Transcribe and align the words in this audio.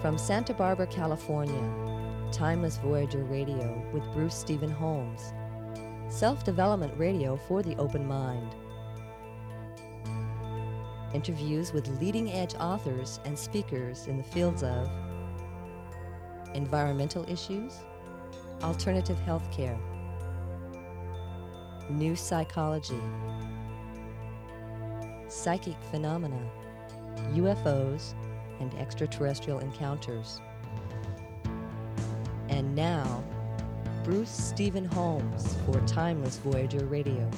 From 0.00 0.16
Santa 0.16 0.54
Barbara, 0.54 0.86
California, 0.86 1.60
Timeless 2.32 2.78
Voyager 2.78 3.22
Radio 3.24 3.86
with 3.92 4.02
Bruce 4.14 4.34
Stephen 4.34 4.74
Holms. 4.74 5.34
Self 6.10 6.42
development 6.42 6.94
radio 6.96 7.36
for 7.36 7.62
the 7.62 7.76
open 7.76 8.06
mind. 8.06 8.54
Interviews 11.12 11.74
with 11.74 11.86
leading 12.00 12.32
edge 12.32 12.54
authors 12.54 13.20
and 13.26 13.38
speakers 13.38 14.06
in 14.06 14.16
the 14.16 14.22
fields 14.22 14.62
of 14.62 14.88
environmental 16.54 17.28
issues, 17.28 17.80
alternative 18.62 19.18
healthcare, 19.26 19.78
new 21.90 22.16
psychology, 22.16 23.02
psychic 25.28 25.76
phenomena, 25.90 26.40
UFOs, 27.34 28.14
and 28.60 28.72
extraterrestrial 28.74 29.58
encounters. 29.58 30.40
And 32.48 32.74
now, 32.74 33.24
Bruce 34.04 34.30
Stephen 34.30 34.88
Holms 34.88 35.56
for 35.64 35.80
Timeless 35.86 36.38
Voyager 36.38 36.84
Radio. 36.86 37.28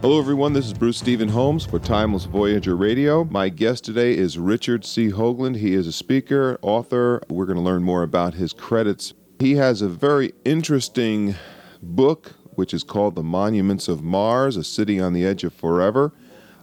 Hello, 0.00 0.18
everyone. 0.18 0.52
This 0.52 0.66
is 0.66 0.72
Bruce 0.72 0.98
Stephen 0.98 1.30
Holms 1.30 1.68
for 1.68 1.78
Timeless 1.78 2.24
Voyager 2.24 2.74
Radio. 2.74 3.22
My 3.24 3.48
guest 3.48 3.84
today 3.84 4.16
is 4.16 4.36
Richard 4.36 4.84
C. 4.84 5.10
Hoagland. 5.10 5.56
He 5.56 5.74
is 5.74 5.86
a 5.86 5.92
speaker, 5.92 6.58
author. 6.60 7.22
We're 7.28 7.46
going 7.46 7.56
to 7.56 7.62
learn 7.62 7.84
more 7.84 8.02
about 8.02 8.34
his 8.34 8.52
credits. 8.52 9.14
He 9.38 9.54
has 9.54 9.80
a 9.80 9.88
very 9.88 10.32
interesting 10.44 11.36
book, 11.80 12.32
which 12.56 12.74
is 12.74 12.82
called 12.82 13.14
The 13.14 13.22
Monuments 13.22 13.86
of 13.86 14.02
Mars 14.02 14.56
A 14.56 14.64
City 14.64 14.98
on 14.98 15.12
the 15.12 15.24
Edge 15.24 15.44
of 15.44 15.52
Forever. 15.52 16.12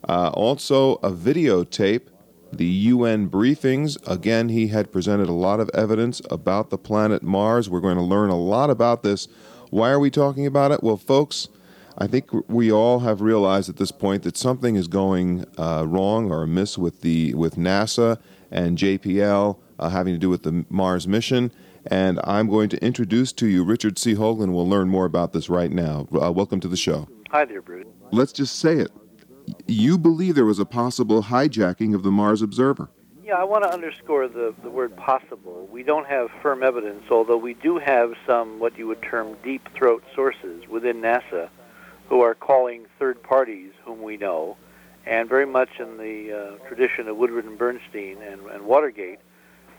Uh, 0.07 0.31
also, 0.33 0.95
a 0.95 1.11
videotape 1.11 2.07
the 2.51 2.65
UN 2.65 3.29
briefings. 3.29 3.97
Again, 4.07 4.49
he 4.49 4.67
had 4.67 4.91
presented 4.91 5.29
a 5.29 5.33
lot 5.33 5.59
of 5.59 5.69
evidence 5.73 6.21
about 6.29 6.69
the 6.69 6.77
planet 6.77 7.23
Mars. 7.23 7.69
We're 7.69 7.79
going 7.79 7.97
to 7.97 8.03
learn 8.03 8.29
a 8.29 8.39
lot 8.39 8.69
about 8.69 9.03
this. 9.03 9.27
Why 9.69 9.89
are 9.91 9.99
we 9.99 10.09
talking 10.09 10.45
about 10.45 10.71
it? 10.71 10.83
Well, 10.83 10.97
folks, 10.97 11.47
I 11.97 12.07
think 12.07 12.29
we 12.47 12.71
all 12.71 12.99
have 12.99 13.21
realized 13.21 13.69
at 13.69 13.77
this 13.77 13.91
point 13.91 14.23
that 14.23 14.37
something 14.37 14.75
is 14.75 14.87
going 14.87 15.45
uh, 15.57 15.85
wrong 15.87 16.31
or 16.31 16.43
amiss 16.43 16.77
with 16.77 17.01
the 17.01 17.33
with 17.33 17.55
NASA 17.55 18.17
and 18.51 18.77
JPL 18.77 19.57
uh, 19.77 19.89
having 19.89 20.13
to 20.13 20.19
do 20.19 20.29
with 20.29 20.43
the 20.43 20.65
Mars 20.69 21.07
mission. 21.07 21.51
And 21.85 22.19
I'm 22.23 22.49
going 22.49 22.69
to 22.69 22.83
introduce 22.83 23.31
to 23.33 23.47
you 23.47 23.63
Richard 23.63 23.97
C. 23.97 24.15
Hoagland. 24.15 24.53
We'll 24.53 24.67
learn 24.67 24.89
more 24.89 25.05
about 25.05 25.33
this 25.33 25.49
right 25.49 25.71
now. 25.71 26.07
Uh, 26.11 26.31
welcome 26.31 26.59
to 26.61 26.67
the 26.67 26.77
show. 26.77 27.07
Hi 27.31 27.45
there, 27.45 27.61
Bruce. 27.61 27.87
Let's 28.11 28.33
just 28.33 28.57
say 28.57 28.77
it 28.77 28.91
you 29.67 29.97
believe 29.97 30.35
there 30.35 30.45
was 30.45 30.59
a 30.59 30.65
possible 30.65 31.23
hijacking 31.23 31.93
of 31.93 32.03
the 32.03 32.11
Mars 32.11 32.41
Observer. 32.41 32.89
Yeah, 33.23 33.35
I 33.35 33.43
want 33.43 33.63
to 33.63 33.69
underscore 33.71 34.27
the, 34.27 34.55
the 34.63 34.69
word 34.69 34.95
possible. 34.97 35.67
We 35.71 35.83
don't 35.83 36.07
have 36.07 36.29
firm 36.41 36.63
evidence, 36.63 37.03
although 37.11 37.37
we 37.37 37.53
do 37.53 37.77
have 37.77 38.13
some 38.25 38.59
what 38.59 38.77
you 38.77 38.87
would 38.87 39.01
term 39.03 39.37
deep 39.43 39.69
throat 39.75 40.03
sources 40.15 40.67
within 40.67 41.01
NASA 41.01 41.49
who 42.07 42.21
are 42.21 42.33
calling 42.33 42.87
third 42.97 43.21
parties 43.21 43.71
whom 43.85 44.01
we 44.01 44.17
know, 44.17 44.57
and 45.05 45.29
very 45.29 45.45
much 45.45 45.69
in 45.79 45.97
the 45.97 46.33
uh, 46.33 46.67
tradition 46.67 47.07
of 47.07 47.17
Woodward 47.17 47.45
and 47.45 47.57
Bernstein 47.57 48.17
and, 48.21 48.41
and 48.47 48.65
Watergate, 48.65 49.19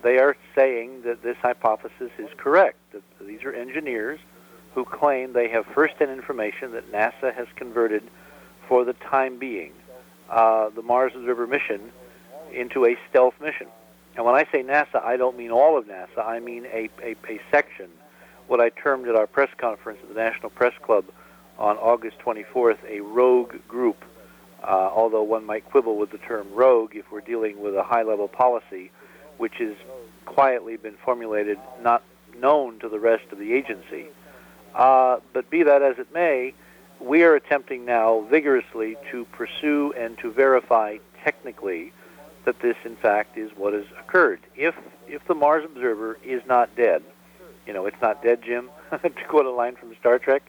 they 0.02 0.18
are 0.18 0.36
saying 0.54 1.02
that 1.02 1.22
this 1.22 1.36
hypothesis 1.42 2.12
is 2.18 2.28
correct. 2.36 2.78
That 2.92 3.02
these 3.20 3.42
are 3.42 3.52
engineers 3.52 4.20
who 4.74 4.84
claim 4.84 5.32
they 5.32 5.48
have 5.48 5.66
first-hand 5.66 6.10
information 6.10 6.70
that 6.72 6.92
NASA 6.92 7.34
has 7.34 7.48
converted 7.56 8.04
for 8.70 8.84
the 8.84 8.92
time 8.92 9.36
being 9.36 9.72
uh, 10.30 10.70
the 10.70 10.80
Mars 10.80 11.12
Observer 11.16 11.48
mission 11.48 11.90
into 12.54 12.86
a 12.86 12.96
stealth 13.10 13.34
mission. 13.40 13.66
And 14.14 14.24
when 14.24 14.36
I 14.36 14.44
say 14.52 14.62
NASA, 14.62 15.04
I 15.04 15.16
don't 15.16 15.36
mean 15.36 15.50
all 15.50 15.76
of 15.76 15.86
NASA. 15.86 16.24
I 16.24 16.38
mean 16.38 16.66
a, 16.66 16.88
a, 17.02 17.16
a 17.28 17.40
section, 17.50 17.90
what 18.46 18.60
I 18.60 18.68
termed 18.68 19.08
at 19.08 19.16
our 19.16 19.26
press 19.26 19.50
conference 19.58 19.98
at 20.04 20.08
the 20.08 20.14
National 20.14 20.50
Press 20.50 20.72
Club 20.82 21.04
on 21.58 21.78
August 21.78 22.20
24th, 22.20 22.78
a 22.88 23.00
rogue 23.00 23.56
group. 23.66 24.04
Uh, 24.62 24.66
although 24.66 25.22
one 25.22 25.44
might 25.44 25.64
quibble 25.64 25.96
with 25.96 26.12
the 26.12 26.18
term 26.18 26.46
rogue 26.54 26.94
if 26.94 27.10
we're 27.10 27.22
dealing 27.22 27.60
with 27.60 27.74
a 27.74 27.82
high-level 27.82 28.28
policy, 28.28 28.92
which 29.38 29.54
has 29.54 29.74
quietly 30.26 30.76
been 30.76 30.94
formulated, 31.04 31.58
not 31.82 32.04
known 32.38 32.78
to 32.78 32.88
the 32.88 33.00
rest 33.00 33.24
of 33.32 33.38
the 33.38 33.52
agency. 33.52 34.06
Uh, 34.76 35.18
but 35.32 35.50
be 35.50 35.64
that 35.64 35.82
as 35.82 35.98
it 35.98 36.12
may, 36.14 36.54
we 37.00 37.22
are 37.22 37.34
attempting 37.34 37.84
now 37.84 38.20
vigorously 38.30 38.96
to 39.10 39.24
pursue 39.26 39.92
and 39.96 40.18
to 40.18 40.30
verify 40.30 40.98
technically 41.24 41.92
that 42.44 42.60
this, 42.60 42.76
in 42.84 42.96
fact, 42.96 43.36
is 43.36 43.50
what 43.56 43.72
has 43.72 43.84
occurred. 43.98 44.40
If 44.56 44.74
if 45.06 45.26
the 45.26 45.34
Mars 45.34 45.64
observer 45.64 46.18
is 46.24 46.42
not 46.46 46.74
dead, 46.76 47.02
you 47.66 47.72
know, 47.72 47.86
it's 47.86 48.00
not 48.00 48.22
dead, 48.22 48.42
Jim, 48.42 48.70
to 48.90 49.10
quote 49.28 49.46
a 49.46 49.50
line 49.50 49.76
from 49.76 49.94
Star 49.98 50.18
Trek, 50.18 50.42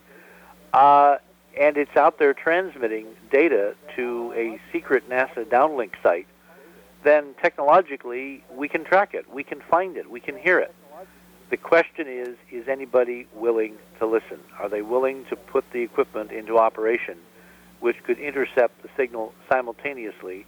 uh, 0.74 1.18
and 1.60 1.78
it's 1.78 1.96
out 1.98 2.20
there 2.20 2.34
transmitting 2.34 3.08
data 3.32 3.76
to 3.96 4.34
a 4.36 4.60
secret 4.72 5.10
NASA 5.10 5.46
downlink 5.46 5.92
site, 6.04 6.28
then 7.04 7.34
technologically 7.42 8.44
we 8.52 8.68
can 8.68 8.84
track 8.84 9.14
it, 9.14 9.30
we 9.30 9.44
can 9.44 9.62
find 9.62 9.98
it, 9.98 10.10
we 10.10 10.20
can 10.20 10.38
hear 10.38 10.60
it. 10.60 10.74
The 11.52 11.58
question 11.58 12.08
is 12.08 12.38
is 12.50 12.70
anybody 12.70 13.28
willing 13.36 13.78
to 14.00 14.08
listen? 14.08 14.40
Are 14.58 14.70
they 14.70 14.82
willing 14.82 15.26
to 15.26 15.36
put 15.36 15.70
the 15.72 15.82
equipment 15.82 16.32
into 16.32 16.58
operation 16.58 17.18
which 17.82 18.02
could 18.04 18.20
intercept 18.20 18.82
the 18.84 18.90
signal 18.96 19.34
simultaneously 19.50 20.46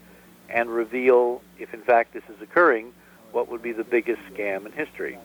and 0.50 0.70
reveal, 0.70 1.42
if 1.60 1.74
in 1.74 1.82
fact 1.82 2.14
this 2.14 2.24
is 2.30 2.42
occurring, 2.42 2.94
what 3.32 3.50
would 3.50 3.62
be 3.62 3.72
the 3.72 3.84
biggest 3.84 4.22
scam 4.32 4.66
in 4.66 4.72
history? 4.72 5.18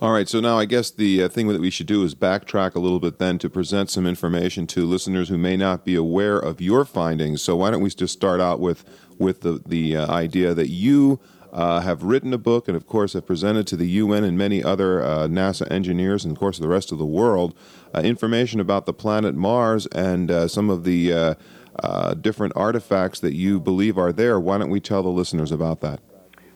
All 0.00 0.12
right, 0.12 0.28
so 0.28 0.40
now 0.40 0.58
I 0.58 0.64
guess 0.64 0.90
the 0.90 1.22
uh, 1.22 1.28
thing 1.28 1.48
that 1.48 1.60
we 1.60 1.70
should 1.70 1.86
do 1.86 2.02
is 2.02 2.14
backtrack 2.14 2.74
a 2.74 2.78
little 2.78 3.00
bit 3.00 3.18
then 3.18 3.38
to 3.38 3.48
present 3.48 3.88
some 3.88 4.06
information 4.06 4.66
to 4.68 4.84
listeners 4.84 5.28
who 5.28 5.38
may 5.38 5.56
not 5.56 5.84
be 5.84 5.94
aware 5.94 6.38
of 6.38 6.60
your 6.60 6.84
findings. 6.84 7.40
So 7.40 7.56
why 7.56 7.70
don't 7.70 7.82
we 7.82 7.90
just 7.90 8.12
start 8.12 8.40
out 8.40 8.58
with 8.58 8.84
with 9.18 9.42
the 9.42 9.62
the 9.64 9.96
uh, 9.96 10.12
idea 10.12 10.54
that 10.54 10.68
you 10.68 11.20
uh, 11.52 11.80
have 11.80 12.02
written 12.02 12.32
a 12.32 12.38
book 12.38 12.68
and, 12.68 12.76
of 12.76 12.86
course, 12.86 13.12
have 13.12 13.26
presented 13.26 13.66
to 13.68 13.76
the 13.76 13.88
UN 13.88 14.24
and 14.24 14.36
many 14.36 14.62
other 14.62 15.02
uh, 15.02 15.26
NASA 15.26 15.70
engineers 15.70 16.24
and, 16.24 16.32
of 16.32 16.38
course, 16.38 16.58
the 16.58 16.68
rest 16.68 16.92
of 16.92 16.98
the 16.98 17.06
world 17.06 17.54
uh, 17.94 18.00
information 18.00 18.60
about 18.60 18.86
the 18.86 18.92
planet 18.92 19.34
Mars 19.34 19.86
and 19.86 20.30
uh, 20.30 20.48
some 20.48 20.70
of 20.70 20.84
the 20.84 21.12
uh, 21.12 21.34
uh, 21.82 22.14
different 22.14 22.52
artifacts 22.56 23.20
that 23.20 23.34
you 23.34 23.60
believe 23.60 23.98
are 23.98 24.12
there. 24.12 24.38
Why 24.40 24.58
don't 24.58 24.70
we 24.70 24.80
tell 24.80 25.02
the 25.02 25.08
listeners 25.08 25.52
about 25.52 25.80
that? 25.80 26.00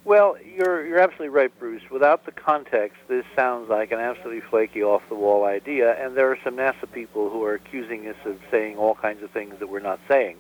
Well, 0.05 0.37
you're, 0.45 0.87
you're 0.87 0.99
absolutely 0.99 1.29
right, 1.29 1.57
Bruce. 1.59 1.83
Without 1.91 2.27
the 2.27 2.33
context, 2.33 2.99
this 3.07 3.25
sounds 3.37 3.69
like 3.69 3.93
an 3.93 4.01
absolutely 4.01 4.41
flaky, 4.41 4.83
off 4.83 5.03
the 5.09 5.15
wall 5.15 5.45
idea, 5.45 5.93
and 6.03 6.17
there 6.17 6.31
are 6.33 6.39
some 6.43 6.57
NASA 6.57 6.91
people 6.93 7.31
who 7.31 7.45
are 7.45 7.55
accusing 7.55 8.09
us 8.09 8.17
of 8.25 8.39
saying 8.51 8.77
all 8.77 8.95
kinds 8.95 9.23
of 9.23 9.31
things 9.31 9.55
that 9.61 9.69
we're 9.69 9.81
not 9.81 10.01
saying 10.09 10.37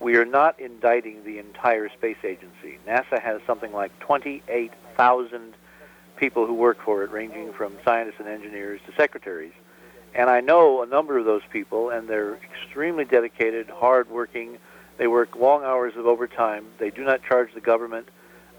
we 0.00 0.16
are 0.16 0.24
not 0.24 0.58
indicting 0.60 1.24
the 1.24 1.38
entire 1.38 1.88
space 1.88 2.18
agency. 2.24 2.78
NASA 2.86 3.20
has 3.20 3.40
something 3.46 3.72
like 3.72 3.98
28,000 4.00 5.54
people 6.16 6.46
who 6.46 6.54
work 6.54 6.78
for 6.84 7.02
it, 7.02 7.10
ranging 7.10 7.52
from 7.52 7.72
scientists 7.84 8.16
and 8.18 8.28
engineers 8.28 8.80
to 8.86 8.92
secretaries. 8.96 9.52
And 10.14 10.30
I 10.30 10.40
know 10.40 10.82
a 10.82 10.86
number 10.86 11.18
of 11.18 11.24
those 11.24 11.42
people, 11.50 11.90
and 11.90 12.08
they're 12.08 12.36
extremely 12.36 13.04
dedicated, 13.04 13.68
hardworking. 13.68 14.58
They 14.96 15.06
work 15.06 15.36
long 15.36 15.62
hours 15.62 15.94
of 15.96 16.06
overtime. 16.06 16.66
They 16.78 16.90
do 16.90 17.04
not 17.04 17.22
charge 17.22 17.52
the 17.54 17.60
government 17.60 18.08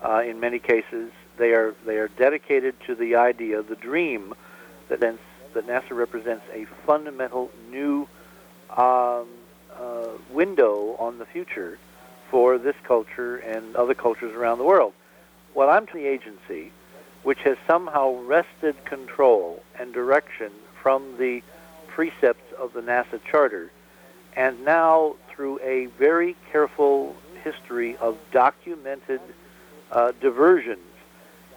uh, 0.04 0.22
in 0.22 0.40
many 0.40 0.60
cases. 0.60 1.12
They 1.38 1.54
are 1.54 1.76
they 1.86 1.98
are 1.98 2.08
dedicated 2.10 2.76
to 2.86 2.96
the 2.96 3.16
idea, 3.16 3.64
the 3.64 3.76
dream, 3.76 4.34
that 4.90 5.00
that 5.00 5.18
NASA 5.68 5.92
represents 5.92 6.44
a 6.54 6.66
fundamental 6.86 7.50
new 7.72 8.08
um, 8.76 9.28
uh, 9.80 10.10
window 10.32 10.96
on 11.00 11.18
the 11.18 11.26
future 11.26 11.78
for 12.30 12.58
this 12.58 12.76
culture 12.84 13.38
and 13.38 13.76
other 13.76 13.94
cultures 13.94 14.36
around 14.36 14.58
the 14.58 14.64
world. 14.64 14.94
Well, 15.54 15.70
I'm 15.70 15.88
to 15.88 15.94
the 15.94 16.06
agency, 16.06 16.72
which 17.24 17.40
has 17.40 17.58
somehow 17.66 18.16
wrested 18.22 18.84
control 18.86 19.64
and 19.80 19.94
direction 19.94 20.52
from 20.82 21.18
the 21.18 21.42
precepts 21.88 22.54
of 22.60 22.74
the 22.74 22.82
NASA 22.82 23.20
Charter, 23.30 23.72
and 24.36 24.64
now 24.64 25.16
through 25.30 25.60
a 25.62 25.88
very 25.98 26.36
careful 26.52 27.16
history 27.44 27.98
of 27.98 28.18
documented 28.32 29.22
uh, 29.92 30.12
diversions. 30.22 30.82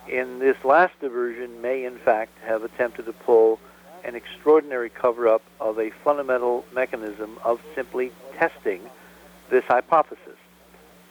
In 0.09 0.39
this 0.39 0.56
last 0.65 0.99
diversion, 1.00 1.61
may 1.61 1.85
in 1.85 1.99
fact 1.99 2.39
have 2.45 2.65
attempted 2.65 3.06
to 3.06 3.12
pull 3.12 3.61
an 4.05 4.14
extraordinary 4.14 4.91
cover 4.91 5.29
up 5.29 5.43
of 5.61 5.79
a 5.79 5.91
fundamental 6.05 6.64
mechanism 6.73 7.38
of 7.44 7.61
simply 7.75 8.12
testing 8.37 8.82
this 9.50 9.64
hypothesis. 9.64 10.37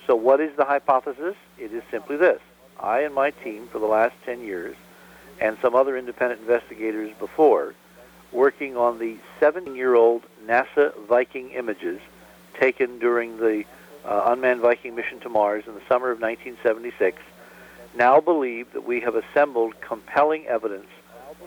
So, 0.07 0.15
what 0.15 0.39
is 0.39 0.55
the 0.55 0.65
hypothesis? 0.65 1.35
It 1.57 1.73
is 1.73 1.83
simply 1.91 2.17
this 2.17 2.39
I 2.79 3.01
and 3.01 3.13
my 3.13 3.31
team 3.31 3.67
for 3.71 3.79
the 3.79 3.85
last 3.85 4.15
10 4.25 4.41
years, 4.41 4.75
and 5.39 5.57
some 5.61 5.75
other 5.75 5.97
independent 5.97 6.41
investigators 6.41 7.11
before, 7.19 7.75
working 8.31 8.77
on 8.77 8.99
the 8.99 9.17
17 9.39 9.75
year 9.75 9.95
old 9.95 10.23
NASA 10.45 10.93
Viking 11.07 11.51
images 11.51 11.99
taken 12.59 12.99
during 12.99 13.37
the 13.37 13.63
uh, 14.05 14.23
unmanned 14.27 14.61
Viking 14.61 14.95
mission 14.95 15.19
to 15.21 15.29
Mars 15.29 15.65
in 15.67 15.75
the 15.75 15.81
summer 15.87 16.11
of 16.11 16.19
1976, 16.19 17.21
now 17.95 18.19
believe 18.19 18.71
that 18.73 18.85
we 18.85 19.01
have 19.01 19.15
assembled 19.15 19.79
compelling 19.81 20.45
evidence 20.47 20.87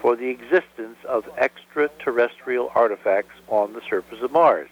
for 0.02 0.16
the 0.16 0.28
existence 0.28 0.99
of 1.08 1.25
extraterrestrial 1.38 2.72
artifacts 2.75 3.37
on 3.46 3.72
the 3.72 3.81
surface 3.88 4.20
of 4.20 4.32
Mars. 4.32 4.69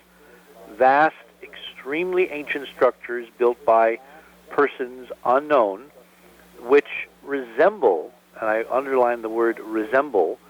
Vast, 0.73 1.15
extremely 1.41 2.29
ancient 2.31 2.67
structures 2.75 3.29
built 3.39 3.65
by 3.65 4.01
persons 4.51 5.09
unknown, 5.25 5.85
which 6.59 7.09
resemble, 7.23 8.13
and 8.41 8.51
I 8.51 8.65
underline 8.71 9.23
the 9.23 9.29
word 9.29 9.61
resemble, 9.61 10.41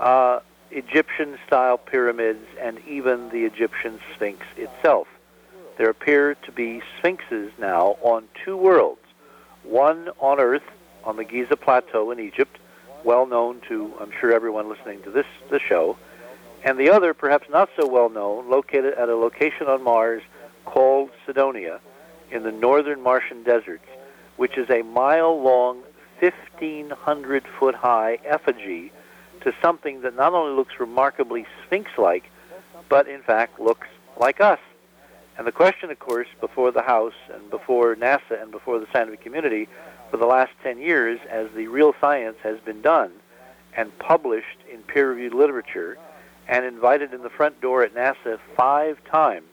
uh, 0.00 0.40
Egyptian 0.72 1.38
style 1.46 1.78
pyramids 1.78 2.44
and 2.60 2.80
even 2.88 3.28
the 3.28 3.44
Egyptian 3.44 4.00
Sphinx 4.14 4.44
itself. 4.56 5.06
There 5.78 5.88
appear 5.88 6.34
to 6.34 6.50
be 6.50 6.82
sphinxes 6.98 7.52
now 7.58 7.96
on 8.02 8.24
two 8.44 8.56
worlds 8.56 9.00
one 9.62 10.10
on 10.18 10.40
Earth, 10.40 10.68
on 11.04 11.16
the 11.16 11.24
Giza 11.24 11.56
Plateau 11.56 12.10
in 12.10 12.18
Egypt, 12.20 12.58
well 13.04 13.26
known 13.26 13.60
to, 13.68 13.92
I'm 14.00 14.10
sure, 14.20 14.32
everyone 14.32 14.68
listening 14.68 15.02
to 15.02 15.10
this, 15.10 15.26
this 15.50 15.62
show, 15.62 15.96
and 16.64 16.78
the 16.78 16.90
other, 16.90 17.12
perhaps 17.12 17.48
not 17.50 17.68
so 17.78 17.86
well 17.86 18.08
known, 18.08 18.50
located 18.50 18.94
at 18.94 19.08
a 19.08 19.16
location 19.16 19.66
on 19.66 19.82
Mars 19.82 20.22
called 20.64 21.10
Cydonia 21.26 21.80
in 22.30 22.42
the 22.42 22.52
northern 22.52 23.02
Martian 23.02 23.42
deserts, 23.42 23.84
which 24.36 24.56
is 24.56 24.68
a 24.70 24.82
mile 24.82 25.40
long, 25.40 25.82
1,500 26.20 27.44
foot 27.58 27.74
high 27.74 28.18
effigy 28.24 28.92
to 29.42 29.52
something 29.60 30.00
that 30.00 30.16
not 30.16 30.32
only 30.32 30.56
looks 30.56 30.80
remarkably 30.80 31.46
sphinx 31.64 31.90
like, 31.98 32.30
but 32.88 33.06
in 33.06 33.20
fact 33.20 33.60
looks 33.60 33.88
like 34.18 34.40
us. 34.40 34.60
And 35.36 35.46
the 35.46 35.52
question, 35.52 35.90
of 35.90 35.98
course, 35.98 36.28
before 36.40 36.70
the 36.70 36.82
House 36.82 37.14
and 37.32 37.50
before 37.50 37.94
NASA 37.96 38.40
and 38.40 38.50
before 38.50 38.78
the 38.78 38.86
scientific 38.92 39.22
community 39.22 39.68
for 40.10 40.16
the 40.16 40.26
last 40.26 40.52
10 40.62 40.78
years, 40.78 41.18
as 41.28 41.48
the 41.54 41.66
real 41.66 41.94
science 42.00 42.36
has 42.42 42.58
been 42.60 42.80
done 42.82 43.12
and 43.76 43.96
published 43.98 44.58
in 44.72 44.82
peer 44.82 45.10
reviewed 45.10 45.34
literature 45.34 45.98
and 46.48 46.64
invited 46.64 47.12
in 47.12 47.22
the 47.22 47.30
front 47.30 47.60
door 47.60 47.82
at 47.82 47.94
NASA 47.94 48.38
five 48.56 49.02
times. 49.04 49.46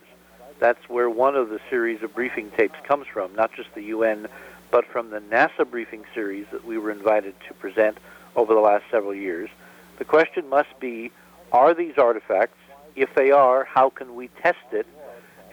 That's 0.60 0.88
where 0.88 1.10
one 1.10 1.36
of 1.36 1.50
the 1.50 1.60
series 1.70 2.04
of 2.04 2.14
briefing 2.14 2.52
tapes 2.52 2.78
comes 2.84 3.08
from, 3.08 3.34
not 3.36 3.52
just 3.54 3.74
the 3.74 3.84
UN, 3.84 4.28
but 4.70 4.86
from 4.86 5.10
the 5.10 5.20
NASA 5.20 5.70
briefing 5.70 6.06
series 6.14 6.46
that 6.52 6.66
we 6.66 6.78
were 6.78 6.92
invited 6.92 7.34
to 7.48 7.54
present 7.56 7.98
over 8.36 8.54
the 8.54 8.60
last 8.60 8.84
several 8.92 9.14
years. 9.14 9.50
The 9.98 10.06
question 10.06 10.48
must 10.48 10.80
be 10.80 11.12
are 11.52 11.74
these 11.74 11.98
artifacts? 11.98 12.58
If 12.96 13.14
they 13.16 13.32
are, 13.32 13.66
how 13.66 13.90
can 13.90 14.16
we 14.16 14.30
test 14.42 14.72
it? 14.72 14.88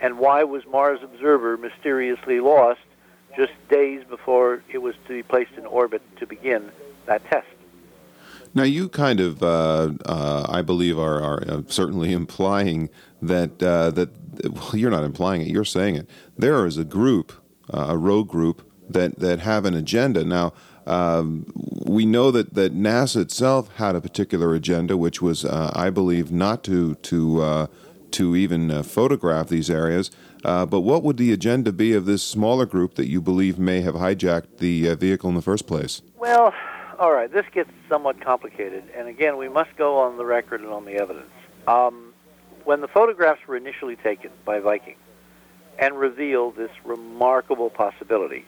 And 0.01 0.19
why 0.19 0.45
was 0.45 0.65
Mars 0.67 1.01
Observer 1.03 1.57
mysteriously 1.57 2.41
lost 2.41 2.81
just 3.39 3.53
days 3.71 4.03
before 4.11 4.63
it 4.69 4.79
was 4.79 4.97
to 5.07 5.15
be 5.15 5.23
placed 5.23 5.53
in 5.57 5.65
orbit 5.65 6.03
to 6.19 6.27
begin 6.27 6.71
that 7.07 7.25
test? 7.31 7.47
Now, 8.53 8.65
you 8.65 8.89
kind 8.89 9.21
of, 9.21 9.43
uh, 9.43 9.93
uh, 10.05 10.47
I 10.49 10.63
believe, 10.63 10.99
are, 10.99 11.23
are 11.23 11.43
uh, 11.49 11.63
certainly 11.69 12.13
implying 12.23 12.91
that 13.23 13.63
uh, 13.63 13.91
that 13.93 14.11
well, 14.53 14.77
you're 14.77 14.91
not 14.91 15.05
implying 15.05 15.43
it. 15.43 15.49
You're 15.49 15.65
saying 15.65 15.97
it. 15.97 16.11
There 16.37 16.67
is 16.67 16.77
a 16.77 16.85
group, 16.85 17.33
uh, 17.73 17.87
a 17.91 17.97
rogue 17.97 18.29
group 18.29 18.69
that 18.89 19.21
that 19.21 19.41
have 19.41 19.65
an 19.65 19.75
agenda. 19.75 20.25
Now, 20.25 20.53
um, 20.87 21.47
we 21.85 22.07
know 22.07 22.31
that, 22.31 22.55
that 22.55 22.75
NASA 22.75 23.21
itself 23.21 23.75
had 23.77 23.95
a 23.95 24.01
particular 24.01 24.55
agenda, 24.55 24.97
which 24.97 25.21
was, 25.21 25.45
uh, 25.45 25.71
I 25.75 25.91
believe, 25.91 26.33
not 26.33 26.65
to 26.65 26.95
to 26.95 27.69
to 28.11 28.37
even 28.37 28.83
photograph 28.83 29.49
these 29.49 29.71
areas. 29.71 30.11
Uh, 30.45 30.65
but 30.67 30.81
what 30.81 31.03
would 31.03 31.17
the 31.17 31.33
agenda 31.33 31.73
be 31.73 31.93
of 31.95 32.07
this 32.07 32.23
smaller 32.23 32.67
group 32.67 32.95
that 32.95 33.09
you 33.09 33.21
believe 33.21 33.59
may 33.59 33.81
have 33.81 33.95
hijacked 33.95 34.59
the 34.59 34.89
uh, 34.89 34.95
vehicle 34.95 35.29
in 35.29 35.35
the 35.35 35.43
first 35.43 35.67
place? 35.67 36.03
Well, 36.19 36.55
all 36.99 37.13
right, 37.13 37.33
this 37.33 37.47
gets 37.53 37.71
somewhat 37.89 38.21
complicated, 38.21 38.85
and 38.97 39.09
again, 39.09 39.37
we 39.37 39.49
must 39.49 39.75
go 39.77 39.99
on 39.99 40.17
the 40.17 40.25
record 40.25 40.61
and 40.61 40.71
on 40.71 40.85
the 40.85 40.95
evidence. 40.95 41.31
Um, 41.67 42.13
when 42.65 42.81
the 42.81 42.89
photographs 42.89 43.41
were 43.47 43.57
initially 43.57 43.97
taken 43.97 44.31
by 44.45 44.61
Viking 44.61 44.97
and 45.79 45.99
revealed 45.99 46.57
this 46.57 46.71
remarkable 46.85 47.71
possibility 47.71 48.45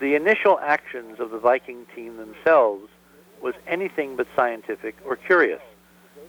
the 0.00 0.14
initial 0.14 0.58
actions 0.60 1.20
of 1.20 1.30
the 1.30 1.38
Viking 1.38 1.86
team 1.94 2.16
themselves 2.16 2.88
was 3.40 3.54
anything 3.66 4.16
but 4.16 4.26
scientific 4.36 4.96
or 5.04 5.16
curious. 5.16 5.62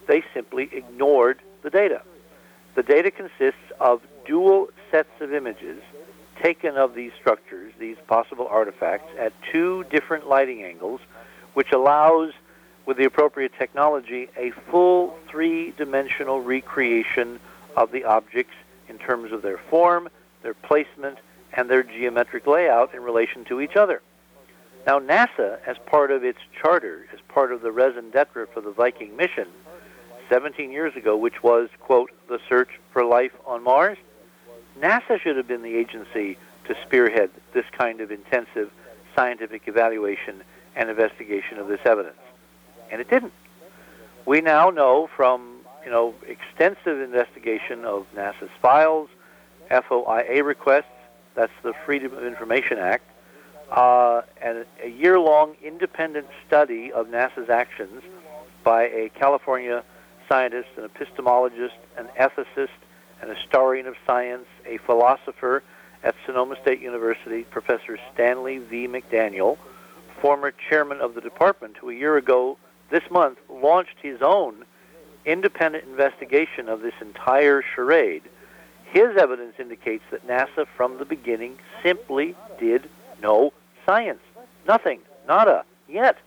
They 0.07 0.23
simply 0.33 0.69
ignored 0.71 1.41
the 1.63 1.69
data. 1.69 2.01
The 2.75 2.83
data 2.83 3.11
consists 3.11 3.59
of 3.79 4.01
dual 4.27 4.69
sets 4.91 5.09
of 5.21 5.33
images 5.33 5.81
taken 6.41 6.77
of 6.77 6.93
these 6.93 7.11
structures, 7.19 7.73
these 7.79 7.97
possible 8.05 8.47
artifacts, 8.47 9.11
at 9.17 9.33
two 9.51 9.83
different 9.85 10.27
lighting 10.27 10.63
angles, 10.63 11.01
which 11.55 11.71
allows, 11.71 12.31
with 12.85 12.97
the 12.97 13.05
appropriate 13.05 13.51
technology, 13.57 14.29
a 14.37 14.51
full 14.69 15.17
three 15.29 15.71
dimensional 15.71 16.41
recreation 16.41 17.39
of 17.75 17.91
the 17.91 18.03
objects 18.03 18.53
in 18.87 18.99
terms 18.99 19.31
of 19.31 19.41
their 19.41 19.57
form, 19.57 20.09
their 20.43 20.53
placement, 20.53 21.17
and 21.53 21.69
their 21.69 21.81
geometric 21.81 22.45
layout 22.45 22.93
in 22.93 23.01
relation 23.01 23.43
to 23.45 23.59
each 23.59 23.75
other. 23.75 24.01
Now, 24.85 24.99
NASA, 24.99 25.59
as 25.65 25.77
part 25.85 26.11
of 26.11 26.23
its 26.23 26.39
charter, 26.61 27.07
as 27.13 27.19
part 27.27 27.51
of 27.51 27.61
the 27.61 27.71
raison 27.71 28.11
d'etre 28.11 28.47
for 28.53 28.61
the 28.61 28.71
Viking 28.71 29.17
mission 29.17 29.47
17 30.29 30.71
years 30.71 30.95
ago, 30.95 31.17
which 31.17 31.41
was, 31.41 31.69
quote, 31.79 32.11
the 32.29 32.39
search 32.47 32.69
for 32.93 33.03
life 33.03 33.31
on 33.45 33.63
Mars, 33.63 33.97
NASA 34.81 35.19
should 35.19 35.37
have 35.37 35.47
been 35.47 35.61
the 35.61 35.75
agency 35.75 36.37
to 36.65 36.75
spearhead 36.85 37.29
this 37.53 37.65
kind 37.71 38.01
of 38.01 38.11
intensive 38.11 38.71
scientific 39.15 39.63
evaluation 39.67 40.43
and 40.75 40.89
investigation 40.89 41.57
of 41.57 41.67
this 41.67 41.79
evidence. 41.85 42.17
And 42.91 43.01
it 43.01 43.09
didn't. 43.09 43.33
We 44.25 44.41
now 44.41 44.69
know 44.69 45.09
from, 45.15 45.59
you 45.83 45.91
know, 45.91 46.13
extensive 46.25 46.99
investigation 46.99 47.85
of 47.85 48.05
NASA's 48.15 48.51
files, 48.61 49.09
FOIA 49.71 50.43
requests, 50.43 50.85
that's 51.35 51.53
the 51.63 51.73
Freedom 51.85 52.13
of 52.13 52.23
Information 52.25 52.77
Act. 52.77 53.03
Uh, 53.71 54.21
and 54.41 54.65
a 54.83 54.89
year 54.89 55.19
long 55.19 55.55
independent 55.61 56.27
study 56.47 56.91
of 56.91 57.07
NASA's 57.07 57.49
actions 57.49 58.01
by 58.63 58.83
a 58.83 59.09
California 59.09 59.83
scientist, 60.27 60.69
an 60.77 60.89
epistemologist, 60.89 61.77
an 61.97 62.07
ethicist, 62.19 62.69
an 63.21 63.35
historian 63.35 63.87
of 63.87 63.95
science, 64.05 64.45
a 64.65 64.77
philosopher 64.77 65.63
at 66.03 66.15
Sonoma 66.25 66.55
State 66.61 66.81
University, 66.81 67.43
Professor 67.43 67.97
Stanley 68.13 68.59
V. 68.59 68.87
McDaniel, 68.87 69.57
former 70.21 70.53
chairman 70.69 71.01
of 71.01 71.15
the 71.15 71.21
department, 71.21 71.77
who 71.77 71.89
a 71.89 71.93
year 71.93 72.17
ago 72.17 72.57
this 72.89 73.03
month 73.09 73.37
launched 73.49 73.97
his 74.01 74.21
own 74.21 74.65
independent 75.25 75.85
investigation 75.85 76.69
of 76.69 76.81
this 76.81 76.93
entire 77.01 77.63
charade 77.75 78.23
his 78.91 79.17
evidence 79.17 79.53
indicates 79.59 80.03
that 80.11 80.25
NASA 80.27 80.65
from 80.75 80.97
the 80.97 81.05
beginning 81.05 81.57
simply 81.83 82.35
did 82.59 82.89
no 83.21 83.51
science. 83.85 84.21
Nothing. 84.67 85.01
Nada. 85.27 85.65
Yet. 85.89 86.17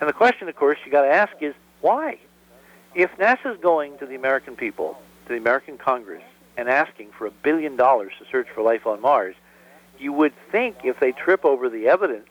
And 0.00 0.08
the 0.08 0.14
question, 0.14 0.48
of 0.48 0.56
course, 0.56 0.78
you 0.84 0.92
got 0.92 1.02
to 1.02 1.12
ask 1.12 1.32
is 1.40 1.54
why? 1.80 2.18
If 2.94 3.10
NASA 3.18 3.54
is 3.54 3.60
going 3.60 3.98
to 3.98 4.06
the 4.06 4.14
American 4.14 4.56
people, 4.56 4.98
to 5.26 5.32
the 5.32 5.38
American 5.38 5.78
Congress, 5.78 6.22
and 6.56 6.68
asking 6.68 7.10
for 7.10 7.26
a 7.26 7.30
billion 7.30 7.76
dollars 7.76 8.12
to 8.18 8.24
search 8.30 8.48
for 8.54 8.62
life 8.62 8.86
on 8.86 9.00
Mars, 9.00 9.34
you 9.98 10.12
would 10.12 10.32
think 10.50 10.76
if 10.84 10.98
they 11.00 11.12
trip 11.12 11.44
over 11.44 11.68
the 11.68 11.88
evidence 11.88 12.28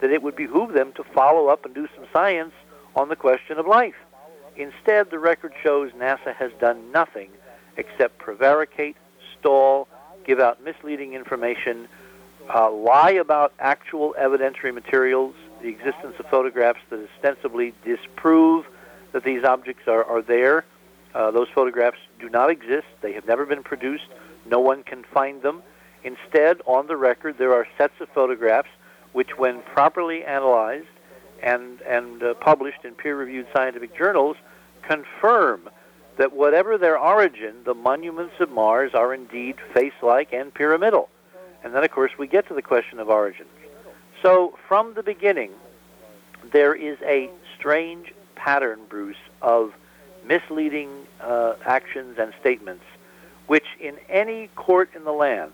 that 0.00 0.10
it 0.10 0.22
would 0.22 0.36
behoove 0.36 0.72
them 0.72 0.92
to 0.94 1.04
follow 1.04 1.48
up 1.48 1.64
and 1.64 1.74
do 1.74 1.88
some 1.94 2.06
science 2.12 2.52
on 2.96 3.08
the 3.08 3.16
question 3.16 3.58
of 3.58 3.66
life. 3.66 3.94
Instead, 4.56 5.10
the 5.10 5.18
record 5.18 5.52
shows 5.62 5.92
NASA 5.92 6.34
has 6.34 6.50
done 6.60 6.90
nothing 6.92 7.30
except 7.76 8.18
prevaricate, 8.18 8.96
stall, 9.38 9.88
give 10.24 10.40
out 10.40 10.62
misleading 10.62 11.14
information, 11.14 11.88
uh, 12.52 12.70
lie 12.70 13.12
about 13.12 13.52
actual 13.58 14.14
evidentiary 14.20 14.74
materials, 14.74 15.34
the 15.62 15.68
existence 15.68 16.14
of 16.18 16.26
photographs 16.26 16.80
that 16.90 17.06
ostensibly 17.16 17.72
disprove 17.84 18.66
that 19.12 19.24
these 19.24 19.44
objects 19.44 19.86
are, 19.86 20.04
are 20.04 20.22
there. 20.22 20.64
Uh, 21.14 21.30
those 21.30 21.48
photographs 21.54 21.98
do 22.20 22.28
not 22.28 22.50
exist. 22.50 22.86
They 23.00 23.12
have 23.12 23.26
never 23.26 23.46
been 23.46 23.62
produced. 23.62 24.08
No 24.46 24.60
one 24.60 24.82
can 24.82 25.04
find 25.04 25.42
them. 25.42 25.62
Instead, 26.04 26.60
on 26.66 26.86
the 26.86 26.96
record, 26.96 27.36
there 27.38 27.52
are 27.52 27.66
sets 27.76 27.94
of 28.00 28.08
photographs 28.10 28.68
which, 29.12 29.36
when 29.36 29.60
properly 29.62 30.24
analyzed 30.24 30.86
and, 31.42 31.80
and 31.82 32.22
uh, 32.22 32.34
published 32.34 32.84
in 32.84 32.94
peer 32.94 33.16
reviewed 33.16 33.46
scientific 33.52 33.96
journals, 33.96 34.36
confirm 34.82 35.68
that 36.16 36.32
whatever 36.32 36.78
their 36.78 36.98
origin, 36.98 37.56
the 37.64 37.74
monuments 37.74 38.34
of 38.40 38.50
Mars 38.50 38.92
are 38.94 39.12
indeed 39.12 39.56
face 39.74 39.92
like 40.02 40.32
and 40.32 40.52
pyramidal. 40.52 41.08
And 41.64 41.74
then, 41.74 41.82
of 41.82 41.90
course, 41.90 42.12
we 42.18 42.26
get 42.26 42.46
to 42.48 42.54
the 42.54 42.62
question 42.62 42.98
of 42.98 43.08
origins. 43.08 43.48
So, 44.22 44.56
from 44.68 44.94
the 44.94 45.02
beginning, 45.02 45.50
there 46.52 46.74
is 46.74 46.98
a 47.02 47.30
strange 47.58 48.12
pattern, 48.34 48.80
Bruce, 48.88 49.16
of 49.42 49.72
misleading 50.24 50.90
uh, 51.20 51.54
actions 51.64 52.16
and 52.18 52.32
statements, 52.40 52.84
which 53.46 53.66
in 53.80 53.96
any 54.08 54.48
court 54.56 54.90
in 54.94 55.04
the 55.04 55.12
land 55.12 55.52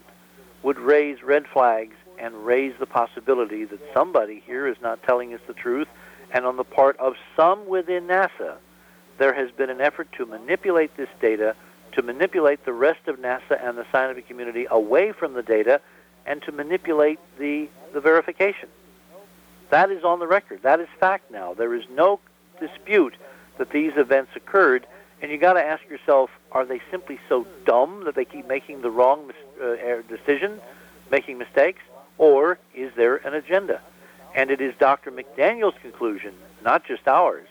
would 0.63 0.79
raise 0.79 1.23
red 1.23 1.47
flags 1.47 1.95
and 2.19 2.35
raise 2.47 2.75
the 2.79 2.87
possibility 2.87 3.65
that 3.65 3.81
somebody 3.93 4.43
here 4.47 4.67
is 4.67 4.77
not 4.81 5.03
telling 5.03 5.35
us 5.35 5.41
the 5.47 5.53
truth, 5.53 5.89
and 6.33 6.45
on 6.45 6.57
the 6.57 6.65
part 6.65 6.97
of 6.99 7.15
some 7.37 7.67
within 7.69 8.07
NASA, 8.07 8.57
there 9.19 9.33
has 9.33 9.51
been 9.53 9.71
an 9.71 9.81
effort 9.81 10.09
to 10.13 10.27
manipulate 10.27 10.97
this 10.97 11.09
data, 11.21 11.55
to 11.93 12.03
manipulate 12.03 12.65
the 12.65 12.73
rest 12.73 13.07
of 13.07 13.17
NASA 13.19 13.63
and 13.63 13.79
the 13.79 13.87
scientific 13.93 14.27
community 14.29 14.67
away 14.71 15.13
from 15.13 15.35
the 15.35 15.43
data, 15.43 15.81
and 16.27 16.43
to 16.43 16.53
manipulate 16.53 17.19
the, 17.39 17.69
the 17.93 18.01
verification. 18.01 18.69
That 19.71 19.91
is 19.91 20.05
on 20.05 20.19
the 20.19 20.27
record. 20.27 20.63
That 20.63 20.81
is 20.81 20.89
fact 21.01 21.31
now. 21.31 21.55
There 21.55 21.75
is 21.75 21.85
no 21.91 22.21
dispute 22.61 23.15
that 23.59 23.71
these 23.71 23.93
events 23.97 24.33
occurred, 24.37 24.87
and 25.23 25.31
you 25.31 25.39
got 25.39 25.55
to 25.55 25.63
ask 25.63 25.83
yourself: 25.89 26.31
Are 26.53 26.65
they 26.65 26.81
simply 26.91 27.19
so 27.29 27.47
dumb 27.65 28.05
that 28.05 28.15
they 28.15 28.25
keep 28.25 28.47
making 28.47 28.83
the 28.83 28.91
wrong 28.91 29.31
uh, 29.61 29.65
er, 29.65 30.03
decision, 30.09 30.61
making 31.11 31.39
mistakes, 31.39 31.83
or 32.19 32.59
is 32.75 32.93
there 32.97 33.17
an 33.17 33.35
agenda? 33.35 33.81
And 34.35 34.51
it 34.51 34.61
is 34.61 34.75
Dr. 34.79 35.11
McDaniel's 35.11 35.79
conclusion, 35.81 36.35
not 36.63 36.85
just 36.85 37.09
ours, 37.09 37.49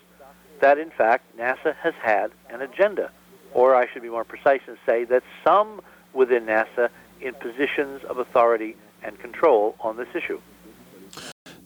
that 0.60 0.78
in 0.78 0.90
fact 0.90 1.36
NASA 1.36 1.74
has 1.76 1.94
had 2.00 2.30
an 2.48 2.62
agenda, 2.62 3.10
or 3.52 3.74
I 3.74 3.90
should 3.92 4.02
be 4.02 4.08
more 4.08 4.24
precise 4.24 4.60
and 4.66 4.76
say 4.86 5.04
that 5.04 5.22
some 5.44 5.80
within 6.12 6.46
NASA 6.46 6.88
in 7.20 7.34
positions 7.34 8.04
of 8.04 8.18
authority 8.18 8.76
and 9.02 9.18
control 9.18 9.76
on 9.80 9.96
this 9.96 10.08
issue. 10.14 10.40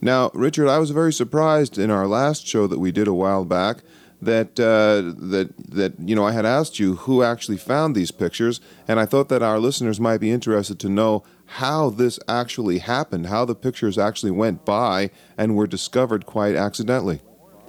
Now, 0.00 0.30
Richard, 0.32 0.68
I 0.68 0.78
was 0.78 0.90
very 0.90 1.12
surprised 1.12 1.78
in 1.78 1.90
our 1.90 2.06
last 2.06 2.47
show 2.47 2.66
that 2.66 2.78
we 2.78 2.90
did 2.90 3.06
a 3.06 3.14
while 3.14 3.44
back 3.44 3.78
that 4.23 4.61
uh, 4.61 5.15
that 5.29 5.50
that 5.71 5.95
you 5.99 6.15
know 6.15 6.25
I 6.25 6.33
had 6.33 6.45
asked 6.45 6.79
you 6.79 6.97
who 6.97 7.23
actually 7.23 7.57
found 7.57 7.95
these 7.95 8.11
pictures, 8.11 8.61
and 8.87 9.00
I 9.00 9.07
thought 9.07 9.29
that 9.29 9.43
our 9.43 9.59
listeners 9.59 9.99
might 9.99 10.19
be 10.19 10.31
interested 10.31 10.79
to 10.81 10.89
know 10.89 11.25
how 11.47 11.91
this 11.91 12.21
actually 12.29 12.79
happened, 12.79 13.27
how 13.27 13.45
the 13.45 13.55
pictures 13.55 13.99
actually 13.99 14.31
went 14.31 14.65
by 14.65 15.11
and 15.37 15.57
were 15.57 15.67
discovered 15.67 16.27
quite 16.27 16.55
accidentally. 16.55 17.21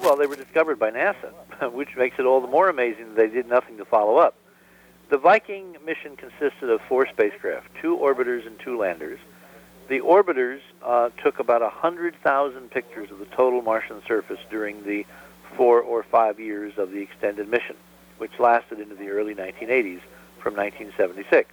Well, 0.01 0.15
they 0.15 0.27
were 0.27 0.35
discovered 0.35 0.77
by 0.77 0.91
NASA, 0.91 1.31
which 1.73 1.89
makes 1.95 2.19
it 2.19 2.25
all 2.25 2.41
the 2.41 2.47
more 2.47 2.69
amazing 2.69 3.09
that 3.09 3.15
they 3.15 3.27
did 3.27 3.47
nothing 3.47 3.77
to 3.77 3.85
follow 3.85 4.17
up. 4.17 4.35
The 5.09 5.17
Viking 5.17 5.75
mission 5.85 6.15
consisted 6.15 6.69
of 6.69 6.79
four 6.87 7.07
spacecraft, 7.07 7.67
two 7.81 7.97
orbiters 7.97 8.47
and 8.47 8.57
two 8.59 8.77
landers. 8.77 9.19
The 9.89 9.99
orbiters 9.99 10.61
uh, 10.81 11.09
took 11.21 11.39
about 11.39 11.61
100,000 11.61 12.71
pictures 12.71 13.11
of 13.11 13.19
the 13.19 13.25
total 13.25 13.61
Martian 13.61 14.01
surface 14.07 14.39
during 14.49 14.85
the 14.85 15.05
four 15.55 15.81
or 15.81 16.03
five 16.03 16.39
years 16.39 16.73
of 16.77 16.91
the 16.91 16.99
extended 16.99 17.49
mission, 17.49 17.75
which 18.17 18.39
lasted 18.39 18.79
into 18.79 18.95
the 18.95 19.09
early 19.09 19.35
1980s 19.35 20.01
from 20.39 20.55
1976. 20.55 21.49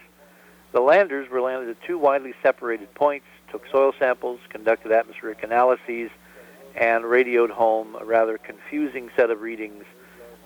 The 0.73 0.81
landers 0.81 1.31
were 1.31 1.41
landed 1.41 1.71
at 1.71 1.83
two 1.83 1.99
widely 1.99 2.35
separated 2.43 2.93
points, 2.95 3.27
took 3.51 3.67
soil 3.71 3.93
samples, 3.99 4.41
conducted 4.51 4.93
atmospheric 4.93 5.43
analyses, 5.43 6.11
and 6.77 7.05
radioed 7.05 7.51
home 7.51 7.97
a 7.99 8.05
rather 8.05 8.39
confusing 8.39 9.11
set 9.17 9.31
of 9.31 9.41
readings 9.41 9.85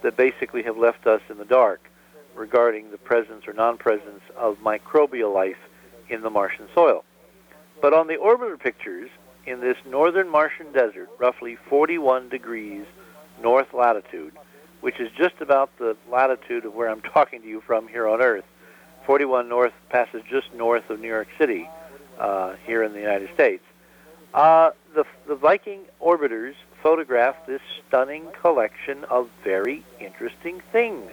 that 0.03 0.17
basically 0.17 0.63
have 0.63 0.77
left 0.77 1.07
us 1.07 1.21
in 1.29 1.39
the 1.39 1.45
dark 1.45 1.91
regarding 2.35 2.91
the 2.91 2.99
presence 2.99 3.47
or 3.47 3.53
non-presence 3.53 4.23
of 4.37 4.59
microbial 4.59 5.35
life 5.35 5.59
in 6.09 6.23
the 6.23 6.31
Martian 6.31 6.67
soil. 6.75 7.05
But 7.81 7.93
on 7.93 8.07
the 8.07 8.17
orbiter 8.17 8.59
pictures, 8.59 9.11
in 9.45 9.61
this 9.61 9.77
northern 9.85 10.29
Martian 10.29 10.73
desert, 10.73 11.11
roughly 11.19 11.57
41 11.69 12.29
degrees 12.29 12.87
north 13.41 13.73
latitude, 13.73 14.33
which 14.81 14.99
is 15.01 15.11
just 15.17 15.35
about 15.41 15.71
the 15.79 15.97
latitude 16.11 16.65
of 16.65 16.75
where 16.75 16.89
I'm 16.89 17.01
talking 17.15 17.43
to 17.43 17.49
you 17.49 17.61
from 17.61 17.89
here 17.89 18.09
on 18.09 18.21
Earth, 18.21 18.45
41 19.07 19.49
north 19.49 19.73
passes 19.91 20.23
just 20.29 20.53
north 20.55 20.89
of 20.91 21.01
New 21.01 21.09
York 21.09 21.29
City 21.39 21.69
uh, 22.19 22.55
here 22.67 22.83
in 22.83 22.93
the 22.93 23.01
United 23.01 23.33
States. 23.35 23.65
Uh, 24.35 24.71
the, 24.95 25.05
the 25.27 25.35
Viking 25.35 25.81
orbiters 26.01 26.55
photographed 26.83 27.47
this 27.47 27.61
stunning 27.87 28.27
collection 28.41 29.05
of 29.05 29.29
very 29.45 29.85
interesting 30.01 30.63
things. 30.73 31.11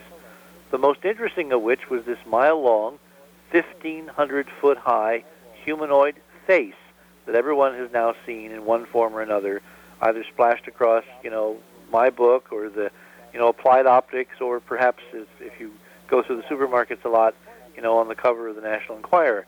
The 0.72 0.78
most 0.78 1.04
interesting 1.04 1.52
of 1.52 1.62
which 1.62 1.90
was 1.90 2.06
this 2.06 2.20
mile 2.26 2.62
long, 2.62 3.00
1,500 3.52 4.48
foot 4.62 4.78
high 4.78 5.24
humanoid 5.64 6.16
face 6.48 6.76
that 7.26 7.36
everyone 7.36 7.76
has 7.76 7.92
now 7.92 8.16
seen 8.26 8.52
in 8.52 8.66
one 8.66 8.86
form 8.86 9.14
or 9.14 9.22
another, 9.22 9.62
either 10.02 10.24
splashed 10.32 10.68
across, 10.68 11.04
you 11.24 11.30
know, 11.30 11.58
my 11.92 12.10
book 12.10 12.50
or 12.52 12.70
the, 12.70 12.92
you 13.34 13.40
know, 13.40 13.48
applied 13.48 13.86
optics, 13.86 14.42
or 14.42 14.60
perhaps 14.60 15.04
if 15.14 15.60
you 15.60 15.72
go 16.08 16.24
through 16.24 16.38
the 16.38 16.44
supermarkets 16.44 17.06
a 17.06 17.10
lot, 17.10 17.36
you 17.76 17.82
know, 17.82 17.98
on 17.98 18.08
the 18.08 18.16
cover 18.16 18.48
of 18.48 18.56
the 18.56 18.62
National 18.62 18.98
Enquirer. 18.98 19.46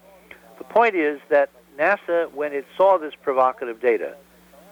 The 0.58 0.64
point 0.64 0.96
is 0.96 1.20
that 1.30 1.50
NASA, 1.78 2.32
when 2.34 2.54
it 2.54 2.66
saw 2.78 2.98
this 2.98 3.14
provocative 3.22 3.82
data, 3.82 4.16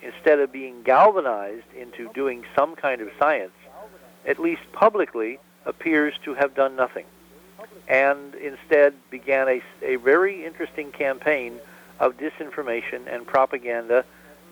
instead 0.02 0.40
of 0.40 0.52
being 0.52 0.84
galvanized 0.84 1.66
into 1.76 2.10
doing 2.14 2.46
some 2.56 2.76
kind 2.76 3.02
of 3.02 3.10
science, 3.20 3.52
at 4.26 4.40
least 4.40 4.62
publicly, 4.72 5.40
appears 5.66 6.14
to 6.24 6.34
have 6.36 6.56
done 6.56 6.76
nothing, 6.76 7.06
and 7.88 8.36
instead 8.36 8.94
began 9.10 9.48
a, 9.48 9.62
a 9.82 9.96
very 9.98 10.46
interesting 10.46 10.92
campaign 10.92 11.60
of 12.00 12.16
disinformation 12.18 13.02
and 13.14 13.26
propaganda 13.28 14.06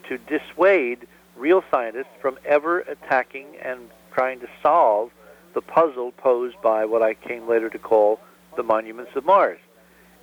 to 0.09 0.17
dissuade 0.17 1.07
real 1.37 1.63
scientists 1.71 2.13
from 2.21 2.37
ever 2.45 2.79
attacking 2.79 3.47
and 3.61 3.89
trying 4.13 4.39
to 4.39 4.47
solve 4.61 5.11
the 5.53 5.61
puzzle 5.61 6.11
posed 6.11 6.59
by 6.61 6.85
what 6.85 7.01
I 7.01 7.13
came 7.13 7.47
later 7.47 7.69
to 7.69 7.79
call 7.79 8.19
the 8.55 8.63
monuments 8.63 9.11
of 9.15 9.25
Mars. 9.25 9.59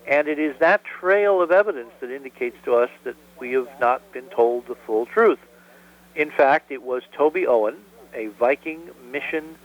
And 0.06 0.28
it 0.28 0.38
is 0.38 0.54
that 0.60 0.82
trail 0.84 1.40
of 1.40 1.50
evidence 1.50 1.90
that 2.00 2.10
indicates 2.10 2.56
to 2.64 2.74
us 2.74 2.90
that 3.04 3.16
we 3.38 3.52
have 3.52 3.68
not 3.80 4.12
been 4.12 4.26
told 4.26 4.66
the 4.66 4.74
full 4.86 5.06
truth. 5.06 5.38
In 6.14 6.30
fact, 6.30 6.70
it 6.70 6.82
was 6.82 7.02
Toby 7.16 7.46
Owen, 7.46 7.76
a 8.14 8.26
Viking 8.26 8.90
mission 9.10 9.56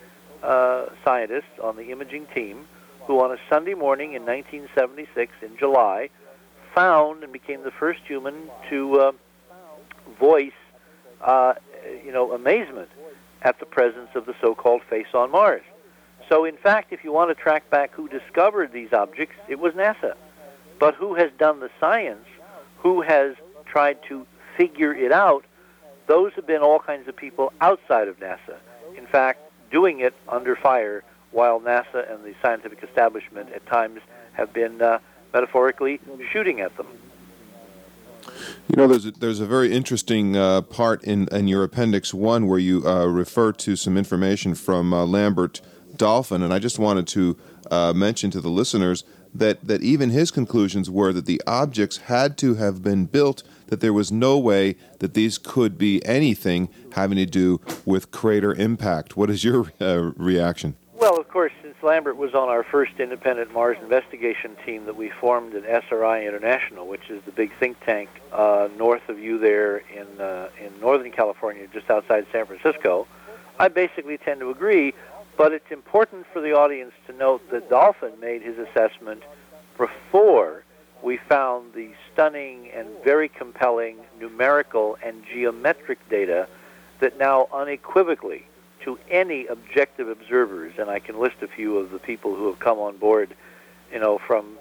uh, 0.42 0.86
scientist 1.04 1.48
on 1.62 1.76
the 1.76 1.92
imaging 1.92 2.26
team, 2.34 2.68
who 3.06 3.20
on 3.22 3.32
a 3.32 3.38
Sunday 3.50 3.74
morning 3.74 4.14
in 4.14 4.26
1976, 4.26 5.34
in 5.42 5.58
July, 5.58 6.10
found 6.74 7.24
and 7.24 7.34
became 7.34 7.64
the 7.64 7.72
first 7.72 8.00
human 8.08 8.50
to 8.70 9.00
uh, 9.00 9.12
voice, 10.20 10.52
uh, 11.22 11.54
you 12.06 12.12
know, 12.12 12.32
amazement 12.34 12.90
at 13.42 13.60
the 13.60 13.66
presence 13.66 14.10
of 14.16 14.26
the 14.26 14.36
so-called 14.42 14.82
face 14.90 15.08
on 15.14 15.32
Mars. 15.32 15.62
So, 16.28 16.46
in 16.46 16.58
fact, 16.58 16.94
if 16.94 17.04
you 17.04 17.12
want 17.12 17.36
to 17.36 17.36
track 17.36 17.70
back 17.70 17.94
who 17.94 18.08
discovered 18.08 18.72
these 18.72 18.94
objects, 18.94 19.36
it 19.48 19.60
was 19.60 19.74
NASA. 19.74 20.16
But 20.80 20.96
who 20.96 21.16
has 21.16 21.32
done 21.38 21.60
the 21.60 21.70
science, 21.80 22.26
who 22.78 23.02
has 23.02 23.36
tried 23.66 23.98
to 24.10 24.26
figure 24.56 24.94
it 24.94 25.12
out, 25.12 25.44
those 26.08 26.34
have 26.34 26.46
been 26.46 26.62
all 26.62 26.80
kinds 26.80 27.08
of 27.08 27.16
people 27.16 27.52
outside 27.62 28.08
of 28.08 28.20
NASA. 28.20 28.58
In 28.98 29.06
fact, 29.06 29.40
doing 29.72 30.00
it 30.00 30.14
under 30.28 30.56
fire 30.56 31.04
while 31.32 31.60
NASA 31.60 32.12
and 32.12 32.24
the 32.24 32.34
scientific 32.42 32.84
establishment 32.84 33.52
at 33.54 33.66
times 33.66 34.02
have 34.34 34.52
been 34.54 34.82
uh, 34.82 35.00
metaphorically 35.34 36.00
shooting 36.32 36.62
at 36.62 36.76
them. 36.78 36.88
You 38.68 38.76
know, 38.76 38.88
there's 38.88 39.06
a, 39.06 39.12
there's 39.12 39.40
a 39.40 39.46
very 39.46 39.72
interesting 39.72 40.36
uh, 40.36 40.62
part 40.62 41.04
in, 41.04 41.28
in 41.32 41.48
your 41.48 41.64
Appendix 41.64 42.14
1 42.14 42.48
where 42.48 42.60
you 42.60 42.88
uh, 42.88 43.06
refer 43.06 43.52
to 43.54 43.76
some 43.76 43.98
information 43.98 44.56
from 44.56 44.94
uh, 44.94 45.06
Lambert 45.06 45.62
Dolphin, 45.96 46.44
and 46.44 46.54
I 46.54 46.60
just 46.60 46.80
wanted 46.80 47.08
to 47.08 47.38
uh, 47.72 47.94
mention 47.94 48.32
to 48.32 48.42
the 48.42 48.50
listeners 48.50 49.04
that, 49.34 49.66
that 49.68 49.82
even 49.82 50.10
his 50.10 50.32
conclusions 50.32 50.90
were 50.90 51.14
that 51.14 51.26
the 51.26 51.42
objects 51.46 51.98
had 51.98 52.38
to 52.40 52.56
have 52.56 52.82
been 52.82 53.06
built, 53.06 53.44
that 53.68 53.80
there 53.80 53.94
was 53.94 54.12
no 54.12 54.38
way 54.38 54.76
that 55.00 55.14
these 55.14 55.38
could 55.38 55.78
be 55.78 56.04
anything 56.06 56.70
having 56.94 57.18
to 57.18 57.26
do 57.26 57.62
with 57.86 58.12
crater 58.12 58.54
impact. 58.54 59.16
What 59.16 59.30
is 59.30 59.44
your 59.44 59.72
uh, 59.80 60.12
reaction? 60.16 60.76
Well, 60.94 61.18
of 61.18 61.28
course, 61.30 61.54
Lambert 61.84 62.18
was 62.18 62.34
on 62.34 62.50
our 62.50 62.64
first 62.64 62.94
independent 63.00 63.54
Mars 63.54 63.78
investigation 63.82 64.56
team 64.66 64.86
that 64.86 64.96
we 64.96 65.10
formed 65.10 65.56
at 65.56 65.64
SRI 65.66 66.26
International, 66.26 66.88
which 66.88 67.10
is 67.10 67.24
the 67.26 67.32
big 67.32 67.52
think 67.60 67.80
tank 67.86 68.10
uh, 68.32 68.70
north 68.78 69.08
of 69.08 69.20
you 69.20 69.40
there 69.40 69.78
in 69.78 70.20
uh, 70.20 70.50
in 70.60 70.80
Northern 70.80 71.12
California, 71.12 71.68
just 71.72 71.90
outside 71.90 72.26
San 72.32 72.46
Francisco, 72.46 73.08
I 73.60 73.68
basically 73.68 74.18
tend 74.18 74.40
to 74.42 74.50
agree. 74.50 74.94
But 75.38 75.54
it's 75.54 75.72
important 75.72 76.26
for 76.34 76.42
the 76.42 76.52
audience 76.52 76.92
to 77.08 77.14
note 77.14 77.50
that 77.52 77.70
Dolphin 77.70 78.20
made 78.20 78.42
his 78.42 78.58
assessment 78.58 79.24
before 79.78 80.66
we 81.02 81.16
found 81.16 81.74
the 81.74 81.92
stunning 82.12 82.70
and 82.72 82.90
very 83.06 83.30
compelling 83.30 83.98
numerical 84.20 84.98
and 85.02 85.24
geometric 85.26 85.98
data 86.10 86.48
that 87.00 87.18
now 87.18 87.48
unequivocally 87.54 88.46
to 88.90 88.98
any 89.12 89.46
objective 89.46 90.10
observers, 90.10 90.74
and 90.80 90.90
I 90.90 90.98
can 90.98 91.20
list 91.20 91.36
a 91.44 91.48
few 91.48 91.78
of 91.78 91.92
the 91.92 92.00
people 92.00 92.34
who 92.36 92.48
have 92.48 92.58
come 92.58 92.80
on 92.80 92.98
board, 92.98 93.36
you 93.94 94.00
know, 94.00 94.18
from 94.18 94.58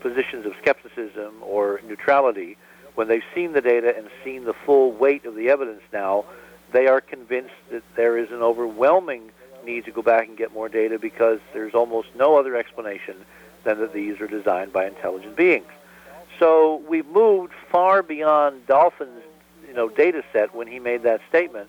positions 0.00 0.46
of 0.46 0.54
skepticism 0.62 1.34
or 1.42 1.82
neutrality, 1.86 2.56
when 2.94 3.06
they've 3.06 3.24
seen 3.34 3.52
the 3.52 3.60
data 3.60 3.94
and 3.94 4.08
seen 4.24 4.44
the 4.44 4.54
full 4.54 4.92
weight 4.92 5.26
of 5.26 5.34
the 5.34 5.50
evidence 5.50 5.82
now, 5.92 6.24
they 6.72 6.86
are 6.86 7.02
convinced 7.02 7.52
that 7.70 7.82
there 7.96 8.16
is 8.16 8.30
an 8.30 8.40
overwhelming 8.40 9.30
need 9.66 9.84
to 9.84 9.90
go 9.90 10.00
back 10.00 10.26
and 10.26 10.38
get 10.38 10.54
more 10.54 10.70
data 10.70 10.98
because 10.98 11.38
there's 11.52 11.74
almost 11.74 12.08
no 12.16 12.38
other 12.38 12.56
explanation 12.56 13.14
than 13.64 13.78
that 13.80 13.92
these 13.92 14.22
are 14.22 14.26
designed 14.26 14.72
by 14.72 14.86
intelligent 14.86 15.36
beings. 15.36 15.66
So 16.38 16.82
we've 16.88 17.08
moved 17.08 17.52
far 17.70 18.02
beyond 18.02 18.66
Dolphin's 18.66 19.22
you 19.68 19.74
know 19.74 19.90
data 19.90 20.22
set 20.32 20.54
when 20.54 20.66
he 20.66 20.78
made 20.78 21.02
that 21.02 21.20
statement, 21.28 21.68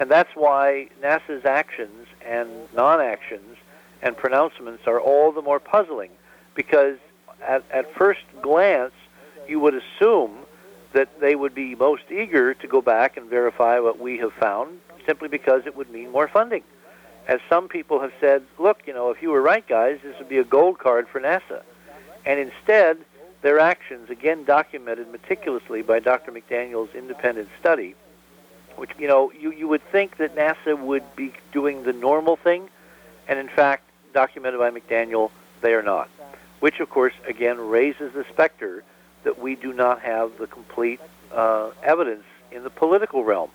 and 0.00 0.10
that's 0.10 0.34
why 0.34 0.88
NASA's 1.02 1.44
actions 1.44 2.08
and 2.26 2.48
non-actions 2.74 3.56
and 4.02 4.16
pronouncements 4.16 4.84
are 4.86 4.98
all 4.98 5.30
the 5.30 5.42
more 5.42 5.60
puzzling, 5.60 6.10
because 6.54 6.96
at, 7.46 7.62
at 7.70 7.94
first 7.94 8.22
glance 8.40 8.94
you 9.46 9.60
would 9.60 9.74
assume 9.74 10.38
that 10.94 11.20
they 11.20 11.34
would 11.34 11.54
be 11.54 11.74
most 11.74 12.04
eager 12.10 12.54
to 12.54 12.66
go 12.66 12.80
back 12.80 13.16
and 13.16 13.28
verify 13.28 13.78
what 13.78 14.00
we 14.00 14.16
have 14.18 14.32
found, 14.32 14.80
simply 15.06 15.28
because 15.28 15.62
it 15.66 15.76
would 15.76 15.90
mean 15.90 16.10
more 16.10 16.28
funding. 16.28 16.64
As 17.28 17.38
some 17.48 17.68
people 17.68 18.00
have 18.00 18.12
said, 18.20 18.42
look, 18.58 18.80
you 18.86 18.94
know, 18.94 19.10
if 19.10 19.20
you 19.22 19.30
were 19.30 19.42
right, 19.42 19.66
guys, 19.68 19.98
this 20.02 20.18
would 20.18 20.28
be 20.28 20.38
a 20.38 20.44
gold 20.44 20.78
card 20.78 21.08
for 21.08 21.20
NASA. 21.20 21.62
And 22.24 22.40
instead, 22.40 22.98
their 23.42 23.60
actions, 23.60 24.10
again 24.10 24.44
documented 24.44 25.12
meticulously 25.12 25.82
by 25.82 26.00
Dr. 26.00 26.32
McDaniel's 26.32 26.94
independent 26.94 27.48
study, 27.60 27.94
which, 28.76 28.90
you 28.98 29.08
know, 29.08 29.32
you, 29.32 29.52
you 29.52 29.68
would 29.68 29.82
think 29.90 30.16
that 30.18 30.36
NASA 30.36 30.78
would 30.78 31.04
be 31.16 31.32
doing 31.52 31.82
the 31.82 31.92
normal 31.92 32.36
thing, 32.36 32.68
and 33.28 33.38
in 33.38 33.48
fact, 33.48 33.84
documented 34.12 34.58
by 34.58 34.70
McDaniel, 34.70 35.30
they 35.60 35.74
are 35.74 35.82
not. 35.82 36.08
Which, 36.60 36.80
of 36.80 36.90
course, 36.90 37.14
again 37.26 37.58
raises 37.58 38.12
the 38.12 38.24
specter 38.30 38.84
that 39.24 39.38
we 39.38 39.54
do 39.54 39.72
not 39.72 40.00
have 40.00 40.38
the 40.38 40.46
complete 40.46 41.00
uh, 41.32 41.70
evidence 41.82 42.24
in 42.50 42.64
the 42.64 42.70
political 42.70 43.24
realm. 43.24 43.50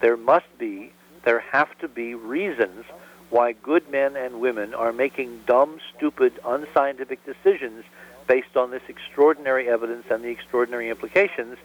There 0.00 0.16
must 0.16 0.46
be, 0.58 0.92
there 1.24 1.40
have 1.40 1.76
to 1.78 1.88
be 1.88 2.14
reasons 2.14 2.84
why 3.30 3.52
good 3.52 3.88
men 3.90 4.16
and 4.16 4.40
women 4.40 4.74
are 4.74 4.92
making 4.92 5.40
dumb, 5.46 5.78
stupid, 5.96 6.38
unscientific 6.44 7.24
decisions 7.24 7.84
based 8.26 8.56
on 8.56 8.70
this 8.70 8.82
extraordinary 8.88 9.68
evidence 9.68 10.04
and 10.10 10.22
the 10.22 10.28
extraordinary 10.28 10.90
implications. 10.90 11.56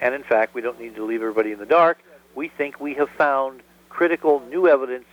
And 0.00 0.14
in 0.14 0.24
fact, 0.24 0.54
we 0.54 0.60
don't 0.60 0.80
need 0.80 0.96
to 0.96 1.04
leave 1.04 1.20
everybody 1.20 1.52
in 1.52 1.58
the 1.58 1.66
dark. 1.66 1.98
We 2.34 2.48
think 2.48 2.80
we 2.80 2.94
have 2.94 3.10
found 3.10 3.62
critical 3.88 4.40
new 4.48 4.68
evidence 4.68 5.04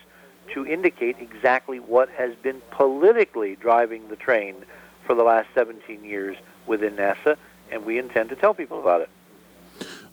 to 0.54 0.66
indicate 0.66 1.18
exactly 1.20 1.80
what 1.80 2.10
has 2.10 2.34
been 2.42 2.62
politically 2.72 3.56
driving 3.56 4.08
the 4.08 4.16
train 4.16 4.56
for 5.06 5.16
the 5.16 5.24
last 5.24 5.48
17 5.54 6.04
years 6.04 6.38
within 6.66 6.96
NASA, 6.96 7.36
and 7.72 7.86
we 7.86 8.00
intend 8.00 8.30
to 8.30 8.36
tell 8.36 8.54
people 8.54 8.80
about 8.80 9.02
it. 9.02 9.10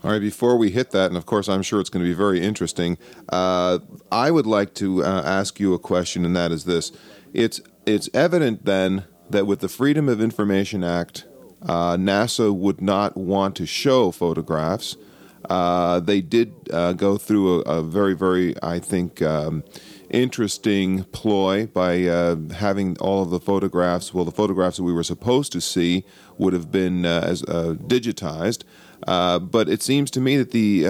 All 0.05 0.11
right, 0.11 0.21
before 0.21 0.57
we 0.57 0.71
hit 0.71 0.91
that, 0.91 1.09
and 1.09 1.17
of 1.17 1.27
course 1.27 1.49
I'm 1.49 1.63
sure 1.63 1.81
it's 1.81 1.91
going 1.91 2.05
to 2.05 2.09
be 2.09 2.15
very 2.15 2.41
interesting, 2.41 2.99
uh, 3.31 3.79
I 4.13 4.31
would 4.31 4.47
like 4.47 4.75
to 4.75 5.03
uh, 5.03 5.23
ask 5.25 5.59
you 5.59 5.75
a 5.75 5.79
question, 5.79 6.25
and 6.25 6.37
that 6.37 6.53
is 6.53 6.65
this. 6.65 6.93
It's, 7.33 7.61
it's 7.87 8.09
evident 8.15 8.65
then 8.65 9.05
that 9.31 9.47
with 9.47 9.61
the 9.61 9.69
Freedom 9.69 10.09
of 10.09 10.21
Information 10.21 10.85
Act, 10.85 11.25
uh, 11.63 11.97
NASA 11.97 12.55
would 12.55 12.81
not 12.81 13.17
want 13.17 13.57
to 13.57 13.67
show 13.67 14.11
photographs. 14.11 14.97
Uh, 15.49 16.00
they 16.00 16.21
did 16.21 16.55
uh, 16.73 16.93
go 16.93 17.16
through 17.16 17.61
a, 17.62 17.78
a, 17.78 17.83
very, 17.83 18.14
very, 18.14 18.55
I 18.62 18.78
think, 18.78 19.23
um, 19.23 19.62
interesting 20.11 21.05
ploy 21.05 21.66
by 21.66 22.05
uh, 22.05 22.37
having 22.55 22.97
all 22.99 23.23
of 23.23 23.31
the 23.31 23.40
photographs. 23.40 24.12
Well, 24.12 24.25
the 24.25 24.33
photographs 24.33 24.78
that 24.78 24.83
we 24.83 24.93
were 24.93 25.05
supposed 25.05 25.52
to 25.52 25.61
see 25.61 26.05
would 26.38 26.52
have 26.52 26.73
been 26.73 27.07
uh, 27.07 27.25
as 27.25 27.43
uh, 27.45 27.75
digitized. 27.78 28.64
but 29.05 29.69
it 29.69 29.83
seems 29.83 30.11
to 30.12 30.21
me 30.21 30.37
that 30.37 30.50
the 30.50 30.85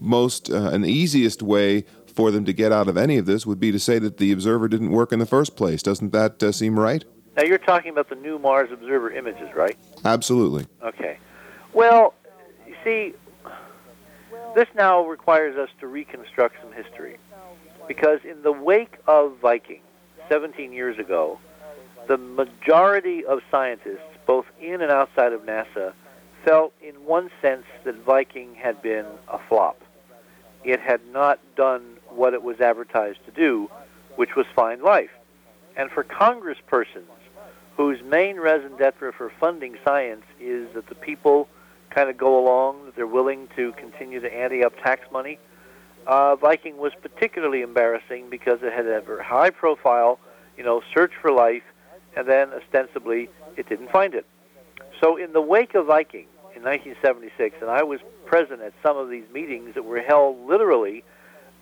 most 0.00 0.48
and 0.48 0.86
easiest 0.86 1.42
way 1.42 1.84
for 2.06 2.30
them 2.30 2.44
to 2.44 2.52
get 2.52 2.72
out 2.72 2.88
of 2.88 2.96
any 2.96 3.16
of 3.16 3.26
this 3.26 3.46
would 3.46 3.58
be 3.58 3.72
to 3.72 3.78
say 3.78 3.98
that 3.98 4.18
the 4.18 4.32
observer 4.32 4.68
didn't 4.68 4.90
work 4.90 5.12
in 5.12 5.18
the 5.18 5.26
first 5.26 5.56
place. 5.56 5.82
Doesn't 5.82 6.12
that 6.12 6.54
seem 6.54 6.78
right? 6.78 7.04
Now 7.36 7.44
you're 7.44 7.58
talking 7.58 7.90
about 7.90 8.10
the 8.10 8.14
new 8.16 8.38
Mars 8.38 8.70
Observer 8.70 9.10
images, 9.10 9.48
right? 9.54 9.76
Absolutely. 10.04 10.66
Okay. 10.82 11.18
Well, 11.72 12.14
you 12.66 12.74
see, 12.84 13.14
this 14.54 14.68
now 14.74 15.04
requires 15.06 15.56
us 15.56 15.68
to 15.80 15.86
reconstruct 15.86 16.56
some 16.62 16.72
history. 16.72 17.18
Because 17.88 18.20
in 18.24 18.42
the 18.42 18.52
wake 18.52 18.96
of 19.06 19.38
Viking, 19.40 19.80
17 20.28 20.72
years 20.72 20.98
ago, 20.98 21.38
the 22.08 22.16
majority 22.16 23.24
of 23.24 23.40
scientists, 23.50 24.00
both 24.26 24.46
in 24.60 24.80
and 24.80 24.90
outside 24.90 25.32
of 25.32 25.42
NASA, 25.42 25.92
felt 26.44 26.72
in 26.80 26.94
one 27.04 27.30
sense 27.40 27.64
that 27.84 27.96
Viking 28.04 28.54
had 28.54 28.82
been 28.82 29.06
a 29.28 29.38
flop. 29.48 29.80
It 30.64 30.80
had 30.80 31.00
not 31.12 31.38
done 31.56 31.96
what 32.08 32.34
it 32.34 32.42
was 32.42 32.60
advertised 32.60 33.24
to 33.26 33.32
do, 33.32 33.70
which 34.16 34.36
was 34.36 34.46
find 34.54 34.82
life. 34.82 35.10
And 35.76 35.90
for 35.90 36.04
congresspersons 36.04 37.06
whose 37.76 38.02
main 38.02 38.36
raison 38.36 38.76
d'etre 38.76 39.12
for 39.12 39.32
funding 39.40 39.76
science 39.84 40.24
is 40.40 40.68
that 40.74 40.88
the 40.88 40.94
people 40.94 41.48
kind 41.94 42.10
of 42.10 42.16
go 42.16 42.42
along, 42.42 42.92
they're 42.96 43.06
willing 43.06 43.48
to 43.56 43.72
continue 43.72 44.20
to 44.20 44.32
ante 44.32 44.64
up 44.64 44.74
tax 44.82 45.10
money. 45.12 45.38
Uh, 46.06 46.36
Viking 46.36 46.78
was 46.78 46.92
particularly 47.00 47.62
embarrassing 47.62 48.28
because 48.28 48.58
it 48.62 48.72
had 48.72 48.86
a 48.86 49.00
very 49.00 49.22
high 49.22 49.50
profile, 49.50 50.18
you 50.56 50.64
know, 50.64 50.82
search 50.94 51.12
for 51.20 51.30
life, 51.30 51.62
and 52.16 52.28
then 52.28 52.50
ostensibly 52.52 53.28
it 53.56 53.68
didn't 53.68 53.90
find 53.90 54.14
it. 54.14 54.26
So 55.00 55.16
in 55.16 55.32
the 55.32 55.40
wake 55.40 55.74
of 55.74 55.86
Viking 55.86 56.26
in 56.56 56.62
1976, 56.62 57.56
and 57.60 57.70
I 57.70 57.82
was 57.82 58.00
present 58.26 58.62
at 58.62 58.72
some 58.82 58.96
of 58.96 59.10
these 59.10 59.24
meetings 59.32 59.74
that 59.74 59.84
were 59.84 60.00
held 60.00 60.46
literally 60.46 61.04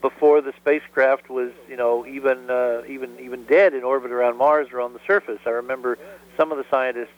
before 0.00 0.40
the 0.40 0.52
spacecraft 0.56 1.28
was, 1.28 1.50
you 1.68 1.76
know, 1.76 2.06
even 2.06 2.48
uh, 2.50 2.82
even 2.88 3.18
even 3.20 3.44
dead 3.44 3.74
in 3.74 3.82
orbit 3.82 4.10
around 4.10 4.38
Mars 4.38 4.68
or 4.72 4.80
on 4.80 4.94
the 4.94 5.00
surface. 5.06 5.40
I 5.44 5.50
remember 5.50 5.98
some 6.36 6.52
of 6.52 6.58
the 6.58 6.64
scientists 6.70 7.08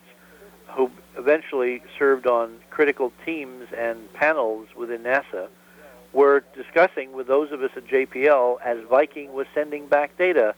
who 0.75 0.89
eventually 1.17 1.81
served 1.97 2.27
on 2.27 2.57
critical 2.69 3.11
teams 3.25 3.67
and 3.77 4.11
panels 4.13 4.67
within 4.75 5.03
NASA 5.03 5.47
were 6.11 6.43
discussing 6.55 7.13
with 7.13 7.27
those 7.27 7.51
of 7.51 7.61
us 7.61 7.71
at 7.75 7.85
JPL 7.87 8.61
as 8.63 8.77
Viking 8.89 9.33
was 9.33 9.47
sending 9.53 9.87
back 9.87 10.17
data 10.17 10.55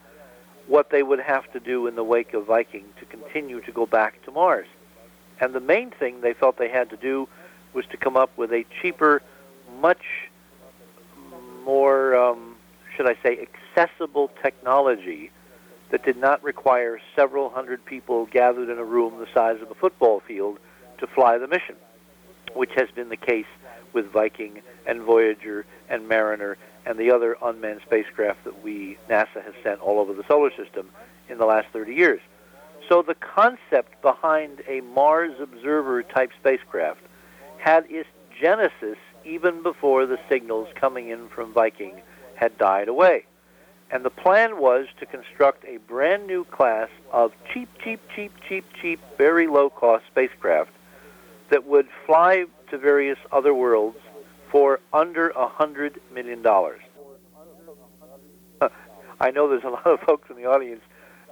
what 0.67 0.89
they 0.89 1.03
would 1.03 1.19
have 1.19 1.51
to 1.53 1.59
do 1.59 1.87
in 1.87 1.95
the 1.95 2.03
wake 2.03 2.33
of 2.33 2.45
Viking 2.45 2.85
to 2.99 3.05
continue 3.05 3.61
to 3.61 3.71
go 3.71 3.85
back 3.85 4.23
to 4.25 4.31
Mars. 4.31 4.67
And 5.39 5.53
the 5.53 5.59
main 5.59 5.91
thing 5.91 6.21
they 6.21 6.33
felt 6.33 6.57
they 6.57 6.69
had 6.69 6.89
to 6.89 6.97
do 6.97 7.27
was 7.73 7.85
to 7.87 7.97
come 7.97 8.17
up 8.17 8.35
with 8.37 8.51
a 8.51 8.65
cheaper, 8.81 9.21
much 9.79 10.29
more, 11.63 12.15
um, 12.15 12.55
should 12.95 13.07
I 13.07 13.15
say, 13.21 13.47
accessible 13.75 14.31
technology 14.41 15.31
that 15.91 16.03
did 16.03 16.17
not 16.17 16.43
require 16.43 16.99
several 17.15 17.49
hundred 17.49 17.85
people 17.85 18.25
gathered 18.27 18.69
in 18.69 18.77
a 18.77 18.83
room 18.83 19.19
the 19.19 19.27
size 19.33 19.61
of 19.61 19.69
a 19.71 19.75
football 19.75 20.19
field 20.19 20.59
to 20.97 21.07
fly 21.07 21.37
the 21.37 21.47
mission, 21.47 21.75
which 22.53 22.71
has 22.75 22.89
been 22.91 23.09
the 23.09 23.17
case 23.17 23.45
with 23.93 24.11
Viking 24.11 24.61
and 24.85 25.01
Voyager 25.01 25.65
and 25.89 26.07
Mariner 26.07 26.57
and 26.85 26.97
the 26.97 27.11
other 27.11 27.37
unmanned 27.41 27.81
spacecraft 27.85 28.43
that 28.43 28.63
we, 28.63 28.97
NASA, 29.09 29.43
has 29.43 29.53
sent 29.63 29.79
all 29.81 29.99
over 29.99 30.13
the 30.13 30.23
solar 30.27 30.51
system 30.55 30.89
in 31.29 31.37
the 31.37 31.45
last 31.45 31.67
30 31.73 31.93
years. 31.93 32.21
So 32.87 33.01
the 33.01 33.15
concept 33.15 34.01
behind 34.01 34.61
a 34.67 34.81
Mars 34.81 35.33
observer 35.39 36.03
type 36.03 36.31
spacecraft 36.39 37.01
had 37.57 37.85
its 37.89 38.09
genesis 38.39 38.97
even 39.23 39.63
before 39.63 40.05
the 40.05 40.19
signals 40.29 40.67
coming 40.75 41.09
in 41.09 41.29
from 41.29 41.51
Viking 41.51 42.01
had 42.35 42.57
died 42.57 42.87
away. 42.87 43.25
And 43.91 44.03
the 44.03 44.09
plan 44.09 44.59
was 44.59 44.87
to 44.99 45.05
construct 45.05 45.63
a 45.65 45.77
brand 45.77 46.25
new 46.27 46.43
class 46.45 46.89
of 47.11 47.31
cheap, 47.53 47.69
cheap, 47.83 47.99
cheap, 48.15 48.31
cheap, 48.47 48.65
cheap, 48.81 48.99
very 49.17 49.47
low 49.47 49.69
cost 49.69 50.05
spacecraft 50.07 50.71
that 51.49 51.65
would 51.65 51.87
fly 52.05 52.45
to 52.71 52.77
various 52.77 53.19
other 53.31 53.53
worlds 53.53 53.97
for 54.51 54.79
under 54.91 55.29
a 55.29 55.47
hundred 55.47 56.01
million 56.13 56.41
dollars. 56.41 56.81
I 59.19 59.31
know 59.31 59.47
there's 59.49 59.63
a 59.63 59.69
lot 59.69 59.85
of 59.85 59.99
folks 60.01 60.29
in 60.29 60.35
the 60.35 60.45
audience 60.45 60.81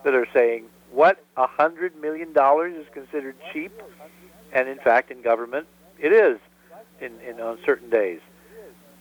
that 0.03 0.13
are 0.13 0.27
saying, 0.33 0.65
"What? 0.91 1.23
A 1.37 1.47
hundred 1.47 1.99
million 1.99 2.33
dollars 2.33 2.75
is 2.75 2.85
considered 2.93 3.35
cheap?" 3.51 3.71
And 4.51 4.67
in 4.69 4.77
fact, 4.77 5.09
in 5.09 5.21
government, 5.21 5.67
it 5.97 6.11
is 6.11 6.37
in, 7.01 7.19
in 7.21 7.39
on 7.39 7.57
certain 7.65 7.89
days. 7.89 8.19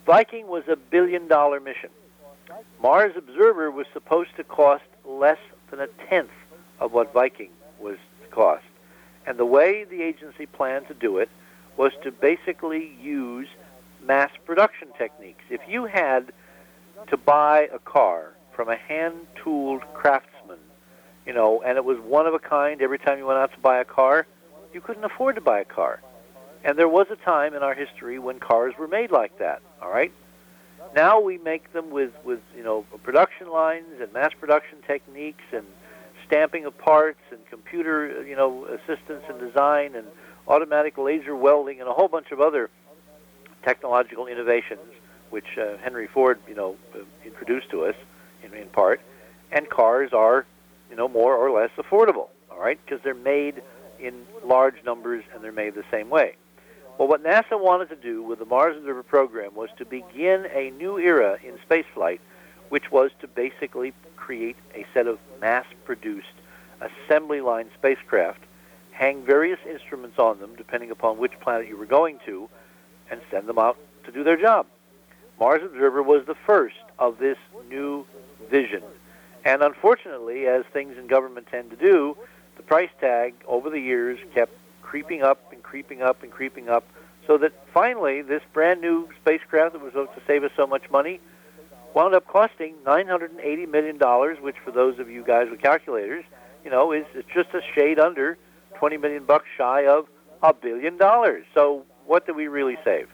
Viking 0.07 0.47
was 0.49 0.65
a 0.69 0.77
billion 0.77 1.29
dollar 1.29 1.61
mission. 1.61 1.91
Mars 2.83 3.15
Observer 3.17 3.71
was 3.71 3.87
supposed 3.93 4.35
to 4.37 4.45
cost 4.45 4.85
less 5.05 5.38
than 5.71 5.81
a 5.81 5.87
tenth 6.09 6.31
of 6.81 6.93
what 6.93 7.12
Viking 7.12 7.51
was 7.81 7.97
cost. 8.31 8.65
And 9.27 9.38
the 9.38 9.47
way 9.47 9.85
the 9.85 10.03
agency 10.03 10.47
planned 10.47 10.88
to 10.88 10.95
do 10.95 11.19
it 11.19 11.31
was 11.77 11.93
to 12.03 12.11
basically 12.11 12.97
use 13.01 13.49
mass 14.03 14.31
production 14.45 14.88
techniques. 14.99 15.45
If 15.49 15.61
you 15.69 15.87
had 15.87 16.33
to 17.09 17.17
buy 17.17 17.69
a 17.73 17.79
car 17.79 18.33
from 18.53 18.69
a 18.69 18.77
hand-tooled 18.77 19.83
craftsman, 19.95 20.59
you 21.27 21.33
know, 21.33 21.62
and 21.62 21.79
it 21.79 21.85
was 21.85 21.99
one 21.99 22.27
of 22.27 22.35
a 22.35 22.38
kind 22.38 22.83
every 22.83 22.99
time 22.99 23.19
you 23.19 23.27
went 23.27 23.38
out 23.38 23.53
to 23.53 23.61
buy 23.61 23.79
a 23.79 23.85
car, 23.85 24.27
you 24.75 24.81
couldn't 24.81 25.05
afford 25.05 25.37
to 25.37 25.41
buy 25.41 25.61
a 25.61 25.65
car. 25.65 26.01
And 26.65 26.79
there 26.79 26.88
was 26.88 27.07
a 27.11 27.17
time 27.17 27.55
in 27.55 27.62
our 27.62 27.75
history 27.75 28.19
when 28.19 28.38
cars 28.38 28.75
were 28.79 28.88
made 28.88 29.11
like 29.11 29.38
that, 29.38 29.62
all 29.81 29.91
right? 29.91 30.12
Now 30.94 31.20
we 31.20 31.38
make 31.38 31.72
them 31.72 31.90
with, 31.90 32.12
with 32.24 32.40
you 32.57 32.62
know, 32.62 32.85
production 33.02 33.50
lines 33.50 33.87
and 34.00 34.12
mass 34.12 34.33
production 34.38 34.78
techniques 34.87 35.44
and 35.52 35.64
stamping 36.26 36.66
of 36.66 36.76
parts 36.76 37.20
and 37.31 37.40
computer, 37.48 38.24
you 38.26 38.37
know, 38.37 38.66
assistance 38.66 39.22
and 39.28 39.40
design 39.40 39.94
and 39.94 40.07
automatic 40.48 40.98
laser 40.98 41.35
welding, 41.35 41.81
and 41.81 41.88
a 41.88 41.92
whole 41.92 42.09
bunch 42.09 42.31
of 42.31 42.40
other 42.40 42.68
technological 43.64 44.26
innovations, 44.26 44.81
which 45.31 45.57
uh, 45.59 45.76
Henry 45.78 46.09
Ford, 46.09 46.38
you 46.48 46.55
know, 46.55 46.76
uh, 46.94 46.98
introduced 47.24 47.70
to 47.70 47.85
us 47.85 47.94
in, 48.42 48.52
in 48.55 48.68
part. 48.68 49.00
And 49.50 49.68
cars 49.70 50.12
are, 50.12 50.46
you 50.90 50.96
know, 50.96 51.09
more 51.09 51.37
or 51.37 51.50
less 51.50 51.70
affordable. 51.78 52.28
All 52.50 52.61
right, 52.61 52.78
because 52.85 53.02
they're 53.02 53.14
made 53.14 53.62
in 53.98 54.26
large 54.44 54.85
numbers 54.85 55.24
and 55.35 55.42
they're 55.42 55.52
made 55.52 55.74
the 55.74 55.85
same 55.90 56.11
way. 56.11 56.37
Well, 56.98 57.09
what 57.09 57.24
NASA 57.24 57.59
wanted 57.61 57.88
to 57.88 57.96
do 57.96 58.22
with 58.22 58.38
the 58.38 58.44
Mars 58.44 58.76
Observer 58.76 59.02
program 59.02 59.55
was 59.55 59.70
to 59.78 59.85
begin 59.85 60.46
a 60.52 60.70
new 60.70 60.98
era 60.98 61.38
in 61.42 61.59
spaceflight, 61.68 62.20
which 62.68 62.90
was 62.92 63.11
to 63.20 63.26
basically 63.26 63.92
create 64.16 64.57
a 64.74 64.87
set 64.94 65.07
of 65.07 65.18
mass-produced 65.40 66.26
assembly 66.81 67.40
line 67.40 67.70
spacecraft, 67.78 68.40
hang 68.92 69.24
various 69.24 69.59
instruments 69.68 70.18
on 70.18 70.38
them 70.38 70.55
depending 70.57 70.90
upon 70.90 71.18
which 71.18 71.33
planet 71.40 71.66
you 71.66 71.76
were 71.76 71.87
going 71.87 72.18
to, 72.26 72.48
and 73.11 73.20
send 73.31 73.48
them 73.48 73.59
out 73.59 73.78
to 74.05 74.12
do 74.12 74.22
their 74.22 74.37
job. 74.37 74.66
Mars 75.40 75.62
Observer 75.64 76.02
was 76.02 76.24
the 76.26 76.37
first 76.46 76.76
of 76.98 77.18
this 77.18 77.38
new 77.68 78.07
vision. 78.50 78.83
And 79.44 79.62
unfortunately, 79.62 80.46
as 80.46 80.64
things 80.72 80.96
in 80.98 81.09
government 81.09 81.48
tend 81.50 81.70
to 81.70 81.76
do, 81.76 82.16
the 82.57 82.62
price 82.62 82.90
tag 83.00 83.35
over 83.48 83.70
the 83.70 83.81
years 83.81 84.18
kept 84.35 84.52
creeping 84.92 85.22
up 85.22 85.50
and 85.55 85.62
creeping 85.62 86.02
up 86.02 86.22
and 86.22 86.31
creeping 86.31 86.68
up 86.68 86.85
so 87.26 87.38
that 87.38 87.50
finally 87.72 88.20
this 88.20 88.42
brand 88.52 88.78
new 88.83 89.09
spacecraft 89.22 89.72
that 89.72 89.81
was 89.81 89.90
supposed 89.90 90.12
to 90.14 90.20
save 90.26 90.44
us 90.44 90.50
so 90.55 90.66
much 90.66 90.83
money 90.90 91.18
wound 91.94 92.14
up 92.14 92.26
costing 92.26 92.74
$980 92.85 93.70
million, 93.70 93.98
which 94.42 94.57
for 94.62 94.70
those 94.70 94.98
of 94.98 95.09
you 95.09 95.24
guys 95.24 95.48
with 95.50 95.62
calculators, 95.62 96.26
you 96.62 96.70
know, 96.70 96.92
is 96.92 97.07
it's 97.14 97.26
just 97.35 97.48
a 97.55 97.62
shade 97.74 97.98
under 97.98 98.37
20 98.74 98.98
million 98.98 99.24
bucks 99.24 99.46
shy 99.57 99.87
of 99.87 100.09
a 100.42 100.52
billion 100.52 100.98
dollars. 100.98 101.46
So 101.55 101.87
what 102.05 102.26
did 102.26 102.37
we 102.37 102.48
really 102.48 102.76
save? 102.85 103.09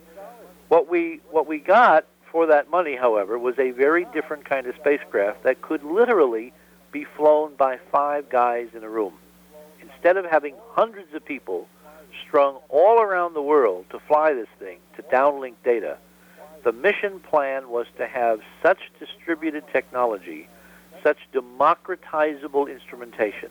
What 0.67 0.89
we 0.89 1.21
what 1.31 1.47
we 1.47 1.59
got 1.59 2.07
for 2.33 2.47
that 2.47 2.71
money, 2.71 2.97
however, 2.97 3.39
was 3.39 3.57
a 3.57 3.71
very 3.71 4.05
different 4.13 4.45
kind 4.45 4.67
of 4.67 4.75
spacecraft 4.81 5.45
that 5.45 5.63
could 5.63 5.85
literally 5.85 6.53
be 6.91 7.05
flown 7.05 7.55
by 7.55 7.79
five 7.93 8.29
guys 8.29 8.67
in 8.75 8.83
a 8.83 8.89
room. 8.89 9.15
Instead 9.99 10.17
of 10.17 10.27
having 10.27 10.55
hundreds 10.71 11.13
of 11.13 11.25
people 11.25 11.67
strung 12.25 12.59
all 12.69 13.01
around 13.01 13.35
the 13.35 13.43
world 13.43 13.85
to 13.91 13.99
fly 13.99 14.33
this 14.33 14.47
thing, 14.61 14.79
to 14.95 15.03
downlink 15.03 15.55
data, 15.65 15.99
the 16.63 16.71
mission 16.71 17.19
plan 17.19 17.69
was 17.69 17.89
to 17.97 18.07
have 18.07 18.39
such 18.63 18.79
distributed 19.01 19.65
technology, 19.73 20.49
such 21.03 21.19
democratizable 21.35 22.71
instrumentation, 22.71 23.51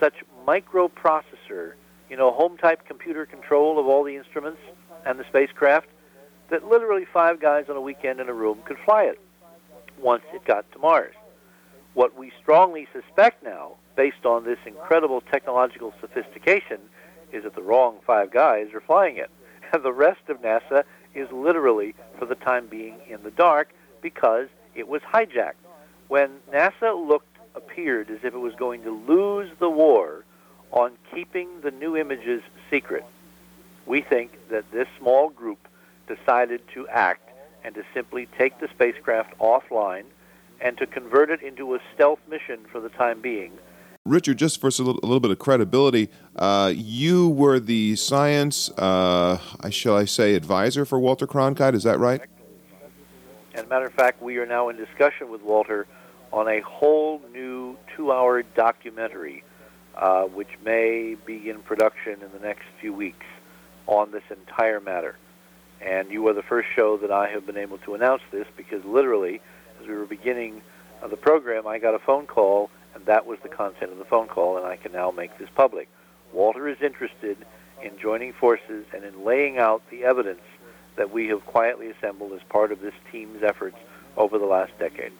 such 0.00 0.14
microprocessor, 0.44 1.74
you 2.10 2.16
know, 2.16 2.32
home 2.32 2.56
type 2.56 2.84
computer 2.84 3.24
control 3.24 3.78
of 3.78 3.86
all 3.86 4.02
the 4.02 4.16
instruments 4.16 4.60
and 5.04 5.20
the 5.20 5.24
spacecraft, 5.28 5.86
that 6.50 6.66
literally 6.66 7.04
five 7.04 7.38
guys 7.38 7.66
on 7.70 7.76
a 7.76 7.80
weekend 7.80 8.18
in 8.18 8.28
a 8.28 8.34
room 8.34 8.58
could 8.64 8.78
fly 8.84 9.04
it 9.04 9.20
once 10.00 10.24
it 10.34 10.44
got 10.44 10.70
to 10.72 10.80
Mars. 10.80 11.14
What 11.94 12.18
we 12.18 12.32
strongly 12.42 12.88
suspect 12.92 13.44
now, 13.44 13.76
based 13.96 14.24
on 14.24 14.44
this 14.44 14.58
incredible 14.66 15.20
technological 15.20 15.92
sophistication, 16.00 16.78
is 17.32 17.44
that 17.44 17.54
the 17.54 17.62
wrong 17.62 17.98
five 18.06 18.30
guys 18.30 18.68
are 18.74 18.80
flying 18.80 19.16
it. 19.16 19.30
And 19.72 19.82
the 19.82 19.92
rest 19.92 20.20
of 20.28 20.42
NASA 20.42 20.84
is 21.12 21.28
literally, 21.32 21.96
for 22.20 22.26
the 22.26 22.36
time 22.36 22.68
being, 22.68 23.00
in 23.08 23.24
the 23.24 23.32
dark 23.32 23.70
because 24.00 24.46
it 24.76 24.86
was 24.86 25.02
hijacked. 25.02 25.54
When 26.06 26.30
NASA 26.52 26.94
looked, 26.94 27.36
appeared 27.56 28.10
as 28.10 28.18
if 28.22 28.34
it 28.34 28.38
was 28.38 28.54
going 28.54 28.82
to 28.82 28.90
lose 28.90 29.50
the 29.58 29.70
war 29.70 30.24
on 30.70 30.92
keeping 31.12 31.48
the 31.62 31.70
new 31.70 31.96
images 31.96 32.42
secret, 32.70 33.04
we 33.86 34.02
think 34.02 34.30
that 34.50 34.70
this 34.70 34.86
small 34.98 35.30
group 35.30 35.66
decided 36.06 36.60
to 36.74 36.86
act 36.88 37.30
and 37.64 37.74
to 37.74 37.82
simply 37.94 38.28
take 38.38 38.60
the 38.60 38.68
spacecraft 38.68 39.36
offline 39.38 40.04
and 40.60 40.78
to 40.78 40.86
convert 40.86 41.30
it 41.30 41.42
into 41.42 41.74
a 41.74 41.78
stealth 41.94 42.20
mission 42.28 42.60
for 42.70 42.80
the 42.80 42.88
time 42.90 43.20
being. 43.20 43.52
Richard, 44.06 44.38
just 44.38 44.60
for 44.60 44.68
a 44.68 44.70
little, 44.70 45.00
a 45.02 45.06
little 45.06 45.20
bit 45.20 45.32
of 45.32 45.38
credibility, 45.38 46.10
uh, 46.36 46.72
you 46.74 47.28
were 47.28 47.58
the 47.58 47.96
science, 47.96 48.70
uh, 48.78 49.38
shall 49.70 49.96
I 49.96 50.04
say, 50.04 50.34
advisor 50.34 50.84
for 50.84 51.00
Walter 51.00 51.26
Cronkite. 51.26 51.74
Is 51.74 51.82
that 51.82 51.98
right? 51.98 52.20
As 53.54 53.64
a 53.64 53.66
matter 53.66 53.86
of 53.86 53.92
fact, 53.94 54.22
we 54.22 54.38
are 54.38 54.46
now 54.46 54.68
in 54.68 54.76
discussion 54.76 55.30
with 55.30 55.42
Walter 55.42 55.86
on 56.32 56.46
a 56.48 56.60
whole 56.60 57.20
new 57.32 57.76
two-hour 57.96 58.44
documentary, 58.54 59.42
uh, 59.96 60.24
which 60.24 60.50
may 60.64 61.16
be 61.26 61.50
in 61.50 61.58
production 61.62 62.22
in 62.22 62.30
the 62.32 62.46
next 62.46 62.64
few 62.80 62.92
weeks 62.92 63.26
on 63.86 64.12
this 64.12 64.22
entire 64.30 64.80
matter. 64.80 65.16
And 65.80 66.10
you 66.10 66.26
are 66.28 66.32
the 66.32 66.42
first 66.42 66.68
show 66.76 66.96
that 66.98 67.10
I 67.10 67.28
have 67.30 67.44
been 67.44 67.56
able 67.56 67.78
to 67.78 67.94
announce 67.94 68.22
this 68.30 68.46
because 68.56 68.84
literally, 68.84 69.40
as 69.80 69.88
we 69.88 69.94
were 69.94 70.06
beginning 70.06 70.62
the 71.08 71.16
program, 71.16 71.66
I 71.66 71.78
got 71.78 71.94
a 71.94 71.98
phone 71.98 72.26
call, 72.26 72.70
and 72.96 73.04
that 73.04 73.26
was 73.26 73.38
the 73.42 73.48
content 73.48 73.92
of 73.92 73.98
the 73.98 74.06
phone 74.06 74.26
call, 74.26 74.56
and 74.56 74.66
I 74.66 74.76
can 74.76 74.90
now 74.90 75.10
make 75.10 75.36
this 75.38 75.50
public. 75.54 75.86
Walter 76.32 76.66
is 76.66 76.78
interested 76.80 77.36
in 77.82 77.98
joining 77.98 78.32
forces 78.32 78.86
and 78.94 79.04
in 79.04 79.22
laying 79.22 79.58
out 79.58 79.82
the 79.90 80.04
evidence 80.04 80.40
that 80.96 81.10
we 81.10 81.28
have 81.28 81.44
quietly 81.44 81.90
assembled 81.90 82.32
as 82.32 82.40
part 82.48 82.72
of 82.72 82.80
this 82.80 82.94
team's 83.12 83.42
efforts 83.42 83.76
over 84.16 84.38
the 84.38 84.46
last 84.46 84.72
decade. 84.78 85.12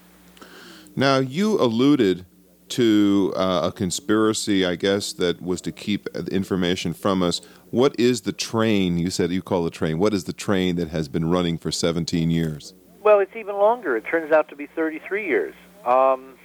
Now, 0.97 1.19
you 1.19 1.61
alluded 1.61 2.25
to 2.69 3.35
uh, 3.37 3.61
a 3.65 3.73
conspiracy, 3.73 4.65
I 4.65 4.77
guess, 4.77 5.13
that 5.13 5.43
was 5.43 5.61
to 5.61 5.71
keep 5.71 6.09
information 6.33 6.95
from 6.95 7.23
us. 7.23 7.43
What 7.71 7.95
is 8.01 8.23
the 8.23 8.33
train? 8.33 8.97
You 8.97 9.11
said 9.11 9.31
you 9.31 9.43
call 9.43 9.65
the 9.65 9.71
train. 9.71 9.99
What 9.99 10.15
is 10.15 10.25
the 10.25 10.33
train 10.33 10.77
that 10.77 10.89
has 10.89 11.09
been 11.09 11.29
running 11.31 11.59
for 11.59 11.71
17 11.71 12.31
years? 12.31 12.73
Well, 13.03 13.21
it's 13.21 13.37
even 13.37 13.57
longer. 13.57 13.99
It 13.99 14.07
turns 14.11 14.33
out 14.33 14.49
to 14.49 14.57
be 14.57 14.67
33 14.67 15.27
years. 15.27 15.55
Um, 15.85 16.36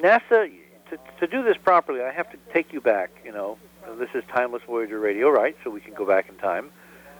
NASA, 0.00 0.50
to, 0.90 0.98
to 1.20 1.26
do 1.26 1.42
this 1.42 1.56
properly, 1.56 2.02
I 2.02 2.12
have 2.12 2.30
to 2.30 2.38
take 2.52 2.72
you 2.72 2.80
back. 2.80 3.10
You 3.24 3.32
know, 3.32 3.58
this 3.98 4.10
is 4.14 4.22
Timeless 4.32 4.62
Voyager 4.66 4.98
Radio, 4.98 5.30
right? 5.30 5.56
So 5.64 5.70
we 5.70 5.80
can 5.80 5.94
go 5.94 6.06
back 6.06 6.28
in 6.28 6.36
time. 6.36 6.70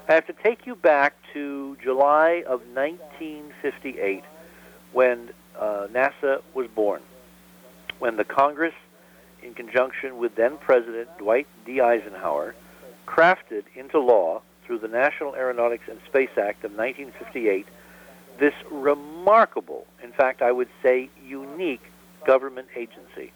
I 0.08 0.14
have 0.14 0.26
to 0.26 0.32
take 0.32 0.66
you 0.66 0.74
back 0.76 1.14
to 1.32 1.76
July 1.82 2.44
of 2.46 2.60
1958 2.74 4.22
when 4.92 5.30
uh, 5.58 5.88
NASA 5.92 6.42
was 6.54 6.68
born 6.68 7.02
when 7.98 8.16
the 8.16 8.24
Congress, 8.24 8.74
in 9.42 9.54
conjunction 9.54 10.18
with 10.18 10.34
then 10.34 10.58
President 10.58 11.08
Dwight 11.18 11.46
D. 11.64 11.80
Eisenhower, 11.80 12.54
crafted 13.06 13.64
into 13.74 13.98
law 13.98 14.42
through 14.64 14.80
the 14.80 14.88
National 14.88 15.34
Aeronautics 15.34 15.84
and 15.88 15.98
Space 16.06 16.30
Act 16.36 16.64
of 16.64 16.72
1958 16.72 17.66
this 18.38 18.52
remarkable, 18.70 19.86
in 20.02 20.12
fact, 20.12 20.42
I 20.42 20.52
would 20.52 20.68
say 20.82 21.08
unique 21.26 21.80
government 22.24 22.68
agency 22.76 23.32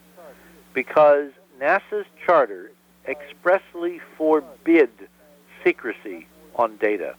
because 0.75 1.31
NASA's 1.61 2.07
charter 2.25 2.71
expressly 3.07 4.01
forbid 4.17 4.91
secrecy 5.65 6.27
on 6.57 6.77
data. 6.77 7.15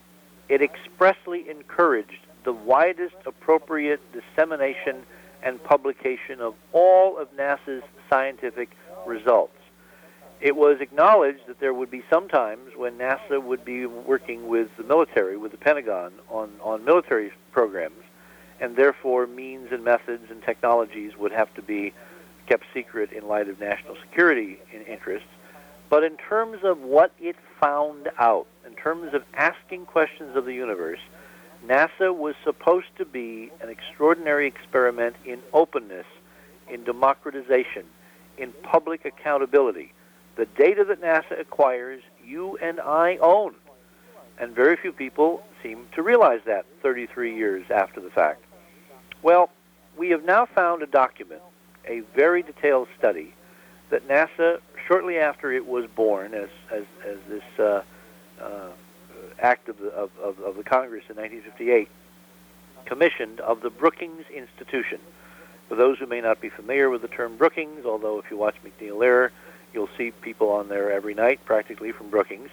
It 0.50 0.62
expressly 0.62 1.50
encouraged 1.50 2.26
the 2.44 2.54
widest 2.54 3.16
appropriate 3.26 4.02
dissemination 4.14 5.04
and 5.44 5.64
publication 5.64 6.40
of 6.40 6.56
all 6.72 7.18
of 7.18 7.36
NASA's 7.36 7.84
scientific 8.10 8.70
results. 9.06 9.56
It 10.40 10.56
was 10.56 10.82
acknowledged 10.82 11.42
that 11.48 11.60
there 11.60 11.74
would 11.74 11.92
be 11.92 12.04
some 12.10 12.28
times 12.28 12.72
when 12.76 12.98
NASA 12.98 13.42
would 13.42 13.64
be 13.64 13.86
working 13.86 14.48
with 14.48 14.70
the 14.76 14.84
military, 14.84 15.38
with 15.38 15.52
the 15.52 15.58
Pentagon, 15.58 16.14
on, 16.30 16.50
on 16.64 16.84
military 16.84 17.32
programs, 17.52 18.02
and 18.62 18.76
therefore 18.76 19.28
means 19.28 19.70
and 19.72 19.84
methods 19.84 20.30
and 20.30 20.42
technologies 20.44 21.18
would 21.18 21.32
have 21.32 21.54
to 21.56 21.62
be 21.62 21.92
kept 22.46 22.64
secret 22.74 23.12
in 23.12 23.28
light 23.28 23.50
of 23.50 23.60
national 23.60 23.98
security 24.08 24.60
interests. 24.88 25.28
But 25.90 26.04
in 26.04 26.16
terms 26.16 26.60
of 26.64 26.80
what 26.80 27.12
it 27.20 27.36
found 27.60 28.10
out, 28.18 28.46
in 28.66 28.76
terms 28.76 29.14
of 29.14 29.24
asking 29.34 29.88
questions 29.88 30.38
of 30.38 30.46
the 30.46 30.54
universe, 30.54 31.00
NASA 31.68 32.16
was 32.16 32.36
supposed 32.44 32.88
to 32.98 33.06
be 33.06 33.52
an 33.62 33.70
extraordinary 33.70 34.48
experiment 34.48 35.16
in 35.26 35.40
openness, 35.54 36.06
in 36.70 36.84
democratization, 36.84 37.86
in 38.38 38.52
public 38.64 39.06
accountability. 39.06 39.92
The 40.36 40.46
data 40.46 40.86
that 40.86 41.02
NASA 41.02 41.40
acquires, 41.40 42.02
you 42.24 42.58
and 42.58 42.80
I 42.80 43.18
own. 43.18 43.56
And 44.40 44.56
very 44.56 44.76
few 44.76 44.92
people 44.92 45.44
seem 45.62 45.88
to 45.96 46.02
realize 46.02 46.40
that 46.46 46.66
33 46.82 47.36
years 47.36 47.66
after 47.70 48.00
the 48.00 48.10
fact. 48.10 48.44
Well, 49.24 49.50
we 49.98 50.10
have 50.10 50.24
now 50.24 50.46
found 50.46 50.82
a 50.82 50.88
document, 50.88 51.42
a 51.88 52.02
very 52.16 52.42
detailed 52.42 52.88
study, 52.98 53.34
that 53.90 54.08
NASA, 54.08 54.60
shortly 54.88 55.18
after 55.18 55.52
it 55.52 55.68
was 55.68 55.86
born, 55.96 56.34
as, 56.34 56.50
as, 56.72 56.84
as 57.06 57.18
this 57.30 57.44
uh, 57.60 57.82
uh, 58.42 58.70
act 59.40 59.70
of 59.70 59.78
the, 59.78 59.90
of, 59.90 60.10
of, 60.22 60.40
of 60.40 60.56
the 60.56 60.64
Congress 60.64 61.04
in 61.10 61.18
1958, 61.18 61.88
commissioned 62.86 63.40
of 63.42 63.62
the 63.62 63.70
Brookings 63.70 64.26
Institution. 64.34 65.00
For 65.70 65.76
those 65.76 66.00
who 66.00 66.06
may 66.06 66.22
not 66.22 66.42
be 66.42 66.50
familiar 66.50 66.90
with 66.90 67.02
the 67.02 67.08
term 67.08 67.38
Brookings, 67.38 67.86
although 67.86 68.18
if 68.20 68.26
you 68.32 68.38
watch 68.38 68.56
MacNeil 68.66 68.98
Lehrer, 68.98 69.30
you'll 69.74 69.90
see 69.98 70.12
people 70.12 70.50
on 70.50 70.68
there 70.68 70.92
every 70.92 71.14
night, 71.14 71.40
practically 71.46 71.92
from 71.92 72.10
Brookings. 72.10 72.50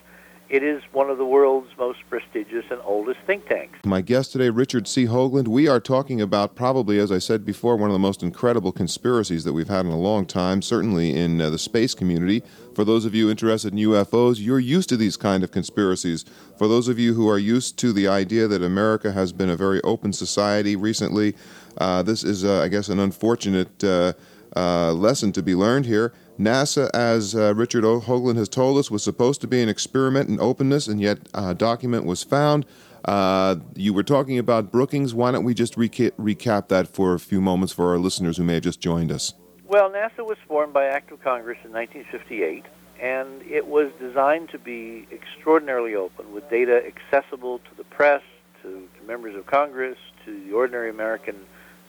It 0.50 0.62
is 0.62 0.82
one 0.92 1.10
of 1.10 1.18
the 1.18 1.24
world's 1.24 1.68
most 1.78 1.98
prestigious 2.08 2.64
and 2.70 2.80
oldest 2.84 3.20
think 3.26 3.46
tanks. 3.46 3.78
My 3.84 4.00
guest 4.00 4.32
today, 4.32 4.48
Richard 4.48 4.88
C. 4.88 5.06
Hoagland. 5.06 5.48
We 5.48 5.68
are 5.68 5.80
talking 5.80 6.20
about 6.20 6.54
probably, 6.54 6.98
as 6.98 7.12
I 7.12 7.18
said 7.18 7.44
before, 7.44 7.76
one 7.76 7.90
of 7.90 7.92
the 7.92 7.98
most 7.98 8.22
incredible 8.22 8.72
conspiracies 8.72 9.44
that 9.44 9.52
we've 9.52 9.68
had 9.68 9.84
in 9.84 9.92
a 9.92 9.98
long 9.98 10.24
time, 10.24 10.62
certainly 10.62 11.14
in 11.14 11.40
uh, 11.40 11.50
the 11.50 11.58
space 11.58 11.94
community. 11.94 12.42
For 12.74 12.84
those 12.84 13.04
of 13.04 13.14
you 13.14 13.30
interested 13.30 13.72
in 13.72 13.78
UFOs, 13.80 14.40
you're 14.40 14.58
used 14.58 14.88
to 14.88 14.96
these 14.96 15.16
kind 15.16 15.44
of 15.44 15.50
conspiracies. 15.50 16.24
For 16.56 16.66
those 16.66 16.88
of 16.88 16.98
you 16.98 17.14
who 17.14 17.28
are 17.28 17.38
used 17.38 17.78
to 17.80 17.92
the 17.92 18.08
idea 18.08 18.48
that 18.48 18.62
America 18.62 19.12
has 19.12 19.32
been 19.32 19.50
a 19.50 19.56
very 19.56 19.82
open 19.82 20.12
society 20.12 20.76
recently, 20.76 21.34
uh, 21.76 22.02
this 22.02 22.24
is, 22.24 22.44
uh, 22.44 22.62
I 22.62 22.68
guess, 22.68 22.88
an 22.88 22.98
unfortunate 22.98 23.84
uh, 23.84 24.14
uh, 24.56 24.92
lesson 24.92 25.32
to 25.32 25.42
be 25.42 25.54
learned 25.54 25.86
here. 25.86 26.12
NASA, 26.38 26.88
as 26.94 27.34
uh, 27.34 27.52
Richard 27.54 27.84
o- 27.84 28.00
Hoagland 28.00 28.36
has 28.36 28.48
told 28.48 28.78
us, 28.78 28.90
was 28.90 29.02
supposed 29.02 29.40
to 29.40 29.48
be 29.48 29.60
an 29.60 29.68
experiment 29.68 30.28
in 30.28 30.40
openness, 30.40 30.86
and 30.86 31.00
yet 31.00 31.18
a 31.34 31.54
document 31.54 32.04
was 32.04 32.22
found. 32.22 32.64
Uh, 33.04 33.56
you 33.74 33.92
were 33.92 34.02
talking 34.02 34.38
about 34.38 34.70
Brookings. 34.70 35.14
Why 35.14 35.32
don't 35.32 35.44
we 35.44 35.54
just 35.54 35.74
reca- 35.74 36.12
recap 36.12 36.68
that 36.68 36.88
for 36.88 37.14
a 37.14 37.18
few 37.18 37.40
moments 37.40 37.72
for 37.72 37.90
our 37.90 37.98
listeners 37.98 38.36
who 38.36 38.44
may 38.44 38.54
have 38.54 38.62
just 38.62 38.80
joined 38.80 39.10
us? 39.10 39.34
Well, 39.66 39.90
NASA 39.90 40.24
was 40.24 40.38
formed 40.46 40.72
by 40.72 40.86
Act 40.86 41.10
of 41.10 41.22
Congress 41.22 41.58
in 41.64 41.72
1958, 41.72 42.64
and 43.00 43.42
it 43.42 43.66
was 43.66 43.90
designed 43.98 44.50
to 44.50 44.58
be 44.58 45.08
extraordinarily 45.10 45.94
open, 45.94 46.32
with 46.32 46.48
data 46.50 46.82
accessible 46.86 47.58
to 47.58 47.74
the 47.76 47.84
press, 47.84 48.22
to, 48.62 48.88
to 48.98 49.06
members 49.06 49.34
of 49.34 49.46
Congress, 49.46 49.98
to 50.24 50.44
the 50.44 50.52
ordinary 50.52 50.88
American, 50.88 51.36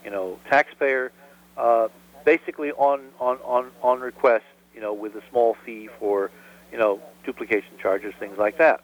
you 0.04 0.10
know, 0.10 0.38
taxpayer. 0.50 1.12
Uh, 1.56 1.88
basically 2.24 2.72
on, 2.72 3.00
on, 3.18 3.38
on, 3.44 3.70
on 3.82 4.00
request, 4.00 4.44
you 4.74 4.80
know, 4.80 4.92
with 4.92 5.14
a 5.14 5.22
small 5.30 5.56
fee 5.64 5.88
for, 5.98 6.30
you 6.72 6.78
know, 6.78 7.00
duplication 7.24 7.78
charges, 7.80 8.14
things 8.18 8.38
like 8.38 8.58
that. 8.58 8.80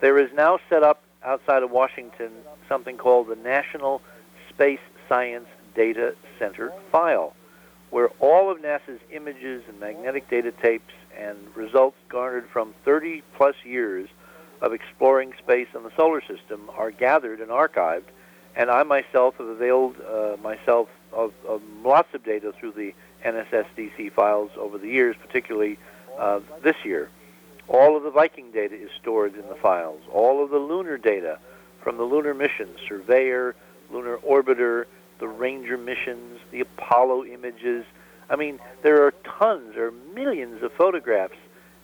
There 0.00 0.18
is 0.18 0.30
now 0.34 0.58
set 0.68 0.82
up 0.82 1.02
outside 1.24 1.62
of 1.62 1.70
Washington 1.70 2.30
something 2.68 2.96
called 2.96 3.28
the 3.28 3.36
National 3.36 4.00
Space 4.50 4.80
Science 5.08 5.46
Data 5.74 6.14
Center 6.38 6.72
file, 6.92 7.34
where 7.90 8.08
all 8.20 8.50
of 8.50 8.58
NASA's 8.58 9.00
images 9.10 9.62
and 9.68 9.80
magnetic 9.80 10.28
data 10.28 10.52
tapes 10.62 10.92
and 11.16 11.36
results 11.54 11.96
garnered 12.08 12.48
from 12.52 12.74
30 12.84 13.22
plus 13.36 13.56
years 13.64 14.08
of 14.60 14.72
exploring 14.72 15.32
space 15.38 15.68
and 15.74 15.84
the 15.84 15.92
solar 15.96 16.20
system 16.20 16.70
are 16.76 16.90
gathered 16.90 17.40
and 17.40 17.50
archived. 17.50 18.04
And 18.56 18.70
I 18.70 18.82
myself 18.82 19.36
have 19.38 19.46
availed 19.46 19.96
uh, 20.00 20.36
myself 20.42 20.88
of, 21.12 21.32
of, 21.46 21.62
lots 21.84 22.12
of 22.14 22.24
data 22.24 22.52
through 22.58 22.72
the 22.72 22.94
NSSDC 23.24 24.12
files 24.12 24.50
over 24.56 24.78
the 24.78 24.88
years, 24.88 25.16
particularly 25.20 25.78
uh, 26.18 26.40
this 26.62 26.76
year. 26.84 27.10
All 27.68 27.96
of 27.96 28.02
the 28.02 28.10
Viking 28.10 28.50
data 28.50 28.74
is 28.74 28.90
stored 29.00 29.34
in 29.34 29.46
the 29.48 29.54
files. 29.54 30.00
All 30.12 30.42
of 30.42 30.50
the 30.50 30.58
lunar 30.58 30.96
data 30.98 31.38
from 31.82 31.96
the 31.96 32.04
lunar 32.04 32.34
missions, 32.34 32.78
Surveyor, 32.86 33.54
Lunar 33.90 34.18
Orbiter, 34.18 34.86
the 35.18 35.28
Ranger 35.28 35.76
missions, 35.76 36.40
the 36.50 36.60
Apollo 36.60 37.24
images. 37.24 37.84
I 38.30 38.36
mean, 38.36 38.58
there 38.82 39.04
are 39.04 39.12
tons, 39.38 39.76
are 39.76 39.90
millions 40.14 40.62
of 40.62 40.72
photographs 40.72 41.36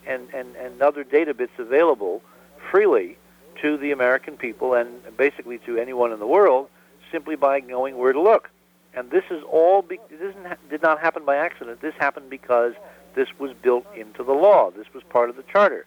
and, 0.06 0.28
and, 0.34 0.54
and 0.56 0.80
other 0.82 1.04
data 1.04 1.34
bits 1.34 1.52
available 1.58 2.22
freely 2.70 3.16
to 3.62 3.76
the 3.76 3.92
American 3.92 4.36
people 4.36 4.74
and 4.74 4.88
basically 5.16 5.58
to 5.58 5.78
anyone 5.78 6.12
in 6.12 6.18
the 6.18 6.26
world 6.26 6.68
simply 7.10 7.36
by 7.36 7.60
knowing 7.60 7.96
where 7.96 8.12
to 8.12 8.20
look. 8.20 8.50
And 8.96 9.10
this 9.10 9.24
is 9.30 9.42
all 9.50 9.82
be, 9.82 9.98
this 10.10 10.34
did 10.70 10.82
not 10.82 11.00
happen 11.00 11.24
by 11.24 11.36
accident. 11.36 11.80
This 11.80 11.94
happened 11.98 12.30
because 12.30 12.74
this 13.14 13.28
was 13.38 13.52
built 13.62 13.86
into 13.96 14.22
the 14.22 14.32
law. 14.32 14.70
This 14.70 14.86
was 14.94 15.02
part 15.04 15.30
of 15.30 15.36
the 15.36 15.42
charter, 15.42 15.86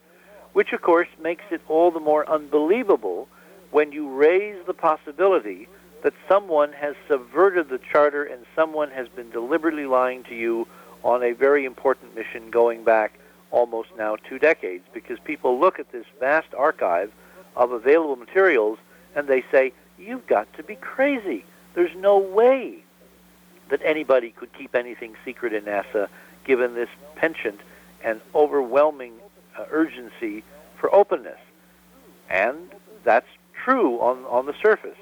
which 0.53 0.73
of 0.73 0.81
course 0.81 1.07
makes 1.21 1.43
it 1.51 1.61
all 1.67 1.91
the 1.91 1.99
more 1.99 2.29
unbelievable 2.29 3.27
when 3.71 3.91
you 3.91 4.09
raise 4.09 4.57
the 4.65 4.73
possibility 4.73 5.67
that 6.03 6.13
someone 6.27 6.71
has 6.73 6.95
subverted 7.07 7.69
the 7.69 7.79
charter 7.91 8.23
and 8.23 8.45
someone 8.55 8.89
has 8.91 9.07
been 9.09 9.29
deliberately 9.29 9.85
lying 9.85 10.23
to 10.23 10.35
you 10.35 10.67
on 11.03 11.23
a 11.23 11.31
very 11.31 11.65
important 11.65 12.15
mission 12.15 12.49
going 12.49 12.83
back 12.83 13.19
almost 13.51 13.89
now 13.97 14.15
two 14.15 14.39
decades 14.39 14.83
because 14.93 15.17
people 15.23 15.59
look 15.59 15.79
at 15.79 15.91
this 15.91 16.05
vast 16.19 16.53
archive 16.53 17.11
of 17.55 17.71
available 17.71 18.15
materials 18.15 18.77
and 19.15 19.27
they 19.27 19.43
say, 19.51 19.73
You've 19.97 20.27
got 20.27 20.51
to 20.53 20.63
be 20.63 20.75
crazy. 20.75 21.43
There's 21.73 21.95
no 21.95 22.19
way 22.19 22.83
that 23.69 23.81
anybody 23.83 24.31
could 24.31 24.51
keep 24.53 24.75
anything 24.75 25.15
secret 25.25 25.53
in 25.53 25.63
NASA 25.63 26.07
given 26.45 26.73
this 26.75 26.89
penchant 27.15 27.59
and 28.03 28.21
overwhelming 28.33 29.13
uh, 29.57 29.65
urgency 29.71 30.43
for 30.79 30.93
openness. 30.93 31.39
And 32.29 32.57
that's 33.03 33.27
true 33.63 33.99
on, 33.99 34.23
on 34.25 34.45
the 34.45 34.53
surface. 34.61 34.97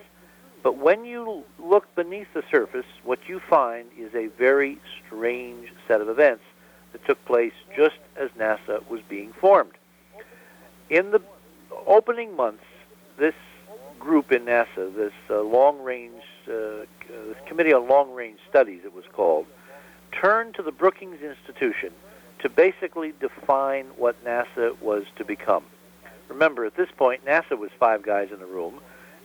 But 0.64 0.78
when 0.78 1.06
you 1.06 1.44
look 1.60 1.94
beneath 1.96 2.28
the 2.34 2.44
surface, 2.50 2.86
what 3.04 3.20
you 3.28 3.40
find 3.40 3.88
is 3.98 4.14
a 4.16 4.28
very 4.28 4.80
strange 5.06 5.72
set 5.88 6.02
of 6.02 6.10
events 6.10 6.44
that 6.92 7.06
took 7.06 7.24
place 7.26 7.54
just 7.76 8.00
as 8.16 8.32
NASA 8.32 8.88
was 8.90 9.02
being 9.08 9.32
formed. 9.34 9.74
In 10.90 11.12
the 11.12 11.22
opening 11.86 12.36
months, 12.36 12.64
this 13.18 13.36
group 14.00 14.32
in 14.32 14.46
NASA, 14.46 14.94
this 14.96 15.14
uh, 15.30 15.42
long 15.42 15.82
range, 15.82 16.22
uh, 16.48 16.86
this 17.10 17.38
Committee 17.48 17.74
on 17.74 17.88
Long 17.88 18.14
Range 18.14 18.40
Studies, 18.50 18.82
it 18.84 18.94
was 18.94 19.06
called, 19.14 19.46
turned 20.12 20.56
to 20.56 20.64
the 20.64 20.72
Brookings 20.72 21.22
Institution 21.22 21.92
to 22.40 22.50
basically 22.50 23.14
define 23.20 23.86
what 23.98 24.24
NASA 24.24 24.80
was 24.82 25.04
to 25.18 25.26
become. 25.26 25.64
Remember, 26.30 26.66
at 26.66 26.76
this 26.76 26.90
point, 26.98 27.26
NASA 27.26 27.58
was 27.58 27.72
five 27.80 28.02
guys 28.02 28.30
in 28.34 28.42
a 28.42 28.46
room, 28.46 28.80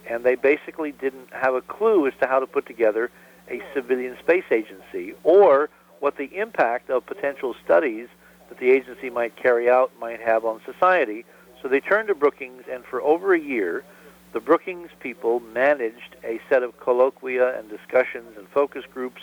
and 0.08 0.24
they 0.24 0.34
basically 0.34 0.92
didn't 0.92 1.32
have 1.32 1.54
a 1.54 1.62
clue 1.62 2.06
as 2.06 2.14
to 2.20 2.26
how 2.26 2.38
to 2.38 2.46
put 2.46 2.66
together 2.66 3.10
a 3.48 3.60
civilian 3.74 4.16
space 4.18 4.44
agency 4.50 5.14
or 5.24 5.68
what 5.98 6.16
the 6.16 6.36
impact 6.36 6.88
of 6.90 7.04
potential 7.06 7.54
studies 7.64 8.08
that 8.48 8.58
the 8.58 8.70
agency 8.70 9.10
might 9.10 9.36
carry 9.36 9.68
out 9.68 9.92
might 10.00 10.20
have 10.20 10.44
on 10.44 10.60
society. 10.64 11.24
So 11.60 11.68
they 11.68 11.80
turned 11.80 12.08
to 12.08 12.14
Brookings, 12.14 12.64
and 12.70 12.84
for 12.84 13.02
over 13.02 13.34
a 13.34 13.40
year, 13.40 13.84
the 14.32 14.40
Brookings 14.40 14.90
people 15.00 15.40
managed 15.40 16.16
a 16.24 16.40
set 16.48 16.62
of 16.62 16.78
colloquia 16.78 17.58
and 17.58 17.68
discussions 17.68 18.36
and 18.36 18.48
focus 18.48 18.84
groups 18.92 19.22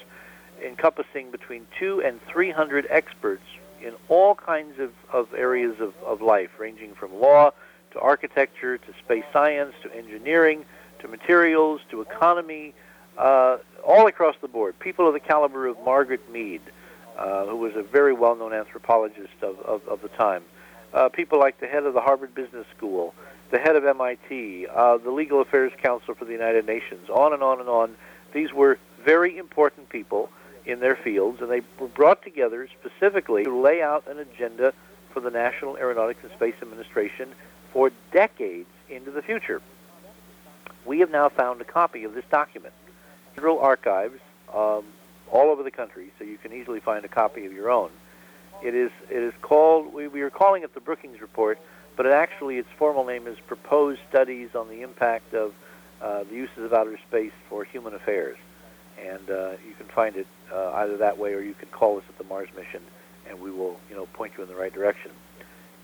encompassing 0.63 1.31
between 1.31 1.67
two 1.79 2.01
and 2.01 2.19
three 2.27 2.51
hundred 2.51 2.87
experts 2.89 3.43
in 3.81 3.93
all 4.09 4.35
kinds 4.35 4.79
of, 4.79 4.91
of 5.13 5.33
areas 5.33 5.79
of, 5.79 5.93
of 6.03 6.21
life, 6.21 6.49
ranging 6.59 6.93
from 6.95 7.13
law 7.13 7.51
to 7.91 7.99
architecture 7.99 8.77
to 8.77 8.93
space 9.05 9.23
science 9.31 9.73
to 9.83 9.95
engineering 9.95 10.65
to 10.99 11.07
materials 11.07 11.79
to 11.91 12.01
economy, 12.01 12.73
uh, 13.17 13.57
all 13.85 14.07
across 14.07 14.35
the 14.41 14.47
board. 14.47 14.77
People 14.79 15.07
of 15.07 15.13
the 15.13 15.19
caliber 15.19 15.67
of 15.67 15.77
Margaret 15.85 16.31
Mead, 16.31 16.61
uh, 17.17 17.45
who 17.45 17.55
was 17.55 17.75
a 17.75 17.83
very 17.83 18.13
well 18.13 18.35
known 18.35 18.53
anthropologist 18.53 19.41
of, 19.41 19.59
of, 19.59 19.87
of 19.87 20.01
the 20.01 20.09
time. 20.09 20.43
Uh, 20.93 21.09
people 21.09 21.39
like 21.39 21.59
the 21.59 21.67
head 21.67 21.85
of 21.85 21.93
the 21.93 22.01
Harvard 22.01 22.33
Business 22.33 22.65
School, 22.75 23.13
the 23.51 23.59
head 23.59 23.75
of 23.75 23.85
MIT, 23.85 24.67
uh, 24.67 24.97
the 24.97 25.11
Legal 25.11 25.41
Affairs 25.41 25.71
Council 25.81 26.13
for 26.15 26.25
the 26.25 26.33
United 26.33 26.65
Nations, 26.65 27.09
on 27.09 27.33
and 27.33 27.41
on 27.41 27.59
and 27.59 27.69
on. 27.69 27.95
These 28.33 28.53
were 28.53 28.77
very 29.03 29.37
important 29.37 29.89
people 29.89 30.29
in 30.65 30.79
their 30.81 30.95
fields, 30.95 31.41
and 31.41 31.49
they 31.49 31.61
were 31.79 31.87
brought 31.87 32.23
together 32.23 32.67
specifically 32.79 33.43
to 33.45 33.55
lay 33.55 33.81
out 33.81 34.05
an 34.07 34.19
agenda 34.19 34.73
for 35.13 35.21
the 35.21 35.31
National 35.31 35.77
Aeronautics 35.77 36.19
and 36.23 36.31
Space 36.33 36.55
Administration 36.61 37.29
for 37.71 37.91
decades 38.11 38.69
into 38.89 39.11
the 39.11 39.21
future. 39.21 39.61
We 40.85 40.99
have 40.99 41.09
now 41.09 41.29
found 41.29 41.61
a 41.61 41.65
copy 41.65 42.03
of 42.03 42.13
this 42.13 42.25
document. 42.29 42.73
Federal 43.35 43.59
archives 43.59 44.19
um, 44.53 44.83
all 45.31 45.49
over 45.49 45.63
the 45.63 45.71
country, 45.71 46.11
so 46.17 46.25
you 46.25 46.37
can 46.37 46.53
easily 46.53 46.79
find 46.79 47.05
a 47.05 47.09
copy 47.09 47.45
of 47.45 47.53
your 47.53 47.69
own. 47.69 47.91
It 48.63 48.73
is 48.73 48.91
it 49.09 49.21
is 49.21 49.33
called 49.41 49.93
we, 49.93 50.07
we 50.07 50.21
are 50.21 50.29
calling 50.29 50.63
it 50.63 50.73
the 50.73 50.79
Brookings 50.79 51.21
Report, 51.21 51.59
but 51.97 52.05
it 52.05 52.13
actually 52.13 52.57
its 52.57 52.69
formal 52.77 53.03
name 53.03 53.27
is 53.27 53.37
Proposed 53.47 53.99
Studies 54.09 54.49
on 54.55 54.69
the 54.69 54.83
Impact 54.83 55.33
of 55.33 55.53
uh, 56.01 56.23
the 56.23 56.35
Uses 56.35 56.59
of 56.59 56.71
Outer 56.71 56.97
Space 57.09 57.33
for 57.49 57.63
Human 57.65 57.95
Affairs, 57.95 58.37
and 59.03 59.29
uh, 59.29 59.51
you 59.67 59.73
can 59.75 59.87
find 59.87 60.15
it 60.15 60.27
uh, 60.53 60.71
either 60.75 60.95
that 60.97 61.17
way 61.17 61.33
or 61.33 61.41
you 61.41 61.55
can 61.55 61.67
call 61.69 61.97
us 61.97 62.03
at 62.07 62.17
the 62.19 62.23
Mars 62.23 62.49
mission, 62.55 62.83
and 63.27 63.41
we 63.41 63.51
will 63.51 63.77
you 63.89 63.95
know 63.95 64.05
point 64.13 64.33
you 64.37 64.43
in 64.43 64.49
the 64.49 64.55
right 64.55 64.73
direction. 64.73 65.11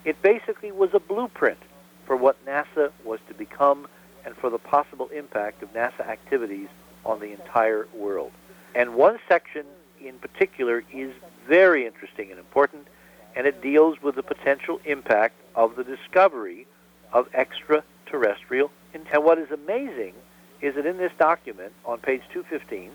It 0.05 0.21
basically 0.21 0.71
was 0.71 0.91
a 0.93 0.99
blueprint 0.99 1.57
for 2.05 2.15
what 2.15 2.37
NASA 2.45 2.91
was 3.03 3.19
to 3.27 3.33
become 3.33 3.87
and 4.25 4.35
for 4.37 4.49
the 4.49 4.59
possible 4.59 5.09
impact 5.09 5.63
of 5.63 5.73
NASA 5.73 6.01
activities 6.07 6.67
on 7.05 7.19
the 7.19 7.31
entire 7.31 7.87
world. 7.95 8.31
And 8.75 8.95
one 8.95 9.19
section 9.27 9.65
in 9.99 10.19
particular 10.19 10.83
is 10.93 11.11
very 11.47 11.85
interesting 11.87 12.29
and 12.29 12.39
important, 12.39 12.87
and 13.35 13.47
it 13.47 13.61
deals 13.61 14.01
with 14.01 14.15
the 14.15 14.23
potential 14.23 14.79
impact 14.85 15.35
of 15.55 15.75
the 15.75 15.83
discovery 15.83 16.67
of 17.11 17.27
extraterrestrial. 17.33 18.71
And 18.93 19.05
what 19.23 19.37
is 19.37 19.51
amazing 19.51 20.13
is 20.61 20.75
that 20.75 20.85
in 20.85 20.97
this 20.97 21.11
document, 21.17 21.73
on 21.85 21.99
page 21.99 22.21
215, 22.31 22.91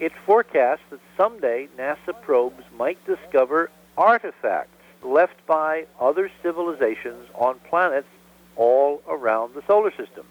it 0.00 0.12
forecasts 0.26 0.82
that 0.90 1.00
someday 1.16 1.68
NASA 1.78 2.20
probes 2.22 2.64
might 2.76 2.98
discover 3.06 3.70
artifacts 3.96 4.70
left 5.02 5.46
by 5.46 5.86
other 6.00 6.30
civilizations 6.42 7.28
on 7.34 7.58
planets 7.68 8.08
all 8.56 9.02
around 9.08 9.54
the 9.54 9.62
solar 9.66 9.90
system. 9.90 10.26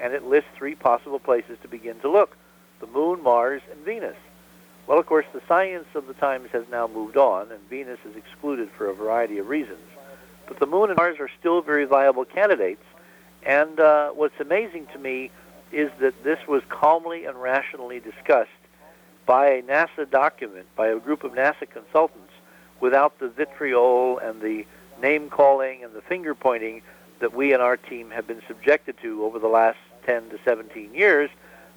And 0.00 0.12
it 0.12 0.24
lists 0.24 0.50
three 0.56 0.74
possible 0.74 1.18
places 1.18 1.58
to 1.62 1.68
begin 1.68 1.98
to 2.00 2.10
look 2.10 2.36
the 2.80 2.86
Moon, 2.86 3.22
Mars, 3.22 3.62
and 3.72 3.84
Venus. 3.84 4.16
Well, 4.86 4.98
of 4.98 5.06
course, 5.06 5.26
the 5.34 5.42
science 5.48 5.88
of 5.94 6.06
the 6.06 6.14
times 6.14 6.50
has 6.52 6.64
now 6.70 6.86
moved 6.86 7.16
on, 7.16 7.50
and 7.50 7.60
Venus 7.68 7.98
is 8.08 8.16
excluded 8.16 8.70
for 8.78 8.86
a 8.88 8.94
variety 8.94 9.38
of 9.38 9.48
reasons. 9.48 9.80
But 10.48 10.58
the 10.58 10.66
Moon 10.66 10.90
and 10.90 10.96
Mars 10.96 11.18
are 11.20 11.30
still 11.38 11.60
very 11.60 11.84
viable 11.84 12.24
candidates. 12.24 12.82
And 13.44 13.78
uh, 13.78 14.10
what's 14.10 14.40
amazing 14.40 14.86
to 14.92 14.98
me 14.98 15.30
is 15.70 15.90
that 16.00 16.24
this 16.24 16.38
was 16.48 16.62
calmly 16.70 17.26
and 17.26 17.40
rationally 17.40 18.00
discussed 18.00 18.50
by 19.26 19.48
a 19.48 19.62
NASA 19.62 20.10
document, 20.10 20.66
by 20.74 20.88
a 20.88 20.98
group 20.98 21.22
of 21.22 21.32
NASA 21.32 21.68
consultants, 21.68 22.32
without 22.80 23.18
the 23.18 23.28
vitriol 23.28 24.18
and 24.18 24.40
the 24.40 24.64
name 25.00 25.28
calling 25.28 25.84
and 25.84 25.92
the 25.92 26.00
finger 26.00 26.34
pointing 26.34 26.82
that 27.20 27.34
we 27.34 27.52
and 27.52 27.62
our 27.62 27.76
team 27.76 28.10
have 28.10 28.26
been 28.26 28.42
subjected 28.48 28.96
to 29.02 29.24
over 29.24 29.38
the 29.38 29.48
last 29.48 29.78
10 30.06 30.30
to 30.30 30.38
17 30.44 30.94
years 30.94 31.28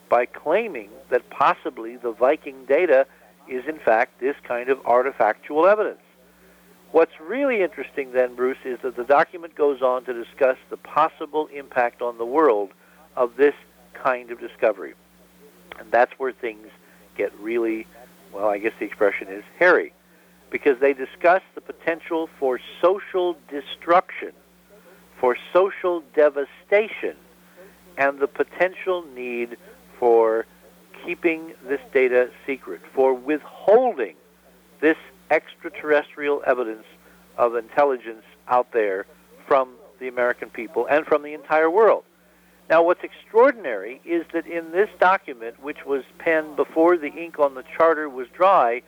by 0.08 0.26
claiming 0.26 0.90
that 1.10 1.30
possibly 1.30 1.98
the 1.98 2.12
Viking 2.12 2.66
data 2.66 3.06
is 3.48 3.66
in 3.68 3.80
fact 3.80 4.20
this 4.20 4.36
kind 4.44 4.70
of 4.70 4.80
artifactual 4.84 5.70
evidence. 5.70 6.00
What's 6.92 7.18
really 7.22 7.62
interesting 7.62 8.12
then, 8.12 8.36
Bruce, 8.36 8.58
is 8.66 8.80
that 8.84 8.98
the 8.98 9.06
document 9.06 9.56
goes 9.56 9.82
on 9.82 10.04
to 10.06 10.14
discuss 10.14 10.58
the 10.70 10.76
possible 10.76 11.48
impact 11.48 12.02
on 12.02 12.18
the 12.18 12.26
world 12.26 12.72
of 13.16 13.38
this 13.38 13.56
kind 13.94 14.30
of 14.30 14.42
discovery. 14.42 14.94
And 15.80 15.90
that's 15.90 16.12
where 16.18 16.34
things 16.34 16.68
get 17.16 17.34
really, 17.40 17.88
well, 18.34 18.50
I 18.50 18.58
guess 18.58 18.74
the 18.78 18.86
expression 18.86 19.30
is 19.30 19.44
hairy, 19.58 19.94
because 20.50 20.80
they 20.80 20.92
discuss 20.94 21.42
the 21.56 21.62
potential 21.62 22.30
for 22.38 22.60
social 22.82 23.38
destruction, 23.50 24.34
for 25.18 25.38
social 25.54 26.04
devastation, 26.14 27.16
and 27.98 28.20
the 28.20 28.28
potential 28.28 29.06
need 29.16 29.56
for 29.98 30.46
keeping 31.06 31.54
this 31.68 31.80
data 31.94 32.30
secret, 32.46 32.82
for 32.94 33.14
withholding 33.14 34.16
this 34.82 34.98
extraterrestrial 35.32 36.44
evidence 36.46 36.86
of 37.38 37.56
intelligence 37.56 38.24
out 38.48 38.72
there 38.74 39.06
from 39.48 39.70
the 40.00 40.08
American 40.08 40.50
people 40.50 40.86
and 40.86 41.06
from 41.06 41.24
the 41.24 41.34
entire 41.34 41.70
world. 41.70 42.04
Now, 42.70 42.84
what's 42.84 43.04
extraordinary 43.04 44.02
is 44.06 44.26
that 44.34 44.46
in 44.46 44.72
this 44.72 44.90
document, 45.00 45.62
which 45.62 45.86
was 45.86 46.04
penned 46.20 46.56
before 46.56 46.98
the 46.98 47.08
ink 47.08 47.40
on 47.40 47.56
the 47.56 47.64
charter 47.76 48.08
was 48.08 48.28
dry, 48.30 48.82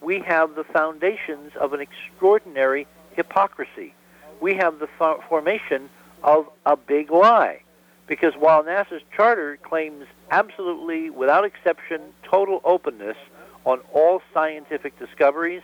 we 0.00 0.20
have 0.20 0.54
the 0.54 0.64
foundations 0.64 1.52
of 1.60 1.72
an 1.72 1.80
extraordinary 1.80 2.86
hypocrisy. 3.12 3.94
We 4.40 4.54
have 4.54 4.78
the 4.78 4.88
formation 5.28 5.90
of 6.22 6.48
a 6.64 6.76
big 6.76 7.10
lie. 7.10 7.62
Because 8.06 8.34
while 8.34 8.64
NASA's 8.64 9.02
charter 9.14 9.58
claims 9.62 10.06
absolutely, 10.30 11.10
without 11.10 11.44
exception, 11.44 12.00
total 12.22 12.60
openness 12.64 13.16
on 13.64 13.80
all 13.92 14.22
scientific 14.32 14.98
discoveries, 14.98 15.62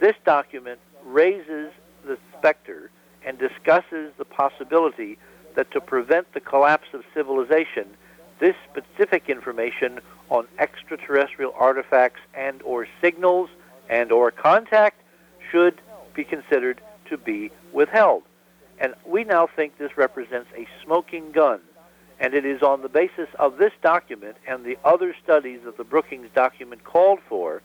this 0.00 0.14
document 0.24 0.80
raises 1.04 1.70
the 2.04 2.18
specter 2.36 2.90
and 3.24 3.38
discusses 3.38 4.12
the 4.18 4.24
possibility 4.24 5.18
that 5.54 5.70
to 5.72 5.80
prevent 5.80 6.32
the 6.34 6.40
collapse 6.40 6.88
of 6.92 7.02
civilization, 7.14 7.88
this 8.40 8.54
specific 8.70 9.28
information 9.28 10.00
on 10.30 10.46
extraterrestrial 10.58 11.54
artifacts 11.56 12.20
and 12.34 12.60
or 12.62 12.86
signals 13.00 13.48
and 13.88 14.10
or 14.10 14.30
contact 14.30 15.00
should 15.50 15.80
be 16.14 16.24
considered 16.24 16.80
to 17.08 17.16
be 17.16 17.50
withheld. 17.72 18.22
And 18.78 18.94
we 19.06 19.24
now 19.24 19.46
think 19.46 19.78
this 19.78 19.96
represents 19.96 20.48
a 20.56 20.66
smoking 20.82 21.32
gun. 21.32 21.60
And 22.20 22.34
it 22.34 22.44
is 22.44 22.62
on 22.62 22.82
the 22.82 22.88
basis 22.88 23.28
of 23.38 23.58
this 23.58 23.72
document 23.82 24.36
and 24.46 24.64
the 24.64 24.78
other 24.84 25.14
studies 25.22 25.60
that 25.64 25.76
the 25.76 25.84
Brookings 25.84 26.28
document 26.34 26.84
called 26.84 27.20
for 27.28 27.60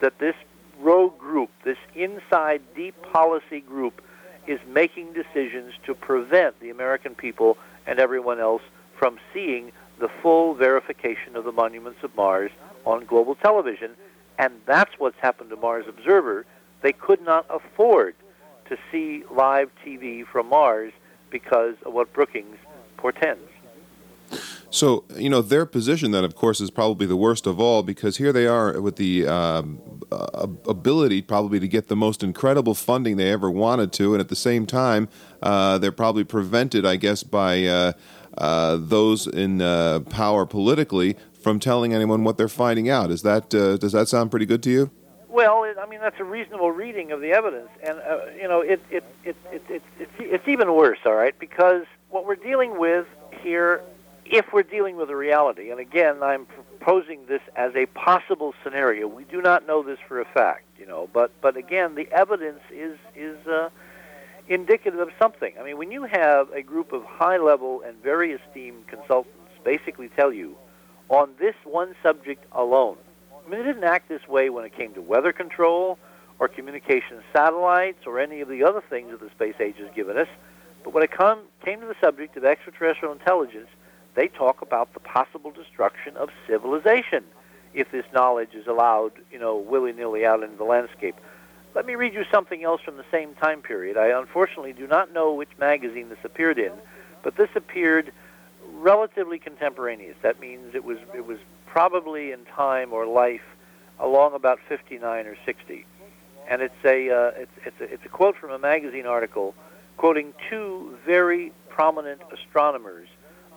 that 0.00 0.18
this 0.18 0.34
rogue 0.80 1.18
group, 1.18 1.50
this 1.64 1.78
inside 1.94 2.62
deep 2.74 2.94
policy 3.02 3.60
group, 3.60 4.02
is 4.46 4.60
making 4.68 5.12
decisions 5.12 5.72
to 5.86 5.94
prevent 5.94 6.58
the 6.60 6.70
American 6.70 7.14
people 7.14 7.56
and 7.86 7.98
everyone 7.98 8.40
else 8.40 8.62
from 8.98 9.18
seeing 9.32 9.72
the 9.98 10.08
full 10.22 10.54
verification 10.54 11.36
of 11.36 11.44
the 11.44 11.52
monuments 11.52 12.02
of 12.02 12.14
Mars 12.16 12.50
on 12.84 13.04
global 13.04 13.34
television. 13.34 13.92
And 14.38 14.54
that's 14.66 14.92
what's 14.98 15.18
happened 15.20 15.50
to 15.50 15.56
Mars 15.56 15.86
Observer. 15.88 16.44
They 16.82 16.92
could 16.92 17.22
not 17.22 17.46
afford 17.48 18.14
to 18.68 18.76
see 18.90 19.24
live 19.30 19.70
TV 19.84 20.26
from 20.26 20.48
Mars 20.48 20.92
because 21.30 21.76
of 21.86 21.92
what 21.92 22.12
Brookings 22.12 22.58
portends. 22.96 23.48
So, 24.74 25.04
you 25.16 25.30
know, 25.30 25.40
their 25.40 25.66
position 25.66 26.10
then, 26.10 26.24
of 26.24 26.34
course, 26.34 26.60
is 26.60 26.68
probably 26.68 27.06
the 27.06 27.16
worst 27.16 27.46
of 27.46 27.60
all 27.60 27.84
because 27.84 28.16
here 28.16 28.32
they 28.32 28.48
are 28.48 28.80
with 28.80 28.96
the 28.96 29.24
um, 29.24 29.80
uh, 30.10 30.48
ability 30.66 31.22
probably 31.22 31.60
to 31.60 31.68
get 31.68 31.86
the 31.86 31.94
most 31.94 32.24
incredible 32.24 32.74
funding 32.74 33.16
they 33.16 33.30
ever 33.30 33.48
wanted 33.48 33.92
to, 33.92 34.14
and 34.14 34.20
at 34.20 34.30
the 34.30 34.34
same 34.34 34.66
time, 34.66 35.08
uh, 35.44 35.78
they're 35.78 35.92
probably 35.92 36.24
prevented, 36.24 36.84
I 36.84 36.96
guess, 36.96 37.22
by 37.22 37.64
uh, 37.66 37.92
uh 38.36 38.78
those 38.80 39.28
in 39.28 39.62
uh, 39.62 40.00
power 40.10 40.44
politically 40.44 41.16
from 41.40 41.60
telling 41.60 41.94
anyone 41.94 42.24
what 42.24 42.36
they're 42.36 42.48
finding 42.48 42.90
out. 42.90 43.12
Is 43.12 43.22
that 43.22 43.54
uh, 43.54 43.76
does 43.76 43.92
that 43.92 44.08
sound 44.08 44.32
pretty 44.32 44.46
good 44.46 44.62
to 44.64 44.70
you? 44.70 44.90
Well, 45.28 45.72
I 45.80 45.86
mean 45.86 46.00
that's 46.00 46.18
a 46.18 46.24
reasonable 46.24 46.72
reading 46.72 47.12
of 47.12 47.20
the 47.20 47.30
evidence, 47.30 47.68
and 47.80 48.00
you 48.36 48.48
know 48.48 48.60
it, 48.60 48.82
it, 48.90 49.04
it, 49.22 49.36
it, 49.52 49.62
it, 49.68 49.82
it's, 50.00 50.12
it's 50.18 50.48
even 50.48 50.74
worse. 50.74 50.98
All 51.06 51.14
right, 51.14 51.38
because 51.38 51.84
what 52.10 52.26
we're 52.26 52.34
dealing 52.34 52.76
with 52.76 53.06
here 53.40 53.80
if 54.26 54.52
we're 54.52 54.62
dealing 54.62 54.96
with 54.96 55.10
a 55.10 55.16
reality, 55.16 55.70
and 55.70 55.80
again, 55.80 56.22
I'm 56.22 56.46
proposing 56.46 57.26
this 57.26 57.42
as 57.56 57.74
a 57.74 57.86
possible 57.86 58.54
scenario. 58.62 59.06
We 59.06 59.24
do 59.24 59.42
not 59.42 59.66
know 59.66 59.82
this 59.82 59.98
for 60.08 60.20
a 60.20 60.24
fact, 60.24 60.64
you 60.78 60.86
know, 60.86 61.08
but 61.12 61.30
but 61.40 61.56
again, 61.56 61.94
the 61.94 62.10
evidence 62.10 62.60
is 62.72 62.98
is 63.14 63.46
uh, 63.46 63.68
indicative 64.48 65.00
of 65.00 65.10
something. 65.18 65.54
I 65.58 65.64
mean, 65.64 65.78
when 65.78 65.90
you 65.90 66.04
have 66.04 66.50
a 66.52 66.62
group 66.62 66.92
of 66.92 67.04
high-level 67.04 67.82
and 67.86 68.02
very 68.02 68.32
esteemed 68.32 68.86
consultants 68.86 69.38
basically 69.64 70.08
tell 70.08 70.32
you 70.32 70.56
on 71.08 71.30
this 71.38 71.54
one 71.64 71.94
subject 72.02 72.44
alone. 72.52 72.96
I 73.32 73.50
mean, 73.50 73.60
they 73.60 73.66
didn't 73.66 73.84
act 73.84 74.08
this 74.08 74.26
way 74.28 74.50
when 74.50 74.64
it 74.64 74.74
came 74.74 74.94
to 74.94 75.02
weather 75.02 75.32
control 75.32 75.98
or 76.38 76.48
communication 76.48 77.22
satellites 77.32 78.06
or 78.06 78.18
any 78.18 78.40
of 78.40 78.48
the 78.48 78.64
other 78.64 78.82
things 78.88 79.10
that 79.10 79.20
the 79.20 79.30
space 79.30 79.54
age 79.60 79.76
has 79.78 79.88
given 79.94 80.16
us. 80.16 80.28
But 80.82 80.92
when 80.92 81.02
it 81.02 81.10
come, 81.10 81.40
came 81.64 81.80
to 81.80 81.86
the 81.86 81.94
subject 82.00 82.36
of 82.36 82.44
extraterrestrial 82.44 83.12
intelligence, 83.12 83.68
they 84.14 84.28
talk 84.28 84.62
about 84.62 84.94
the 84.94 85.00
possible 85.00 85.50
destruction 85.50 86.16
of 86.16 86.30
civilization 86.46 87.24
if 87.74 87.90
this 87.90 88.04
knowledge 88.12 88.54
is 88.54 88.66
allowed, 88.66 89.12
you 89.32 89.38
know, 89.38 89.56
willy-nilly 89.56 90.24
out 90.24 90.42
into 90.42 90.56
the 90.56 90.64
landscape. 90.64 91.16
Let 91.74 91.86
me 91.86 91.96
read 91.96 92.14
you 92.14 92.24
something 92.30 92.62
else 92.62 92.80
from 92.82 92.96
the 92.96 93.04
same 93.10 93.34
time 93.34 93.60
period. 93.60 93.96
I 93.96 94.18
unfortunately 94.18 94.72
do 94.72 94.86
not 94.86 95.12
know 95.12 95.34
which 95.34 95.50
magazine 95.58 96.08
this 96.08 96.18
appeared 96.22 96.58
in, 96.58 96.72
but 97.22 97.36
this 97.36 97.50
appeared 97.56 98.12
relatively 98.72 99.38
contemporaneous. 99.38 100.16
That 100.22 100.38
means 100.38 100.74
it 100.74 100.84
was 100.84 100.98
it 101.14 101.26
was 101.26 101.38
probably 101.66 102.30
in 102.30 102.44
time 102.44 102.92
or 102.92 103.06
life 103.06 103.42
along 103.98 104.34
about 104.34 104.60
59 104.68 105.26
or 105.26 105.36
60. 105.44 105.84
And 106.48 106.62
it's 106.62 106.74
a 106.84 107.10
uh, 107.10 107.30
it's 107.36 107.52
it's 107.64 107.80
a, 107.80 107.92
it's 107.92 108.04
a 108.04 108.08
quote 108.08 108.36
from 108.36 108.52
a 108.52 108.58
magazine 108.58 109.06
article 109.06 109.54
quoting 109.96 110.32
two 110.48 110.96
very 111.04 111.52
prominent 111.68 112.20
astronomers 112.32 113.08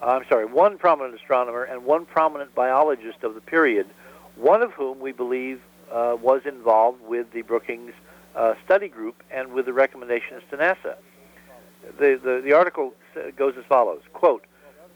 I'm 0.01 0.23
sorry, 0.29 0.45
one 0.45 0.77
prominent 0.77 1.15
astronomer 1.15 1.63
and 1.63 1.83
one 1.83 2.05
prominent 2.05 2.53
biologist 2.53 3.23
of 3.23 3.35
the 3.35 3.41
period, 3.41 3.87
one 4.35 4.61
of 4.61 4.71
whom 4.73 4.99
we 4.99 5.11
believe 5.11 5.61
uh, 5.91 6.15
was 6.21 6.41
involved 6.45 7.01
with 7.01 7.31
the 7.31 7.41
Brookings 7.41 7.93
uh, 8.35 8.53
study 8.63 8.87
group 8.87 9.23
and 9.31 9.53
with 9.53 9.65
the 9.65 9.73
recommendations 9.73 10.43
to 10.51 10.57
NASA. 10.57 10.95
The, 11.99 12.19
the, 12.21 12.41
the 12.43 12.53
article 12.53 12.93
goes 13.35 13.55
as 13.57 13.65
follows, 13.65 14.01
quote, 14.13 14.45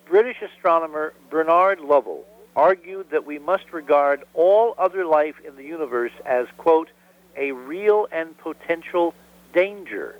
British 0.05 0.37
astronomer 0.41 1.13
Bernard 1.29 1.79
Lovell 1.79 2.25
argued 2.55 3.09
that 3.11 3.25
we 3.25 3.39
must 3.39 3.71
regard 3.71 4.23
all 4.33 4.75
other 4.77 5.05
life 5.05 5.35
in 5.45 5.55
the 5.55 5.63
universe 5.63 6.11
as, 6.25 6.47
quote, 6.57 6.89
a 7.37 7.53
real 7.53 8.07
and 8.11 8.37
potential 8.37 9.13
danger 9.53 10.17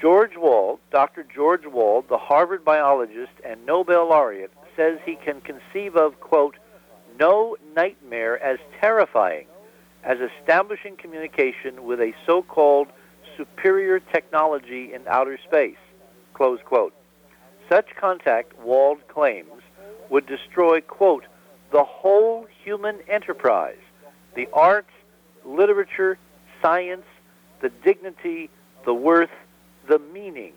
George 0.00 0.36
Wald, 0.36 0.78
Dr. 0.92 1.24
George 1.24 1.66
Wald, 1.66 2.08
the 2.08 2.18
Harvard 2.18 2.64
biologist 2.64 3.32
and 3.44 3.64
Nobel 3.66 4.08
laureate, 4.08 4.52
says 4.76 4.98
he 5.04 5.16
can 5.16 5.40
conceive 5.40 5.96
of, 5.96 6.20
quote, 6.20 6.56
no 7.18 7.56
nightmare 7.74 8.40
as 8.40 8.58
terrifying 8.80 9.46
as 10.04 10.18
establishing 10.20 10.96
communication 10.96 11.84
with 11.84 12.00
a 12.00 12.12
so-called 12.24 12.88
superior 13.36 13.98
technology 13.98 14.92
in 14.94 15.02
outer 15.08 15.38
space, 15.44 15.76
close 16.32 16.60
quote. 16.64 16.94
Such 17.68 17.96
contact, 17.96 18.56
Wald 18.60 18.98
claims, 19.08 19.62
would 20.10 20.26
destroy, 20.26 20.80
quote, 20.80 21.24
the 21.72 21.84
whole 21.84 22.46
human 22.64 22.98
enterprise, 23.08 23.76
the 24.36 24.48
arts, 24.52 24.92
literature, 25.44 26.18
science, 26.62 27.04
the 27.60 27.68
dignity, 27.68 28.48
the 28.84 28.94
worth, 28.94 29.30
the 29.88 29.98
meaning 29.98 30.52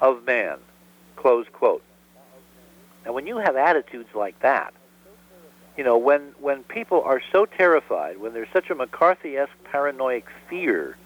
of 0.00 0.24
man, 0.24 0.58
Close 1.16 1.46
quote. 1.52 1.82
And 3.04 3.14
when 3.14 3.26
you 3.26 3.38
have 3.38 3.56
attitudes 3.56 4.10
like 4.14 4.38
that, 4.40 4.74
you 5.76 5.84
know, 5.84 5.98
when, 5.98 6.34
when 6.40 6.62
people 6.62 7.02
are 7.02 7.20
so 7.32 7.46
terrified, 7.46 8.18
when 8.18 8.32
there's 8.32 8.48
such 8.52 8.70
a 8.70 8.74
McCarthy-esque 8.74 9.52
paranoid 9.64 10.24
fear 10.48 10.96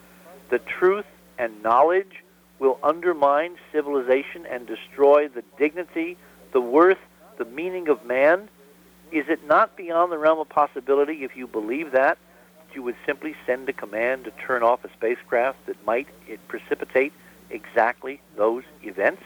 that 0.51 0.67
truth 0.67 1.07
and 1.39 1.63
knowledge 1.63 2.23
will 2.59 2.79
undermine 2.83 3.57
civilization 3.73 4.47
and 4.47 4.67
destroy 4.67 5.29
the 5.29 5.43
dignity, 5.59 6.17
the 6.53 6.61
worth, 6.61 6.99
the 7.39 7.45
meaning 7.45 7.89
of 7.89 8.05
man, 8.05 8.49
is 9.11 9.25
it 9.29 9.47
not 9.47 9.77
beyond 9.77 10.13
the 10.13 10.19
realm 10.19 10.39
of 10.39 10.49
possibility, 10.49 11.25
if 11.25 11.37
you 11.37 11.47
believe 11.47 11.93
that, 11.93 12.19
that 12.59 12.75
you 12.75 12.83
would 12.83 12.97
simply 13.07 13.35
send 13.47 13.69
a 13.69 13.73
command 13.73 14.25
to 14.25 14.31
turn 14.33 14.63
off 14.63 14.85
a 14.85 14.91
spacecraft 14.93 15.67
that 15.67 15.85
might 15.87 16.07
it 16.29 16.47
precipitate 16.49 17.13
exactly 17.51 18.21
those 18.37 18.65
events? 18.83 19.23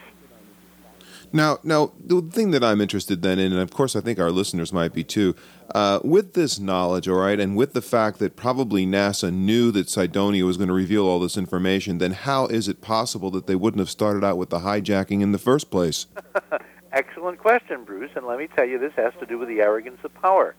Now, 1.31 1.59
now 1.63 1.91
the 1.99 2.21
thing 2.21 2.51
that 2.51 2.63
I'm 2.63 2.81
interested 2.81 3.21
then 3.21 3.39
in, 3.39 3.51
and 3.51 3.61
of 3.61 3.71
course 3.71 3.95
I 3.95 4.01
think 4.01 4.19
our 4.19 4.31
listeners 4.31 4.71
might 4.71 4.93
be 4.93 5.03
too, 5.03 5.35
uh, 5.73 5.99
with 6.03 6.33
this 6.33 6.59
knowledge, 6.59 7.07
all 7.07 7.17
right, 7.17 7.39
and 7.39 7.57
with 7.57 7.73
the 7.73 7.81
fact 7.81 8.19
that 8.19 8.35
probably 8.35 8.85
NASA 8.85 9.33
knew 9.33 9.71
that 9.71 9.89
Cydonia 9.89 10.45
was 10.45 10.57
going 10.57 10.69
to 10.69 10.73
reveal 10.73 11.05
all 11.05 11.19
this 11.19 11.37
information, 11.37 11.97
then 11.97 12.11
how 12.11 12.45
is 12.47 12.67
it 12.67 12.81
possible 12.81 13.31
that 13.31 13.47
they 13.47 13.55
wouldn't 13.55 13.79
have 13.79 13.89
started 13.89 14.23
out 14.23 14.37
with 14.37 14.49
the 14.49 14.59
hijacking 14.59 15.21
in 15.21 15.31
the 15.31 15.37
first 15.37 15.69
place? 15.69 16.07
Excellent 16.93 17.39
question, 17.39 17.83
Bruce, 17.83 18.11
and 18.15 18.25
let 18.25 18.39
me 18.39 18.47
tell 18.47 18.65
you, 18.65 18.79
this 18.79 18.93
has 18.95 19.13
to 19.19 19.25
do 19.25 19.37
with 19.37 19.49
the 19.49 19.59
arrogance 19.59 19.99
of 20.03 20.13
power. 20.13 20.55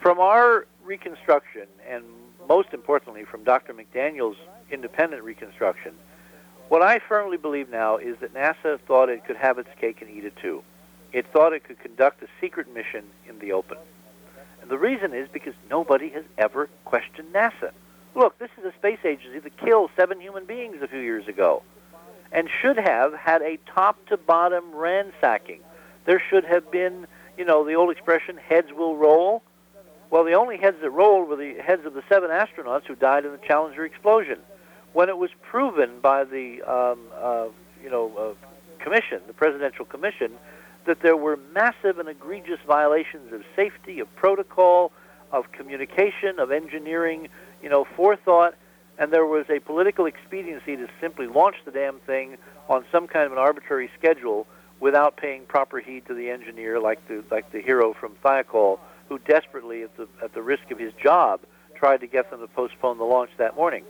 From 0.00 0.18
our 0.18 0.66
reconstruction, 0.82 1.66
and 1.88 2.04
most 2.48 2.68
importantly 2.72 3.24
from 3.24 3.44
Dr. 3.44 3.74
McDaniel's 3.74 4.38
independent 4.70 5.22
reconstruction, 5.22 5.92
what 6.72 6.80
I 6.80 7.00
firmly 7.06 7.36
believe 7.36 7.68
now 7.68 7.98
is 7.98 8.16
that 8.22 8.32
NASA 8.32 8.80
thought 8.88 9.10
it 9.10 9.26
could 9.26 9.36
have 9.36 9.58
its 9.58 9.68
cake 9.78 10.00
and 10.00 10.08
eat 10.08 10.24
it 10.24 10.34
too. 10.36 10.62
It 11.12 11.26
thought 11.30 11.52
it 11.52 11.64
could 11.64 11.78
conduct 11.78 12.22
a 12.22 12.28
secret 12.40 12.72
mission 12.72 13.04
in 13.28 13.38
the 13.40 13.52
open. 13.52 13.76
And 14.62 14.70
the 14.70 14.78
reason 14.78 15.12
is 15.12 15.28
because 15.30 15.52
nobody 15.68 16.08
has 16.08 16.24
ever 16.38 16.70
questioned 16.86 17.30
NASA. 17.34 17.72
Look, 18.14 18.38
this 18.38 18.48
is 18.56 18.64
a 18.64 18.72
space 18.78 19.00
agency 19.04 19.38
that 19.40 19.54
killed 19.58 19.90
seven 19.96 20.18
human 20.18 20.46
beings 20.46 20.76
a 20.80 20.88
few 20.88 21.00
years 21.00 21.28
ago 21.28 21.62
and 22.32 22.48
should 22.62 22.78
have 22.78 23.12
had 23.12 23.42
a 23.42 23.58
top 23.74 24.06
to 24.06 24.16
bottom 24.16 24.74
ransacking. 24.74 25.60
There 26.06 26.22
should 26.30 26.46
have 26.46 26.70
been, 26.70 27.06
you 27.36 27.44
know, 27.44 27.66
the 27.66 27.74
old 27.74 27.90
expression, 27.90 28.38
heads 28.38 28.68
will 28.74 28.96
roll. 28.96 29.42
Well, 30.08 30.24
the 30.24 30.32
only 30.32 30.56
heads 30.56 30.78
that 30.80 30.88
rolled 30.88 31.28
were 31.28 31.36
the 31.36 31.52
heads 31.62 31.84
of 31.84 31.92
the 31.92 32.02
seven 32.08 32.30
astronauts 32.30 32.86
who 32.86 32.94
died 32.94 33.26
in 33.26 33.32
the 33.32 33.40
Challenger 33.46 33.84
explosion 33.84 34.38
when 34.92 35.08
it 35.08 35.16
was 35.16 35.30
proven 35.40 36.00
by 36.00 36.24
the 36.24 36.62
um, 36.62 36.98
uh, 37.14 37.46
you 37.82 37.90
know 37.90 38.12
uh, 38.16 38.46
commission, 38.82 39.20
the 39.26 39.32
presidential 39.32 39.84
commission, 39.84 40.32
that 40.86 41.00
there 41.00 41.16
were 41.16 41.38
massive 41.54 41.98
and 41.98 42.08
egregious 42.08 42.58
violations 42.66 43.32
of 43.32 43.42
safety, 43.54 44.00
of 44.00 44.14
protocol, 44.16 44.92
of 45.30 45.50
communication, 45.52 46.38
of 46.38 46.50
engineering, 46.50 47.28
you 47.62 47.68
know, 47.68 47.86
forethought, 47.96 48.54
and 48.98 49.12
there 49.12 49.26
was 49.26 49.46
a 49.48 49.60
political 49.60 50.06
expediency 50.06 50.76
to 50.76 50.88
simply 51.00 51.26
launch 51.26 51.56
the 51.64 51.70
damn 51.70 51.98
thing 52.00 52.36
on 52.68 52.84
some 52.92 53.06
kind 53.06 53.26
of 53.26 53.32
an 53.32 53.38
arbitrary 53.38 53.90
schedule 53.98 54.46
without 54.80 55.16
paying 55.16 55.44
proper 55.46 55.78
heed 55.78 56.04
to 56.06 56.14
the 56.14 56.28
engineer, 56.28 56.80
like 56.80 57.06
the 57.08 57.22
like 57.30 57.50
the 57.52 57.60
hero 57.60 57.94
from 57.94 58.14
Thiokol, 58.24 58.78
who 59.08 59.18
desperately, 59.20 59.82
at 59.82 59.96
the 59.96 60.08
at 60.22 60.34
the 60.34 60.42
risk 60.42 60.70
of 60.70 60.78
his 60.78 60.92
job, 61.02 61.40
tried 61.74 61.98
to 61.98 62.06
get 62.06 62.30
them 62.30 62.40
to 62.40 62.48
postpone 62.48 62.98
the 62.98 63.04
launch 63.04 63.30
that 63.38 63.56
morning. 63.56 63.84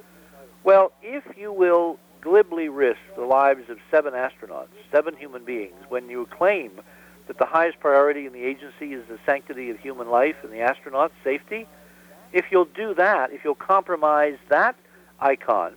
Well, 0.64 0.92
if 1.02 1.24
you 1.36 1.52
will 1.52 1.98
glibly 2.20 2.68
risk 2.68 3.00
the 3.16 3.24
lives 3.24 3.68
of 3.68 3.78
seven 3.90 4.12
astronauts, 4.12 4.68
seven 4.92 5.16
human 5.16 5.44
beings, 5.44 5.74
when 5.88 6.08
you 6.08 6.26
claim 6.26 6.80
that 7.26 7.38
the 7.38 7.46
highest 7.46 7.80
priority 7.80 8.26
in 8.26 8.32
the 8.32 8.44
agency 8.44 8.92
is 8.92 9.04
the 9.08 9.18
sanctity 9.26 9.70
of 9.70 9.78
human 9.80 10.08
life 10.08 10.36
and 10.44 10.52
the 10.52 10.60
astronaut's 10.60 11.14
safety, 11.24 11.66
if 12.32 12.46
you'll 12.50 12.64
do 12.64 12.94
that, 12.94 13.32
if 13.32 13.42
you'll 13.44 13.56
compromise 13.56 14.36
that 14.48 14.76
icon, 15.18 15.74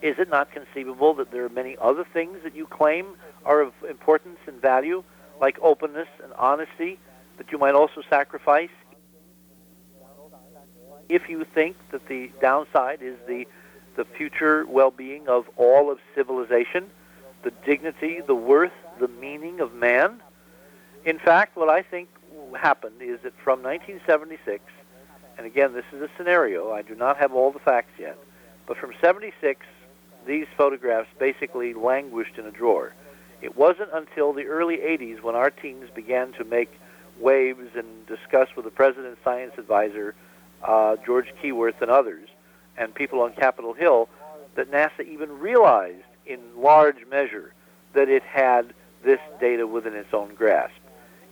is 0.00 0.16
it 0.18 0.28
not 0.28 0.52
conceivable 0.52 1.14
that 1.14 1.32
there 1.32 1.44
are 1.44 1.48
many 1.48 1.76
other 1.80 2.04
things 2.04 2.38
that 2.44 2.54
you 2.54 2.66
claim 2.66 3.16
are 3.44 3.60
of 3.60 3.72
importance 3.88 4.38
and 4.46 4.62
value, 4.62 5.02
like 5.40 5.58
openness 5.60 6.08
and 6.22 6.32
honesty, 6.34 7.00
that 7.36 7.50
you 7.50 7.58
might 7.58 7.74
also 7.74 8.02
sacrifice? 8.08 8.70
If 11.08 11.28
you 11.28 11.44
think 11.52 11.76
that 11.90 12.06
the 12.06 12.30
downside 12.40 13.02
is 13.02 13.16
the 13.26 13.46
the 13.98 14.04
future 14.04 14.64
well-being 14.68 15.26
of 15.28 15.50
all 15.56 15.90
of 15.90 15.98
civilization, 16.14 16.86
the 17.42 17.50
dignity, 17.66 18.20
the 18.24 18.34
worth, 18.34 18.72
the 19.00 19.08
meaning 19.08 19.58
of 19.58 19.74
man. 19.74 20.22
In 21.04 21.18
fact, 21.18 21.56
what 21.56 21.68
I 21.68 21.82
think 21.82 22.08
happened 22.56 23.02
is 23.02 23.18
that 23.24 23.32
from 23.42 23.60
1976, 23.60 24.62
and 25.36 25.46
again, 25.46 25.72
this 25.72 25.84
is 25.92 26.00
a 26.00 26.08
scenario, 26.16 26.70
I 26.70 26.82
do 26.82 26.94
not 26.94 27.16
have 27.16 27.34
all 27.34 27.50
the 27.50 27.58
facts 27.58 27.90
yet, 27.98 28.16
but 28.68 28.76
from 28.76 28.92
76, 29.00 29.66
these 30.24 30.46
photographs 30.56 31.08
basically 31.18 31.74
languished 31.74 32.38
in 32.38 32.46
a 32.46 32.52
drawer. 32.52 32.94
It 33.42 33.56
wasn't 33.56 33.90
until 33.92 34.32
the 34.32 34.44
early 34.44 34.76
80s 34.76 35.22
when 35.22 35.34
our 35.34 35.50
teams 35.50 35.90
began 35.92 36.32
to 36.34 36.44
make 36.44 36.70
waves 37.18 37.70
and 37.74 38.06
discuss 38.06 38.48
with 38.54 38.64
the 38.64 38.70
president's 38.70 39.18
science 39.24 39.54
advisor, 39.58 40.14
uh, 40.62 40.94
George 41.04 41.32
Keyworth, 41.42 41.82
and 41.82 41.90
others, 41.90 42.28
and 42.78 42.94
people 42.94 43.20
on 43.20 43.32
Capitol 43.34 43.74
Hill 43.74 44.08
that 44.54 44.70
NASA 44.70 45.06
even 45.06 45.38
realized 45.38 46.04
in 46.26 46.40
large 46.56 47.06
measure 47.10 47.52
that 47.94 48.08
it 48.08 48.22
had 48.22 48.72
this 49.04 49.20
data 49.40 49.66
within 49.66 49.94
its 49.94 50.12
own 50.12 50.34
grasp. 50.34 50.74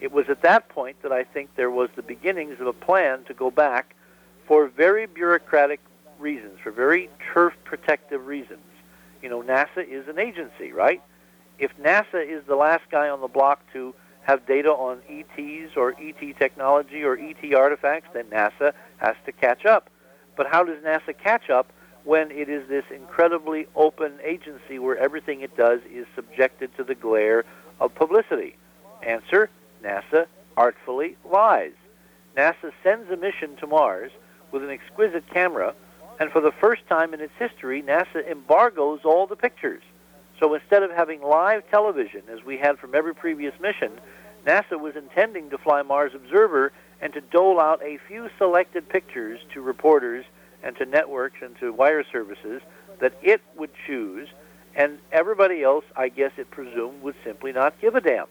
It 0.00 0.12
was 0.12 0.28
at 0.28 0.42
that 0.42 0.68
point 0.68 1.00
that 1.02 1.12
I 1.12 1.24
think 1.24 1.54
there 1.56 1.70
was 1.70 1.88
the 1.96 2.02
beginnings 2.02 2.60
of 2.60 2.66
a 2.66 2.72
plan 2.72 3.24
to 3.24 3.34
go 3.34 3.50
back 3.50 3.94
for 4.46 4.68
very 4.68 5.06
bureaucratic 5.06 5.80
reasons, 6.18 6.58
for 6.62 6.70
very 6.70 7.08
turf 7.32 7.54
protective 7.64 8.26
reasons. 8.26 8.60
You 9.22 9.30
know, 9.30 9.42
NASA 9.42 9.86
is 9.88 10.06
an 10.08 10.18
agency, 10.18 10.72
right? 10.72 11.02
If 11.58 11.76
NASA 11.78 12.26
is 12.26 12.44
the 12.46 12.56
last 12.56 12.84
guy 12.90 13.08
on 13.08 13.20
the 13.20 13.28
block 13.28 13.60
to 13.72 13.94
have 14.22 14.46
data 14.46 14.70
on 14.70 15.00
ETs 15.08 15.76
or 15.76 15.94
ET 16.00 16.38
technology 16.38 17.02
or 17.02 17.18
ET 17.18 17.54
artifacts, 17.54 18.08
then 18.12 18.24
NASA 18.24 18.72
has 18.98 19.16
to 19.24 19.32
catch 19.32 19.64
up. 19.64 19.88
But 20.36 20.46
how 20.48 20.64
does 20.64 20.78
NASA 20.84 21.16
catch 21.16 21.50
up 21.50 21.72
when 22.04 22.30
it 22.30 22.48
is 22.48 22.68
this 22.68 22.84
incredibly 22.94 23.66
open 23.74 24.18
agency 24.22 24.78
where 24.78 24.96
everything 24.96 25.40
it 25.40 25.56
does 25.56 25.80
is 25.92 26.06
subjected 26.14 26.76
to 26.76 26.84
the 26.84 26.94
glare 26.94 27.44
of 27.80 27.94
publicity? 27.94 28.56
Answer 29.02 29.50
NASA 29.82 30.26
artfully 30.56 31.16
lies. 31.30 31.72
NASA 32.36 32.72
sends 32.82 33.10
a 33.10 33.16
mission 33.16 33.56
to 33.56 33.66
Mars 33.66 34.12
with 34.52 34.62
an 34.62 34.70
exquisite 34.70 35.28
camera, 35.32 35.74
and 36.20 36.30
for 36.30 36.40
the 36.40 36.52
first 36.52 36.86
time 36.86 37.14
in 37.14 37.20
its 37.20 37.32
history, 37.38 37.82
NASA 37.82 38.26
embargoes 38.30 39.00
all 39.04 39.26
the 39.26 39.36
pictures. 39.36 39.82
So 40.38 40.52
instead 40.54 40.82
of 40.82 40.90
having 40.90 41.22
live 41.22 41.68
television, 41.70 42.22
as 42.30 42.44
we 42.44 42.58
had 42.58 42.78
from 42.78 42.94
every 42.94 43.14
previous 43.14 43.58
mission, 43.60 43.92
NASA 44.46 44.78
was 44.78 44.94
intending 44.96 45.50
to 45.50 45.58
fly 45.58 45.82
Mars 45.82 46.12
Observer 46.14 46.72
and 47.00 47.12
to 47.12 47.20
dole 47.20 47.60
out 47.60 47.82
a 47.82 47.98
few 48.08 48.28
selected 48.38 48.88
pictures 48.88 49.40
to 49.52 49.60
reporters 49.60 50.24
and 50.62 50.76
to 50.76 50.86
networks 50.86 51.36
and 51.42 51.56
to 51.58 51.72
wire 51.72 52.04
services 52.10 52.62
that 53.00 53.14
it 53.22 53.40
would 53.56 53.70
choose, 53.86 54.28
and 54.74 54.98
everybody 55.12 55.62
else, 55.62 55.84
I 55.96 56.08
guess 56.08 56.32
it 56.36 56.50
presumed, 56.50 57.02
would 57.02 57.14
simply 57.24 57.52
not 57.52 57.78
give 57.80 57.94
a 57.94 58.00
damn. 58.00 58.26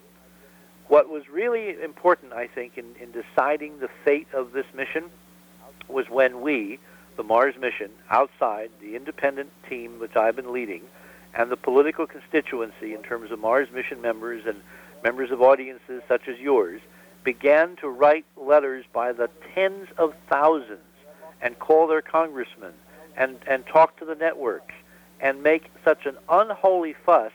What 0.88 1.08
was 1.08 1.28
really 1.28 1.80
important, 1.82 2.32
I 2.32 2.46
think, 2.46 2.78
in, 2.78 2.94
in 3.00 3.10
deciding 3.10 3.78
the 3.78 3.88
fate 4.04 4.28
of 4.32 4.52
this 4.52 4.66
mission 4.74 5.04
was 5.88 6.08
when 6.08 6.40
we, 6.40 6.78
the 7.16 7.24
Mars 7.24 7.54
mission, 7.58 7.90
outside 8.10 8.70
the 8.80 8.96
independent 8.96 9.50
team 9.68 9.98
which 9.98 10.16
I've 10.16 10.36
been 10.36 10.52
leading, 10.52 10.82
and 11.34 11.50
the 11.50 11.56
political 11.56 12.06
constituency 12.06 12.94
in 12.94 13.02
terms 13.02 13.30
of 13.30 13.38
Mars 13.38 13.68
mission 13.72 14.00
members 14.00 14.44
and 14.46 14.60
members 15.02 15.30
of 15.30 15.42
audiences 15.42 16.02
such 16.08 16.28
as 16.28 16.38
yours, 16.38 16.80
began 17.26 17.74
to 17.74 17.88
write 17.88 18.24
letters 18.36 18.84
by 18.92 19.12
the 19.12 19.28
tens 19.52 19.88
of 19.98 20.14
thousands 20.30 20.78
and 21.42 21.58
call 21.58 21.88
their 21.88 22.00
congressmen 22.00 22.72
and, 23.16 23.36
and 23.48 23.66
talk 23.66 23.98
to 23.98 24.04
the 24.04 24.14
networks 24.14 24.74
and 25.20 25.42
make 25.42 25.64
such 25.84 26.06
an 26.06 26.16
unholy 26.28 26.94
fuss 27.04 27.32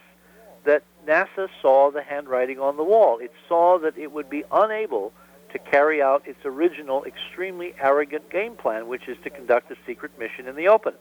that 0.64 0.82
NASA 1.06 1.50
saw 1.62 1.92
the 1.92 2.02
handwriting 2.02 2.58
on 2.58 2.78
the 2.78 2.84
wall. 2.86 3.18
It 3.20 3.34
saw 3.50 3.80
that 3.80 3.98
it 3.98 4.14
would 4.14 4.30
be 4.30 4.46
unable 4.50 5.12
to 5.52 5.60
carry 5.60 6.02
out 6.02 6.26
its 6.26 6.40
original 6.46 7.04
extremely 7.04 7.76
arrogant 7.78 8.30
game 8.30 8.56
plan, 8.56 8.88
which 8.88 9.10
is 9.10 9.18
to 9.26 9.30
conduct 9.30 9.70
a 9.72 9.76
secret 9.86 10.18
mission 10.18 10.48
in 10.48 10.56
the 10.56 10.70
open. 10.70 10.94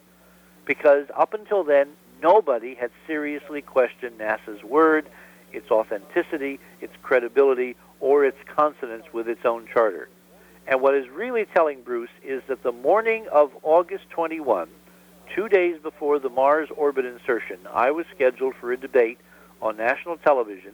Because 0.65 1.07
up 1.17 1.33
until 1.33 1.63
then, 1.63 1.91
nobody 2.21 2.75
had 2.75 2.91
seriously 3.07 3.63
questioned 3.63 4.19
NASA's 4.19 4.65
word, 4.65 5.09
its 5.53 5.71
authenticity, 5.71 6.59
its 6.81 6.95
credibility, 7.03 7.77
or 8.01 8.25
its 8.25 8.39
consonance 8.55 9.05
with 9.13 9.29
its 9.29 9.45
own 9.45 9.67
charter. 9.73 10.09
And 10.67 10.81
what 10.81 10.95
is 10.95 11.09
really 11.09 11.47
telling 11.47 11.83
Bruce 11.83 12.11
is 12.25 12.43
that 12.49 12.63
the 12.63 12.73
morning 12.73 13.27
of 13.33 13.51
August 13.63 14.09
21, 14.11 14.69
two 15.35 15.49
days 15.49 15.81
before 15.83 16.19
the 16.19 16.29
Mars 16.29 16.69
orbit 16.77 17.05
insertion, 17.05 17.59
I 17.73 17.91
was 17.91 18.07
scheduled 18.15 18.55
for 18.57 18.73
a 18.73 18.77
debate 18.77 19.19
on 19.63 19.77
national 19.77 20.17
television 20.19 20.73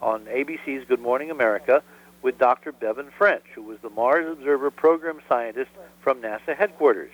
on 0.00 0.24
ABC's 0.24 0.84
Good 0.88 1.00
Morning 1.00 1.30
America 1.30 1.82
with 2.22 2.38
Dr. 2.38 2.72
Bevan 2.72 3.10
French, 3.16 3.44
who 3.54 3.62
was 3.62 3.78
the 3.82 3.90
Mars 3.90 4.26
Observer 4.30 4.70
program 4.70 5.20
scientist 5.28 5.70
from 6.00 6.22
NASA 6.22 6.56
headquarters. 6.56 7.12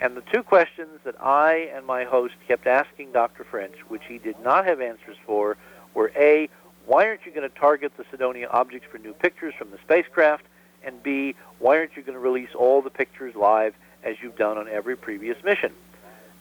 And 0.00 0.16
the 0.16 0.22
two 0.32 0.42
questions 0.42 0.98
that 1.04 1.14
I 1.20 1.70
and 1.74 1.86
my 1.86 2.04
host 2.04 2.34
kept 2.48 2.66
asking 2.66 3.12
Dr. 3.12 3.44
French, 3.44 3.76
which 3.86 4.02
he 4.08 4.18
did 4.18 4.38
not 4.40 4.66
have 4.66 4.80
answers 4.80 5.16
for, 5.24 5.56
were 5.94 6.10
A, 6.16 6.48
why 6.86 7.06
aren't 7.06 7.24
you 7.24 7.32
going 7.32 7.48
to 7.48 7.58
target 7.58 7.92
the 7.96 8.04
Cydonia 8.10 8.48
objects 8.48 8.86
for 8.90 8.98
new 8.98 9.12
pictures 9.12 9.54
from 9.56 9.70
the 9.70 9.78
spacecraft? 9.84 10.44
And 10.82 11.02
B, 11.02 11.34
why 11.58 11.78
aren't 11.78 11.96
you 11.96 12.02
going 12.02 12.14
to 12.14 12.20
release 12.20 12.50
all 12.54 12.82
the 12.82 12.90
pictures 12.90 13.34
live 13.34 13.74
as 14.02 14.16
you've 14.20 14.36
done 14.36 14.58
on 14.58 14.68
every 14.68 14.96
previous 14.96 15.42
mission? 15.44 15.72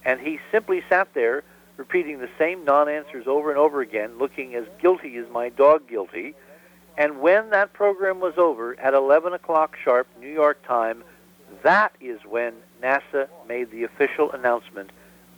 And 0.04 0.20
he 0.20 0.40
simply 0.52 0.84
sat 0.90 1.14
there 1.14 1.44
repeating 1.78 2.20
the 2.20 2.30
same 2.40 2.66
non 2.66 2.90
answers 2.90 3.28
over 3.28 3.50
and 3.50 3.60
over 3.60 3.82
again, 3.82 4.18
looking 4.18 4.56
as 4.56 4.66
guilty 4.82 5.18
as 5.18 5.26
my 5.32 5.50
dog 5.50 5.88
guilty. 5.88 6.34
And 6.98 7.22
when 7.22 7.52
that 7.52 7.74
program 7.74 8.20
was 8.20 8.34
over 8.38 8.80
at 8.80 8.94
11 8.94 9.34
o'clock 9.34 9.78
sharp, 9.84 10.08
New 10.20 10.32
York 10.32 10.66
time, 10.66 11.04
that 11.64 11.94
is 12.02 12.20
when 12.28 12.54
NASA 12.82 13.28
made 13.48 13.72
the 13.72 13.84
official 13.84 14.32
announcement 14.32 14.92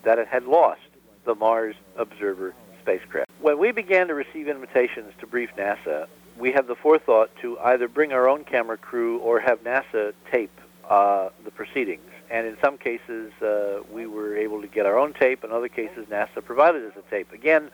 that 0.04 0.18
it 0.18 0.28
had 0.28 0.46
lost 0.46 0.82
the 1.26 1.36
Mars 1.36 1.76
Observer 1.98 2.54
spacecraft. 2.84 3.30
When 3.42 3.58
we 3.58 3.72
began 3.72 4.08
to 4.08 4.14
receive 4.14 4.48
invitations 4.48 5.14
to 5.20 5.28
brief 5.28 5.50
NASA, 5.58 6.08
we 6.38 6.52
had 6.52 6.68
the 6.68 6.76
forethought 6.76 7.30
to 7.42 7.58
either 7.60 7.88
bring 7.88 8.12
our 8.12 8.28
own 8.28 8.44
camera 8.44 8.78
crew 8.78 9.20
or 9.20 9.40
have 9.40 9.64
NASA 9.64 10.14
tape 10.32 10.52
uh, 10.90 11.30
the 11.46 11.52
proceedings. 11.52 12.10
And 12.30 12.48
in 12.48 12.58
some 12.64 12.78
cases, 12.78 13.32
uh, 13.42 13.82
we 13.92 14.08
were 14.08 14.36
able 14.36 14.62
to 14.62 14.68
get 14.68 14.86
our 14.86 14.98
own 14.98 15.14
tape. 15.14 15.44
In 15.44 15.52
other 15.52 15.70
cases, 15.70 16.08
NASA 16.10 16.44
provided 16.44 16.84
us 16.86 16.94
a 16.98 17.10
tape. 17.10 17.32
Again, 17.32 17.70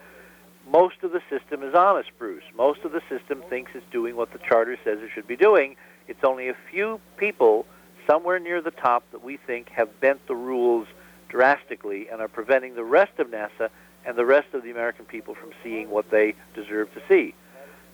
most 0.69 0.97
of 1.01 1.11
the 1.11 1.21
system 1.29 1.63
is 1.63 1.73
honest, 1.73 2.09
Bruce. 2.19 2.43
Most 2.55 2.81
of 2.83 2.91
the 2.91 3.01
system 3.09 3.41
thinks 3.49 3.71
it's 3.73 3.85
doing 3.91 4.15
what 4.15 4.31
the 4.33 4.39
charter 4.39 4.77
says 4.83 4.99
it 5.01 5.09
should 5.13 5.27
be 5.27 5.37
doing. 5.37 5.75
It's 6.07 6.23
only 6.23 6.49
a 6.49 6.55
few 6.69 6.99
people 7.17 7.65
somewhere 8.07 8.39
near 8.39 8.61
the 8.61 8.71
top 8.71 9.03
that 9.11 9.23
we 9.23 9.37
think 9.37 9.69
have 9.69 9.99
bent 9.99 10.27
the 10.27 10.35
rules 10.35 10.87
drastically 11.29 12.09
and 12.09 12.21
are 12.21 12.27
preventing 12.27 12.75
the 12.75 12.83
rest 12.83 13.17
of 13.19 13.27
NASA 13.27 13.69
and 14.05 14.17
the 14.17 14.25
rest 14.25 14.53
of 14.53 14.63
the 14.63 14.71
American 14.71 15.05
people 15.05 15.35
from 15.35 15.51
seeing 15.63 15.89
what 15.89 16.09
they 16.09 16.35
deserve 16.53 16.93
to 16.93 17.01
see. 17.07 17.35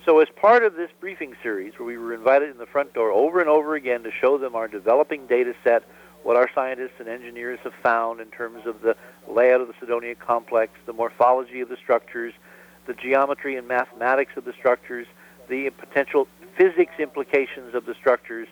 So, 0.06 0.20
as 0.20 0.28
part 0.36 0.64
of 0.64 0.76
this 0.76 0.92
briefing 1.00 1.36
series, 1.42 1.74
where 1.78 1.88
we 1.88 1.98
were 1.98 2.14
invited 2.14 2.52
in 2.52 2.58
the 2.58 2.68
front 2.68 2.94
door 2.94 3.12
over 3.12 3.40
and 3.40 3.50
over 3.50 3.76
again 3.76 4.04
to 4.04 4.12
show 4.12 4.38
them 4.38 4.56
our 4.56 4.68
developing 4.68 5.26
data 5.26 5.56
set, 5.64 5.84
what 6.22 6.36
our 6.36 6.50
scientists 6.54 7.00
and 7.00 7.08
engineers 7.08 7.60
have 7.64 7.74
found 7.82 8.20
in 8.20 8.28
terms 8.28 8.68
of 8.68 8.82
the 8.82 8.96
layout 9.28 9.62
of 9.62 9.68
the 9.68 9.74
Cydonia 9.80 10.16
complex, 10.16 10.74
the 10.86 10.94
morphology 10.94 11.62
of 11.62 11.70
the 11.70 11.78
structures, 11.78 12.34
the 12.86 12.94
geometry 12.94 13.56
and 13.56 13.68
mathematics 13.68 14.34
of 14.38 14.46
the 14.46 14.54
structures, 14.54 15.08
the 15.50 15.72
potential 15.72 16.28
physics 16.56 16.94
implications 17.00 17.74
of 17.74 17.86
the 17.86 17.96
structures, 17.96 18.48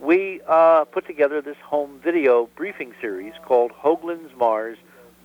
we 0.00 0.40
uh, 0.46 0.84
put 0.84 1.06
together 1.06 1.40
this 1.40 1.56
home 1.64 2.00
video 2.02 2.48
briefing 2.54 2.92
series 3.00 3.32
called 3.44 3.72
Hoagland's 3.72 4.36
Mars, 4.36 4.76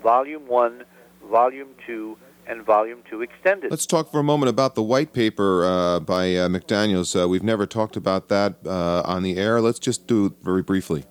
Volume 0.01 0.47
1, 0.47 0.83
Volume 1.31 1.69
2, 1.87 2.17
and 2.45 2.63
Volume 2.63 3.01
2 3.09 3.21
Extended. 3.21 3.71
Let's 3.71 3.85
talk 3.85 4.11
for 4.11 4.19
a 4.19 4.23
moment 4.23 4.49
about 4.49 4.75
the 4.75 4.83
white 4.83 5.13
paper 5.13 5.63
uh, 5.63 5.99
by 6.01 6.35
uh, 6.35 6.49
McDaniels. 6.49 7.19
Uh, 7.19 7.27
we've 7.27 7.41
never 7.43 7.65
talked 7.65 7.95
about 7.95 8.27
that 8.27 8.55
uh, 8.65 9.01
on 9.05 9.23
the 9.23 9.37
air. 9.37 9.61
Let's 9.61 9.79
just 9.79 10.05
do 10.05 10.25
it 10.25 10.33
very 10.41 10.61
briefly. 10.61 11.05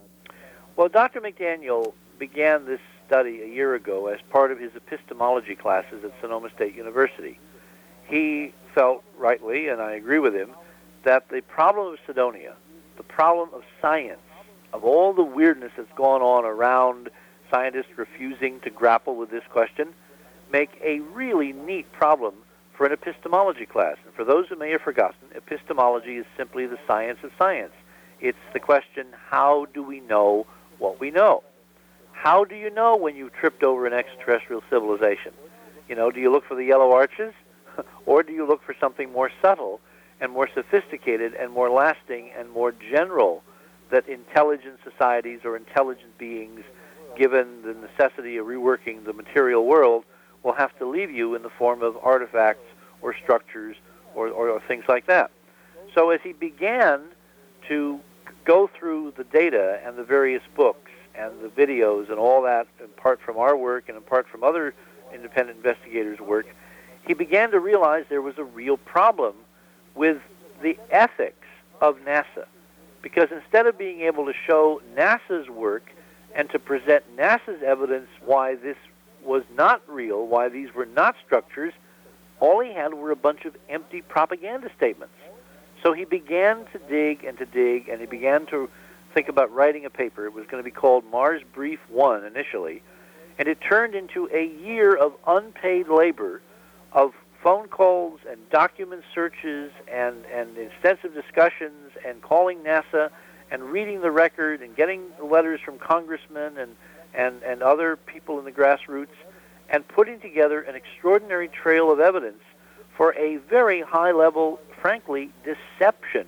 Well, 0.77 0.89
Dr. 0.89 1.21
McDaniel 1.21 1.95
began 2.19 2.67
this 2.67 2.81
study 3.07 3.41
a 3.43 3.47
year 3.47 3.75
ago 3.75 4.09
as 4.09 4.21
part 4.29 4.53
of 4.53 4.61
his 4.61 4.71
epistemology 4.77 5.57
classes 5.57 6.05
at 6.05 6.13
Sonoma 6.21 6.51
State 6.55 6.75
University. 6.75 7.41
He 8.07 8.53
felt 8.75 9.03
rightly, 9.19 9.69
and 9.69 9.81
I 9.81 9.93
agree 9.93 10.19
with 10.19 10.35
him, 10.35 10.51
that 11.05 11.31
the 11.31 11.41
problem 11.41 11.95
of 11.95 11.99
Cydonia, 12.07 12.55
the 12.99 13.03
problem 13.03 13.49
of 13.55 13.63
science, 13.81 14.21
of 14.73 14.85
all 14.85 15.15
the 15.15 15.25
weirdness 15.25 15.73
that's 15.77 15.93
gone 15.97 16.21
on 16.21 16.45
around 16.45 17.09
scientists 17.51 17.97
refusing 17.97 18.61
to 18.61 18.71
grapple 18.71 19.17
with 19.17 19.31
this 19.31 19.43
question, 19.51 19.95
make 20.53 20.71
a 20.83 21.01
really 21.01 21.53
neat 21.53 21.91
problem 21.93 22.35
for 22.77 22.87
an 22.87 22.93
epistemology 22.93 23.67
class. 23.67 23.97
And 24.05 24.15
for 24.15 24.25
those 24.25 24.49
who 24.49 24.57
may 24.57 24.71
have 24.71 24.81
forgotten, 24.81 25.29
epistemology 25.35 26.17
is 26.17 26.27
simply 26.37 26.67
the 26.67 26.79
science 26.87 27.19
of 27.23 27.31
science. 27.39 27.73
It's 28.21 28.39
the 28.53 28.61
question, 28.61 29.07
how 29.29 29.67
do 29.75 29.83
we 29.83 30.01
know 30.01 30.47
what 30.79 31.01
we 31.01 31.11
know? 31.11 31.43
How 32.13 32.45
do 32.45 32.55
you 32.55 32.71
know 32.71 32.97
when 32.97 33.17
you've 33.17 33.33
tripped 33.33 33.63
over 33.63 33.87
an 33.87 33.93
extraterrestrial 33.93 34.63
civilization? 34.69 35.33
You 35.89 35.95
know, 35.95 36.11
do 36.11 36.21
you 36.21 36.31
look 36.31 36.47
for 36.47 36.55
the 36.55 36.65
yellow 36.65 36.93
arches? 36.93 37.33
or 38.07 38.23
do 38.23 38.33
you 38.33 38.47
look 38.47 38.63
for 38.63 38.75
something 38.81 39.13
more 39.13 39.31
subtle 39.43 39.81
and 40.21 40.33
more 40.33 40.49
sophisticated 40.55 41.35
and 41.35 41.53
more 41.53 41.71
lasting 41.71 42.31
and 42.39 42.51
more 42.51 42.73
general 42.73 43.43
that 43.91 44.09
intelligent 44.09 44.79
societies 44.85 45.41
or 45.45 45.57
intelligent 45.57 46.17
beings, 46.19 46.61
given 47.17 47.63
the 47.63 47.75
necessity 47.75 48.37
of 48.37 48.47
reworking 48.47 49.05
the 49.05 49.13
material 49.13 49.67
world, 49.67 50.05
will 50.43 50.53
have 50.53 50.77
to 50.79 50.87
leave 50.87 51.11
you 51.11 51.35
in 51.35 51.43
the 51.43 51.51
form 51.51 51.83
of 51.83 51.97
artifacts 52.03 52.67
or 53.03 53.15
structures 53.15 53.77
or, 54.15 54.29
or, 54.29 54.49
or 54.49 54.61
things 54.61 54.85
like 54.89 55.07
that. 55.07 55.31
So 55.95 56.11
as 56.11 56.21
he 56.23 56.33
began 56.33 57.01
to 57.69 58.01
go 58.45 58.69
through 58.79 59.15
the 59.17 59.25
data 59.25 59.81
and 59.85 59.97
the 59.97 60.05
various 60.05 60.43
books 60.57 60.91
and 61.15 61.33
the 61.43 61.49
videos 61.49 62.09
and 62.11 62.19
all 62.19 62.43
that, 62.43 62.67
apart 62.83 63.21
from 63.25 63.37
our 63.37 63.57
work 63.57 63.89
and 63.89 63.99
apart 63.99 64.27
from 64.29 64.45
other 64.45 64.75
independent 65.13 65.59
investigators' 65.59 66.21
work, 66.21 66.47
he 67.07 67.15
began 67.15 67.51
to 67.51 67.61
realize 67.61 68.05
there 68.09 68.23
was 68.23 68.39
a 68.39 68.45
real 68.45 68.77
problem 68.77 69.35
with 69.95 70.19
the 70.63 70.79
ethics 70.91 71.47
of 71.81 71.97
NASA. 72.07 72.47
Because 73.03 73.29
instead 73.33 73.67
of 73.67 73.79
being 73.79 74.03
able 74.03 74.27
to 74.27 74.35
show 74.47 74.81
NASA's 74.95 75.49
work 75.49 75.91
and 76.35 76.49
to 76.51 76.59
present 76.59 77.05
NASA's 77.17 77.63
evidence 77.63 78.09
why 78.25 78.55
this 78.55 78.77
was 79.25 79.43
not 79.55 79.83
real, 79.89 80.27
why 80.27 80.49
these 80.49 80.75
were 80.75 80.87
not 80.87 81.17
structures, 81.25 81.73
all 82.41 82.61
he 82.61 82.73
had 82.73 82.95
were 82.95 83.11
a 83.11 83.17
bunch 83.17 83.45
of 83.45 83.57
empty 83.69 84.03
propaganda 84.03 84.71
statements. 84.77 85.15
So 85.83 85.93
he 85.93 86.05
began 86.05 86.67
to 86.73 86.79
dig 86.89 87.25
and 87.25 87.39
to 87.39 87.47
dig, 87.47 87.89
and 87.89 88.01
he 88.01 88.07
began 88.07 88.47
to 88.47 88.69
think 89.15 89.29
about 89.29 89.53
writing 89.53 89.85
a 89.85 89.91
paper. 89.91 90.27
It 90.27 90.33
was 90.33 90.47
going 90.47 90.63
to 90.63 90.65
be 90.65 90.71
called 90.71 91.05
Mars 91.11 91.43
Brief 91.55 91.81
1 91.89 92.25
initially, 92.25 92.83
and 93.39 93.49
it 93.49 93.59
turned 93.61 93.95
into 93.95 94.29
a 94.33 94.47
year 94.47 94.95
of 94.95 95.15
unpaid 95.27 95.89
labor 95.89 96.43
of 96.93 97.13
phone 97.43 97.69
calls 97.69 98.21
and 98.29 98.39
document 98.51 99.03
searches 99.15 99.73
and, 99.91 100.25
and 100.27 100.59
extensive 100.59 101.15
discussions 101.15 101.93
and 102.07 102.21
calling 102.21 102.59
NASA 102.59 103.11
and 103.51 103.63
reading 103.65 104.01
the 104.01 104.11
record 104.11 104.61
and 104.61 104.77
getting 104.77 105.03
letters 105.23 105.61
from 105.65 105.79
congressmen 105.79 106.59
and, 106.59 106.77
and, 107.15 107.43
and 107.43 107.63
other 107.63 107.97
people 107.97 108.39
in 108.39 108.45
the 108.45 108.53
grassroots 108.53 109.09
and 109.69 109.87
putting 109.89 110.21
together 110.21 110.61
an 110.61 110.75
extraordinary 110.75 111.49
trail 111.49 111.91
of 111.91 112.01
evidence 112.01 112.43
for 112.97 113.15
a 113.15 113.37
very 113.49 113.81
high 113.81 114.13
level, 114.13 114.61
frankly, 114.81 115.31
deception 115.45 116.27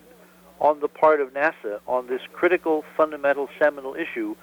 on 0.61 0.80
the 0.80 0.89
part 0.89 1.20
of 1.20 1.35
NASA 1.35 1.80
on 1.87 2.07
this 2.07 2.22
critical, 2.33 2.85
fundamental, 2.97 3.49
seminal 3.59 3.95
issue. 3.95 4.37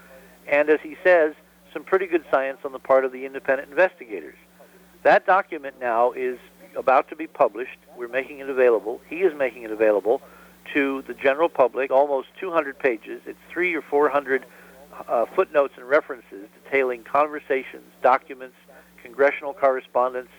And 0.47 0.69
as 0.69 0.79
he 0.81 0.97
says, 1.03 1.33
some 1.73 1.83
pretty 1.83 2.07
good 2.07 2.25
science 2.29 2.59
on 2.65 2.71
the 2.71 2.79
part 2.79 3.05
of 3.05 3.11
the 3.11 3.25
independent 3.25 3.69
investigators. 3.69 4.35
That 5.03 5.25
document 5.25 5.75
now 5.79 6.11
is 6.11 6.37
about 6.75 7.07
to 7.09 7.15
be 7.15 7.25
published. 7.27 7.77
We're 7.97 8.09
making 8.09 8.39
it 8.39 8.49
available. 8.49 8.99
He 9.09 9.21
is 9.21 9.33
making 9.35 9.63
it 9.63 9.71
available 9.71 10.21
to 10.73 11.03
the 11.07 11.13
general 11.13 11.49
public, 11.49 11.89
almost 11.89 12.27
200 12.39 12.77
pages. 12.77 13.21
It's 13.25 13.39
three 13.49 13.73
or 13.73 13.81
400 13.81 14.45
uh, 15.07 15.25
footnotes 15.35 15.73
and 15.77 15.87
references 15.87 16.47
detailing 16.63 17.03
conversations, 17.03 17.85
documents, 18.01 18.55
congressional 19.01 19.53
correspondence, 19.53 20.29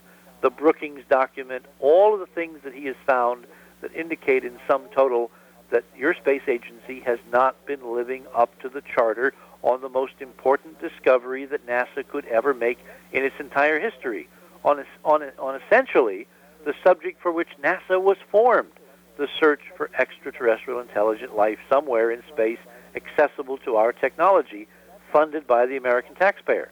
the 0.42 0.50
Brookings 0.50 1.02
document, 1.08 1.64
all 1.80 2.14
of 2.14 2.20
the 2.20 2.26
things 2.26 2.60
that 2.64 2.74
he 2.74 2.86
has 2.86 2.96
found 3.06 3.46
that 3.80 3.94
indicate 3.94 4.44
in 4.44 4.58
sum 4.66 4.82
total 4.94 5.30
that 5.70 5.84
your 5.96 6.14
space 6.14 6.42
agency 6.48 7.00
has 7.00 7.18
not 7.30 7.64
been 7.66 7.94
living 7.94 8.24
up 8.34 8.58
to 8.60 8.68
the 8.68 8.82
charter 8.94 9.32
on 9.62 9.80
the 9.80 9.88
most 9.88 10.14
important 10.20 10.80
discovery 10.80 11.44
that 11.44 11.66
NASA 11.66 12.06
could 12.08 12.24
ever 12.26 12.54
make 12.54 12.78
in 13.12 13.24
its 13.24 13.36
entire 13.38 13.78
history. 13.78 14.28
On, 14.64 14.84
on, 15.04 15.22
on 15.38 15.60
essentially 15.60 16.26
the 16.64 16.74
subject 16.84 17.22
for 17.22 17.32
which 17.32 17.48
NASA 17.62 18.00
was 18.00 18.16
formed 18.30 18.72
the 19.16 19.28
search 19.38 19.60
for 19.76 19.90
extraterrestrial 19.98 20.80
intelligent 20.80 21.36
life 21.36 21.58
somewhere 21.70 22.10
in 22.10 22.22
space 22.32 22.58
accessible 22.94 23.58
to 23.58 23.76
our 23.76 23.92
technology, 23.92 24.68
funded 25.12 25.46
by 25.46 25.66
the 25.66 25.76
American 25.76 26.14
taxpayer. 26.14 26.70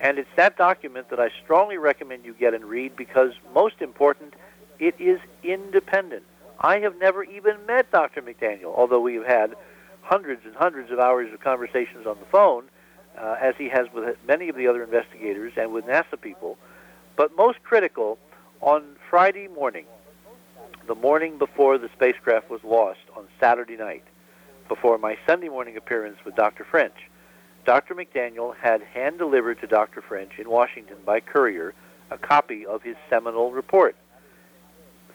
And 0.00 0.18
it's 0.18 0.28
that 0.36 0.56
document 0.56 1.08
that 1.10 1.20
I 1.20 1.30
strongly 1.42 1.78
recommend 1.78 2.24
you 2.24 2.34
get 2.34 2.54
and 2.54 2.64
read 2.64 2.96
because, 2.96 3.32
most 3.54 3.80
important, 3.80 4.34
it 4.78 4.94
is 4.98 5.20
independent. 5.42 6.24
I 6.60 6.80
have 6.80 6.98
never 6.98 7.24
even 7.24 7.64
met 7.66 7.90
Dr. 7.90 8.22
McDaniel, 8.22 8.74
although 8.76 9.00
we 9.00 9.14
have 9.14 9.26
had 9.26 9.54
hundreds 10.02 10.44
and 10.44 10.54
hundreds 10.54 10.90
of 10.90 10.98
hours 10.98 11.32
of 11.32 11.40
conversations 11.40 12.06
on 12.06 12.18
the 12.18 12.26
phone, 12.26 12.64
uh, 13.18 13.36
as 13.40 13.54
he 13.56 13.68
has 13.68 13.86
with 13.92 14.16
many 14.26 14.48
of 14.48 14.56
the 14.56 14.66
other 14.68 14.82
investigators 14.82 15.52
and 15.56 15.72
with 15.72 15.86
NASA 15.86 16.20
people. 16.20 16.58
But 17.16 17.34
most 17.36 17.62
critical, 17.62 18.18
on 18.60 18.96
Friday 19.08 19.48
morning, 19.48 19.86
the 20.86 20.94
morning 20.94 21.38
before 21.38 21.78
the 21.78 21.88
spacecraft 21.94 22.50
was 22.50 22.62
lost 22.62 23.00
on 23.16 23.26
Saturday 23.40 23.76
night, 23.76 24.04
before 24.68 24.98
my 24.98 25.16
Sunday 25.26 25.48
morning 25.48 25.76
appearance 25.76 26.18
with 26.24 26.34
Dr. 26.36 26.64
French, 26.64 26.94
Dr. 27.64 27.94
McDaniel 27.94 28.54
had 28.56 28.82
hand 28.82 29.18
delivered 29.18 29.60
to 29.60 29.66
Dr. 29.66 30.00
French 30.00 30.38
in 30.38 30.48
Washington 30.48 30.96
by 31.04 31.20
courier 31.20 31.74
a 32.10 32.18
copy 32.18 32.64
of 32.64 32.82
his 32.82 32.96
seminal 33.10 33.50
report. 33.50 33.96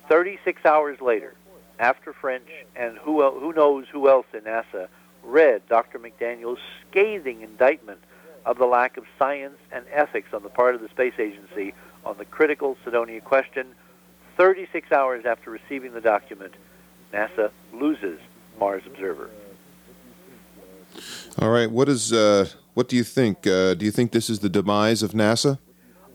36 0.10 0.66
hours 0.66 0.99
later, 0.99 1.34
after 1.80 2.14
French 2.14 2.49
and 2.76 2.97
who, 2.97 3.28
who 3.39 3.54
knows 3.54 3.86
who 3.91 4.10
else 4.10 4.26
in 4.34 4.41
NASA 4.41 4.88
read 5.24 5.62
Dr. 5.70 5.99
McDaniel's 5.99 6.60
scathing 6.89 7.41
indictment 7.41 7.99
of 8.45 8.58
the 8.58 8.66
lack 8.66 8.97
of 8.97 9.06
science 9.18 9.58
and 9.72 9.86
ethics 9.91 10.34
on 10.34 10.43
the 10.43 10.49
part 10.49 10.76
of 10.76 10.82
the 10.82 10.89
space 10.89 11.14
agency 11.20 11.74
on 12.06 12.18
the 12.18 12.26
critical 12.26 12.78
Cydonia 12.84 13.22
question, 13.22 13.68
36 14.38 14.91
hours 14.91 15.26
after 15.26 15.52
receiving 15.52 15.93
the 15.93 16.02
document, 16.02 16.54
NASA 17.14 17.52
loses 17.74 18.20
Mars 18.60 18.84
Observer. 18.86 19.30
All 21.39 21.50
right. 21.50 21.70
What 21.70 21.89
is? 21.89 22.14
Uh, 22.14 22.48
what 22.74 22.88
do 22.88 22.96
you 22.96 23.04
think? 23.04 23.46
Uh, 23.46 23.74
do 23.74 23.86
you 23.86 23.92
think 23.92 24.12
this 24.12 24.30
is 24.30 24.39
the 24.39 24.50
demise 24.50 25.04
of 25.04 25.12
NASA? 25.12 25.60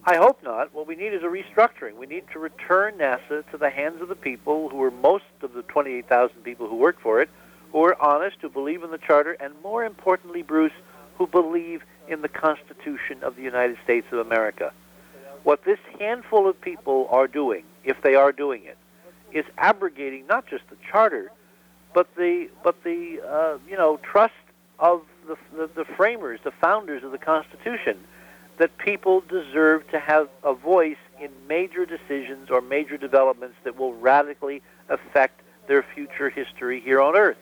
I 0.08 0.16
hope 0.16 0.42
not. 0.42 0.72
What 0.72 0.86
we 0.86 0.94
need 0.94 1.12
is 1.12 1.22
a 1.22 1.26
restructuring. 1.26 1.96
We 1.96 2.06
need 2.06 2.24
to 2.32 2.38
return 2.38 2.94
NASA 2.94 3.48
to 3.50 3.58
the 3.58 3.70
hands 3.70 4.00
of 4.00 4.08
the 4.08 4.14
people 4.14 4.68
who 4.68 4.80
are 4.82 4.90
most 4.92 5.24
of 5.42 5.52
the 5.52 5.62
28,000 5.62 6.42
people 6.44 6.68
who 6.68 6.76
work 6.76 7.00
for 7.00 7.20
it, 7.20 7.28
who 7.72 7.84
are 7.84 8.00
honest, 8.00 8.36
who 8.40 8.48
believe 8.48 8.84
in 8.84 8.92
the 8.92 8.98
Charter, 8.98 9.32
and 9.40 9.52
more 9.64 9.84
importantly, 9.84 10.42
Bruce, 10.42 10.72
who 11.18 11.26
believe 11.26 11.82
in 12.06 12.22
the 12.22 12.28
Constitution 12.28 13.18
of 13.22 13.34
the 13.34 13.42
United 13.42 13.78
States 13.82 14.06
of 14.12 14.20
America. 14.20 14.72
What 15.42 15.64
this 15.64 15.80
handful 15.98 16.48
of 16.48 16.60
people 16.60 17.08
are 17.10 17.26
doing, 17.26 17.64
if 17.84 18.00
they 18.02 18.14
are 18.14 18.30
doing 18.30 18.64
it, 18.64 18.78
is 19.32 19.44
abrogating 19.58 20.26
not 20.28 20.46
just 20.46 20.62
the 20.70 20.76
Charter, 20.88 21.32
but 21.94 22.14
the 22.14 22.48
but 22.62 22.82
the 22.84 23.20
uh, 23.26 23.58
you 23.68 23.76
know 23.76 23.98
trust 24.02 24.34
of 24.78 25.02
the, 25.26 25.36
the, 25.56 25.70
the 25.74 25.84
framers, 25.96 26.40
the 26.44 26.52
founders 26.52 27.02
of 27.02 27.12
the 27.12 27.18
Constitution, 27.18 27.98
that 28.58 28.76
people 28.78 29.22
deserve 29.28 29.88
to 29.90 29.98
have 29.98 30.28
a 30.42 30.54
voice 30.54 30.96
in 31.20 31.30
major 31.48 31.84
decisions 31.84 32.50
or 32.50 32.60
major 32.60 32.96
developments 32.96 33.56
that 33.64 33.76
will 33.78 33.94
radically 33.94 34.62
affect 34.88 35.40
their 35.68 35.84
future 35.94 36.30
history 36.30 36.80
here 36.80 37.00
on 37.00 37.16
Earth. 37.16 37.36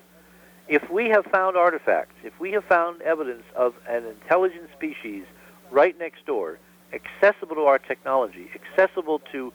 If 0.66 0.88
we 0.90 1.10
have 1.10 1.26
found 1.26 1.56
artifacts, 1.56 2.14
if 2.24 2.38
we 2.40 2.52
have 2.52 2.64
found 2.64 3.02
evidence 3.02 3.44
of 3.54 3.74
an 3.88 4.04
intelligent 4.06 4.70
species 4.76 5.24
right 5.70 5.96
next 5.98 6.24
door, 6.24 6.58
accessible 6.92 7.56
to 7.56 7.62
our 7.62 7.78
technology, 7.78 8.48
accessible 8.54 9.20
to 9.32 9.52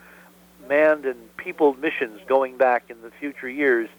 manned 0.68 1.06
and 1.06 1.36
peopled 1.38 1.80
missions 1.80 2.20
going 2.28 2.58
back 2.58 2.90
in 2.90 3.02
the 3.02 3.12
future 3.20 3.50
years, 3.50 3.90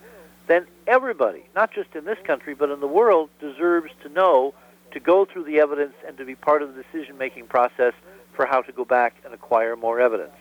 then 0.47 0.66
everybody, 0.86 1.45
not 1.55 1.72
just 1.72 1.95
in 1.95 2.05
this 2.05 2.18
country, 2.24 2.55
but 2.55 2.70
in 2.70 2.80
the 2.80 2.86
world, 2.86 3.30
deserves 3.41 3.93
to 4.03 4.09
know, 4.09 4.55
to 4.93 5.01
go 5.01 5.24
through 5.24 5.45
the 5.45 5.61
evidence, 5.61 5.95
and 6.07 6.16
to 6.18 6.24
be 6.24 6.34
part 6.34 6.62
of 6.62 6.74
the 6.74 6.82
decision 6.82 7.16
making 7.18 7.47
process 7.47 7.95
for 8.34 8.47
how 8.47 8.62
to 8.62 8.72
go 8.72 8.84
back 8.84 9.14
and 9.24 9.32
acquire 9.32 9.76
more 9.76 10.01
evidence. 10.01 10.34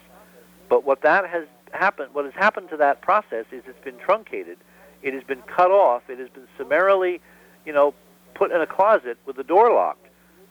But 0.70 0.84
what 0.84 1.02
that 1.02 1.28
has 1.30 1.46
happened, 1.72 2.10
what 2.14 2.26
has 2.26 2.34
happened 2.34 2.70
to 2.70 2.78
that 2.78 3.02
process 3.02 3.46
is 3.52 3.64
it's 3.68 3.84
been 3.84 3.98
truncated, 3.98 4.58
it 5.02 5.14
has 5.14 5.24
been 5.24 5.42
cut 5.44 5.72
off, 5.72 6.10
it 6.10 6.20
has 6.20 6.30
been 6.30 6.48
summarily, 6.58 7.22
you 7.66 7.74
know, 7.74 7.94
put 8.34 8.52
in 8.52 8.62
a 8.62 8.68
closet 8.68 9.18
with 9.26 9.36
the 9.36 9.44
door 9.44 9.74
locked, 9.74 10.08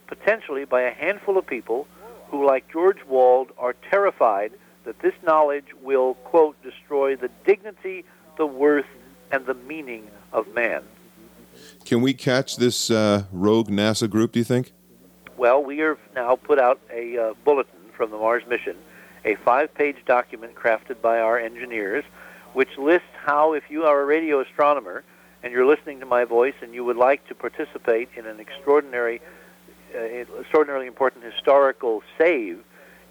potentially 0.06 0.64
by 0.64 0.82
a 0.82 0.92
handful 0.92 1.38
of 1.38 1.46
people 1.46 1.86
who, 2.30 2.46
like 2.46 2.70
George 2.70 3.04
Wald, 3.06 3.50
are 3.58 3.74
terrified 3.90 4.52
that 4.84 5.00
this 5.00 5.14
knowledge 5.22 5.66
will, 5.82 6.14
quote, 6.14 6.56
destroy 6.62 7.16
the 7.16 7.30
dignity, 7.44 8.04
the 8.36 8.46
worth, 8.46 8.86
and 9.30 9.46
the 9.46 9.54
meaning 9.54 10.08
of 10.32 10.52
man. 10.54 10.82
Can 11.84 12.02
we 12.02 12.14
catch 12.14 12.56
this 12.56 12.90
uh, 12.90 13.24
rogue 13.32 13.68
NASA 13.68 14.08
group, 14.08 14.32
do 14.32 14.38
you 14.38 14.44
think? 14.44 14.72
Well, 15.36 15.62
we 15.62 15.78
have 15.78 15.98
now 16.14 16.36
put 16.36 16.58
out 16.58 16.80
a 16.92 17.18
uh, 17.18 17.34
bulletin 17.44 17.78
from 17.92 18.10
the 18.10 18.16
Mars 18.16 18.42
mission, 18.48 18.76
a 19.24 19.36
five 19.36 19.72
page 19.74 19.96
document 20.06 20.54
crafted 20.54 21.00
by 21.00 21.20
our 21.20 21.38
engineers, 21.38 22.04
which 22.52 22.76
lists 22.76 23.08
how, 23.24 23.52
if 23.52 23.64
you 23.70 23.84
are 23.84 24.02
a 24.02 24.04
radio 24.04 24.40
astronomer 24.40 25.04
and 25.42 25.52
you're 25.52 25.66
listening 25.66 26.00
to 26.00 26.06
my 26.06 26.24
voice 26.24 26.54
and 26.60 26.74
you 26.74 26.84
would 26.84 26.96
like 26.96 27.26
to 27.28 27.34
participate 27.34 28.08
in 28.16 28.26
an 28.26 28.40
extraordinary, 28.40 29.20
uh, 29.94 29.98
extraordinarily 29.98 30.86
important 30.86 31.24
historical 31.24 32.02
save, 32.16 32.62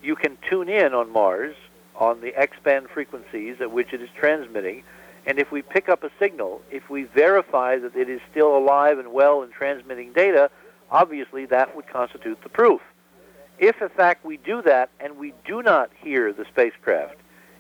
you 0.02 0.16
can 0.16 0.38
tune 0.50 0.70
in 0.70 0.94
on 0.94 1.12
Mars 1.12 1.56
on 1.96 2.22
the 2.22 2.36
X 2.36 2.58
band 2.64 2.90
frequencies 2.90 3.58
at 3.60 3.72
which 3.72 3.94
it 3.94 4.02
is 4.02 4.10
transmitting 4.16 4.84
and 5.28 5.40
if 5.40 5.52
we 5.52 5.62
pick 5.62 5.90
up 5.90 6.06
a 6.06 6.10
signal, 6.18 6.62
if 6.72 6.90
we 6.90 7.04
verify 7.04 7.78
that 7.78 7.98
it 7.98 8.10
is 8.10 8.22
still 8.32 8.58
alive 8.58 8.98
and 8.98 9.12
well 9.12 9.44
and 9.44 9.52
transmitting 9.52 10.14
data, 10.14 10.50
obviously 10.90 11.46
that 11.48 11.76
would 11.76 11.86
constitute 11.88 12.42
the 12.44 12.50
proof. 12.50 12.80
If 13.60 13.82
in 13.82 13.90
fact 13.90 14.24
we 14.24 14.38
do 14.38 14.62
that 14.62 14.90
and 15.02 15.18
we 15.18 15.34
do 15.46 15.62
not 15.62 15.92
hear 16.00 16.32
the 16.32 16.46
spacecraft, 16.46 17.18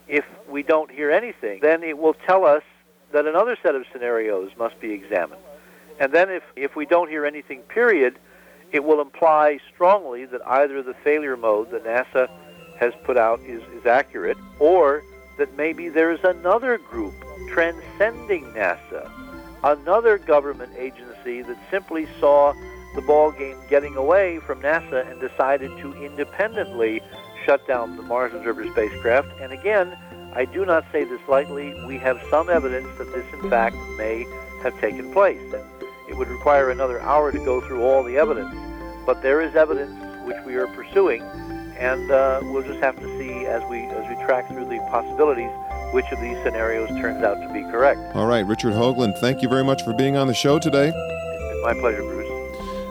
if 0.07 0.24
we 0.49 0.63
don't 0.63 0.89
hear 0.89 1.11
anything, 1.11 1.59
then 1.61 1.84
it 1.84 1.97
will 1.97 2.13
tell 2.13 2.45
us 2.45 2.63
that 3.11 3.26
another 3.26 3.57
set 3.61 3.76
of 3.76 3.84
scenarios 3.91 4.49
must 4.57 4.80
be 4.80 4.93
examined. 4.93 5.41
And 5.99 6.13
then 6.13 6.30
if, 6.30 6.43
if 6.55 6.78
we 6.78 6.86
don't 6.86 7.09
hear 7.09 7.26
anything, 7.26 7.63
period, 7.63 8.18
it 8.72 8.86
will 8.86 9.01
imply 9.01 9.59
strongly 9.74 10.24
that 10.26 10.39
either 10.47 10.82
the 10.82 10.93
failure 11.03 11.36
mode 11.36 11.72
that 11.72 11.84
NASA 11.84 12.30
has 12.80 12.93
put 13.03 13.18
out 13.18 13.41
is, 13.41 13.61
is 13.76 13.86
accurate, 13.86 14.38
or 14.59 15.03
that 15.38 15.57
maybe 15.57 15.89
there's 15.89 16.24
another 16.24 16.78
group 16.78 17.13
transcending 17.47 18.45
NASA, 18.53 19.09
another 19.63 20.17
government 20.17 20.71
agency 20.77 21.41
that 21.41 21.57
simply 21.71 22.07
saw 22.19 22.53
the 22.95 23.01
ball 23.01 23.31
game 23.31 23.57
getting 23.69 23.95
away 23.95 24.39
from 24.39 24.61
NASA 24.61 25.09
and 25.09 25.19
decided 25.19 25.69
to 25.77 25.93
independently 26.03 27.01
shut 27.45 27.65
down 27.67 27.95
the 27.95 28.03
Mars 28.03 28.33
Observer 28.33 28.67
spacecraft. 28.71 29.29
And 29.39 29.51
again, 29.51 29.97
I 30.33 30.45
do 30.45 30.65
not 30.65 30.85
say 30.91 31.03
this 31.03 31.21
lightly. 31.27 31.73
We 31.85 31.97
have 31.97 32.21
some 32.29 32.49
evidence 32.49 32.87
that 32.97 33.11
this, 33.13 33.25
in 33.33 33.49
fact, 33.49 33.75
may 33.97 34.25
have 34.63 34.79
taken 34.79 35.11
place. 35.11 35.41
And 35.53 35.63
it 36.09 36.15
would 36.17 36.27
require 36.27 36.69
another 36.69 36.99
hour 37.01 37.31
to 37.31 37.39
go 37.39 37.61
through 37.61 37.83
all 37.83 38.03
the 38.03 38.17
evidence. 38.17 38.53
But 39.05 39.21
there 39.21 39.41
is 39.41 39.55
evidence 39.55 39.93
which 40.25 40.37
we 40.45 40.55
are 40.55 40.67
pursuing, 40.67 41.21
and 41.21 42.11
uh, 42.11 42.39
we'll 42.43 42.63
just 42.63 42.79
have 42.79 42.97
to 42.99 43.17
see 43.17 43.45
as 43.45 43.63
we 43.69 43.79
as 43.85 44.07
we 44.09 44.15
track 44.25 44.47
through 44.49 44.65
the 44.65 44.79
possibilities 44.89 45.49
which 45.91 46.11
of 46.11 46.19
these 46.19 46.38
scenarios 46.43 46.89
turns 46.99 47.23
out 47.23 47.41
to 47.41 47.49
be 47.49 47.63
correct. 47.63 47.99
All 48.15 48.27
right, 48.27 48.45
Richard 48.45 48.73
Hoagland, 48.73 49.17
thank 49.17 49.41
you 49.41 49.49
very 49.49 49.63
much 49.63 49.83
for 49.83 49.93
being 49.93 50.17
on 50.17 50.27
the 50.27 50.33
show 50.33 50.59
today. 50.59 50.91
It's 50.93 51.63
my 51.63 51.73
pleasure, 51.73 52.03
Bruce. 52.03 52.27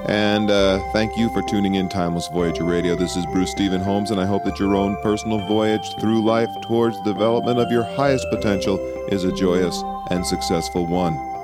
And 0.08 0.50
uh, 0.50 0.78
thank 0.92 1.16
you 1.16 1.28
for 1.30 1.42
tuning 1.42 1.74
in 1.74 1.88
Timeless 1.88 2.28
Voyager 2.28 2.64
Radio. 2.64 2.94
This 2.94 3.16
is 3.16 3.26
Bruce 3.26 3.50
Stephen 3.50 3.80
Holms, 3.80 4.12
and 4.12 4.20
I 4.20 4.26
hope 4.26 4.44
that 4.44 4.60
your 4.60 4.76
own 4.76 4.96
personal 5.02 5.38
voyage 5.48 5.96
through 5.96 6.22
life 6.22 6.50
towards 6.62 6.96
the 6.98 7.12
development 7.12 7.58
of 7.58 7.72
your 7.72 7.82
highest 7.82 8.26
potential 8.30 8.78
is 9.08 9.24
a 9.24 9.32
joyous 9.32 9.82
and 10.10 10.24
successful 10.24 10.86
one. 10.86 11.35